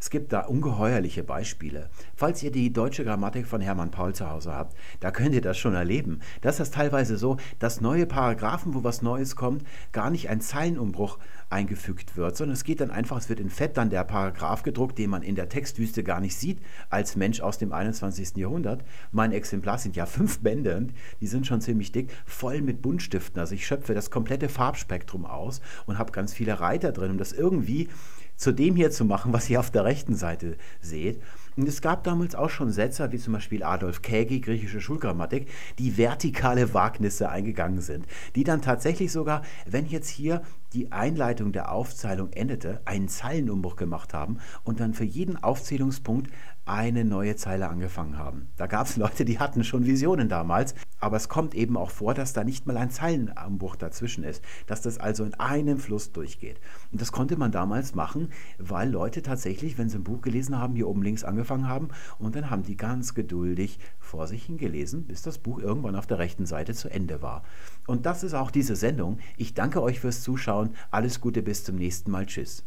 Es 0.00 0.10
gibt 0.10 0.32
da 0.32 0.40
ungeheuerliche 0.40 1.22
Beispiele. 1.22 1.88
Falls 2.14 2.42
ihr 2.42 2.50
die 2.50 2.72
deutsche 2.72 3.04
Grammatik 3.04 3.46
von 3.46 3.60
Hermann 3.60 3.90
Paul 3.90 4.14
zu 4.14 4.30
Hause 4.30 4.52
habt, 4.52 4.76
da 5.00 5.10
könnt 5.10 5.34
ihr 5.34 5.40
das 5.40 5.58
schon 5.58 5.74
erleben. 5.74 6.20
Das 6.40 6.60
ist 6.60 6.74
teilweise 6.74 7.16
so, 7.16 7.36
dass 7.58 7.80
neue 7.80 8.06
Paragraphen, 8.06 8.74
wo 8.74 8.84
was 8.84 9.02
Neues 9.02 9.36
kommt, 9.36 9.64
gar 9.92 10.10
nicht 10.10 10.28
ein 10.28 10.40
Zeilenumbruch 10.40 11.18
eingefügt 11.48 12.16
wird, 12.16 12.36
sondern 12.36 12.54
es 12.54 12.64
geht 12.64 12.80
dann 12.80 12.90
einfach, 12.90 13.18
es 13.18 13.28
wird 13.28 13.40
in 13.40 13.50
Fett 13.50 13.76
dann 13.76 13.90
der 13.90 14.04
Paragraph 14.04 14.62
gedruckt, 14.62 14.98
den 14.98 15.10
man 15.10 15.22
in 15.22 15.36
der 15.36 15.48
Textwüste 15.48 16.02
gar 16.02 16.20
nicht 16.20 16.36
sieht, 16.36 16.60
als 16.90 17.16
Mensch 17.16 17.40
aus 17.40 17.58
dem 17.58 17.72
21. 17.72 18.36
Jahrhundert. 18.36 18.84
Mein 19.12 19.32
Exemplar 19.32 19.78
sind 19.78 19.96
ja 19.96 20.06
fünf 20.06 20.40
Bände, 20.40 20.88
die 21.20 21.26
sind 21.26 21.46
schon 21.46 21.60
ziemlich 21.60 21.92
dick, 21.92 22.10
voll 22.26 22.62
mit 22.62 22.82
Buntstiften. 22.82 23.40
Also 23.40 23.54
ich 23.54 23.66
schöpfe 23.66 23.94
das 23.94 24.10
komplette 24.10 24.48
Farbspektrum 24.48 25.24
aus 25.24 25.60
und 25.86 25.98
habe 25.98 26.12
ganz 26.12 26.34
viele 26.34 26.60
Reiter 26.60 26.92
drin, 26.92 27.12
um 27.12 27.18
das 27.18 27.32
irgendwie 27.32 27.88
zu 28.36 28.52
dem 28.52 28.76
hier 28.76 28.90
zu 28.90 29.04
machen, 29.04 29.32
was 29.32 29.48
ihr 29.50 29.60
auf 29.60 29.70
der 29.70 29.84
rechten 29.84 30.14
Seite 30.14 30.56
seht. 30.80 31.20
Und 31.56 31.66
es 31.66 31.80
gab 31.80 32.04
damals 32.04 32.34
auch 32.34 32.50
schon 32.50 32.70
Setzer, 32.70 33.12
wie 33.12 33.18
zum 33.18 33.32
Beispiel 33.32 33.62
Adolf 33.62 34.02
Kägi, 34.02 34.40
griechische 34.40 34.82
Schulgrammatik, 34.82 35.48
die 35.78 35.96
vertikale 35.96 36.74
Wagnisse 36.74 37.30
eingegangen 37.30 37.80
sind, 37.80 38.04
die 38.34 38.44
dann 38.44 38.60
tatsächlich 38.60 39.10
sogar, 39.10 39.40
wenn 39.64 39.86
jetzt 39.86 40.08
hier 40.08 40.42
die 40.74 40.92
Einleitung 40.92 41.52
der 41.52 41.72
Aufzählung 41.72 42.30
endete, 42.32 42.82
einen 42.84 43.08
Zeilenumbruch 43.08 43.76
gemacht 43.76 44.12
haben 44.12 44.36
und 44.64 44.80
dann 44.80 44.92
für 44.92 45.04
jeden 45.04 45.42
Aufzählungspunkt 45.42 46.30
eine 46.66 47.04
neue 47.04 47.36
Zeile 47.36 47.68
angefangen 47.68 48.18
haben. 48.18 48.48
Da 48.56 48.66
gab 48.66 48.86
es 48.86 48.96
Leute, 48.96 49.24
die 49.24 49.38
hatten 49.38 49.64
schon 49.64 49.86
Visionen 49.86 50.28
damals, 50.28 50.74
aber 51.00 51.16
es 51.16 51.28
kommt 51.28 51.54
eben 51.54 51.76
auch 51.76 51.90
vor, 51.90 52.12
dass 52.12 52.32
da 52.32 52.44
nicht 52.44 52.66
mal 52.66 52.76
ein 52.76 52.90
Zeilenumbruch 52.90 53.76
dazwischen 53.76 54.24
ist, 54.24 54.42
dass 54.66 54.82
das 54.82 54.98
also 54.98 55.24
in 55.24 55.34
einem 55.34 55.78
Fluss 55.78 56.12
durchgeht. 56.12 56.60
Und 56.90 57.00
das 57.00 57.12
konnte 57.12 57.36
man 57.36 57.52
damals 57.52 57.94
machen, 57.94 58.30
weil 58.58 58.90
Leute 58.90 59.22
tatsächlich, 59.22 59.78
wenn 59.78 59.88
sie 59.88 59.98
ein 59.98 60.04
Buch 60.04 60.20
gelesen 60.20 60.58
haben, 60.58 60.74
hier 60.74 60.88
oben 60.88 61.02
links 61.02 61.24
angefangen 61.24 61.68
haben 61.68 61.88
und 62.18 62.34
dann 62.34 62.50
haben 62.50 62.64
die 62.64 62.76
ganz 62.76 63.14
geduldig 63.14 63.78
vor 63.98 64.26
sich 64.26 64.44
hingelesen, 64.44 65.06
bis 65.06 65.22
das 65.22 65.38
Buch 65.38 65.60
irgendwann 65.60 65.96
auf 65.96 66.06
der 66.06 66.18
rechten 66.18 66.46
Seite 66.46 66.74
zu 66.74 66.88
Ende 66.88 67.22
war. 67.22 67.44
Und 67.86 68.06
das 68.06 68.24
ist 68.24 68.34
auch 68.34 68.50
diese 68.50 68.74
Sendung. 68.74 69.18
Ich 69.36 69.54
danke 69.54 69.80
euch 69.82 70.00
fürs 70.00 70.22
Zuschauen. 70.22 70.70
Alles 70.90 71.20
Gute 71.20 71.42
bis 71.42 71.62
zum 71.64 71.76
nächsten 71.76 72.10
Mal. 72.10 72.26
Tschüss. 72.26 72.64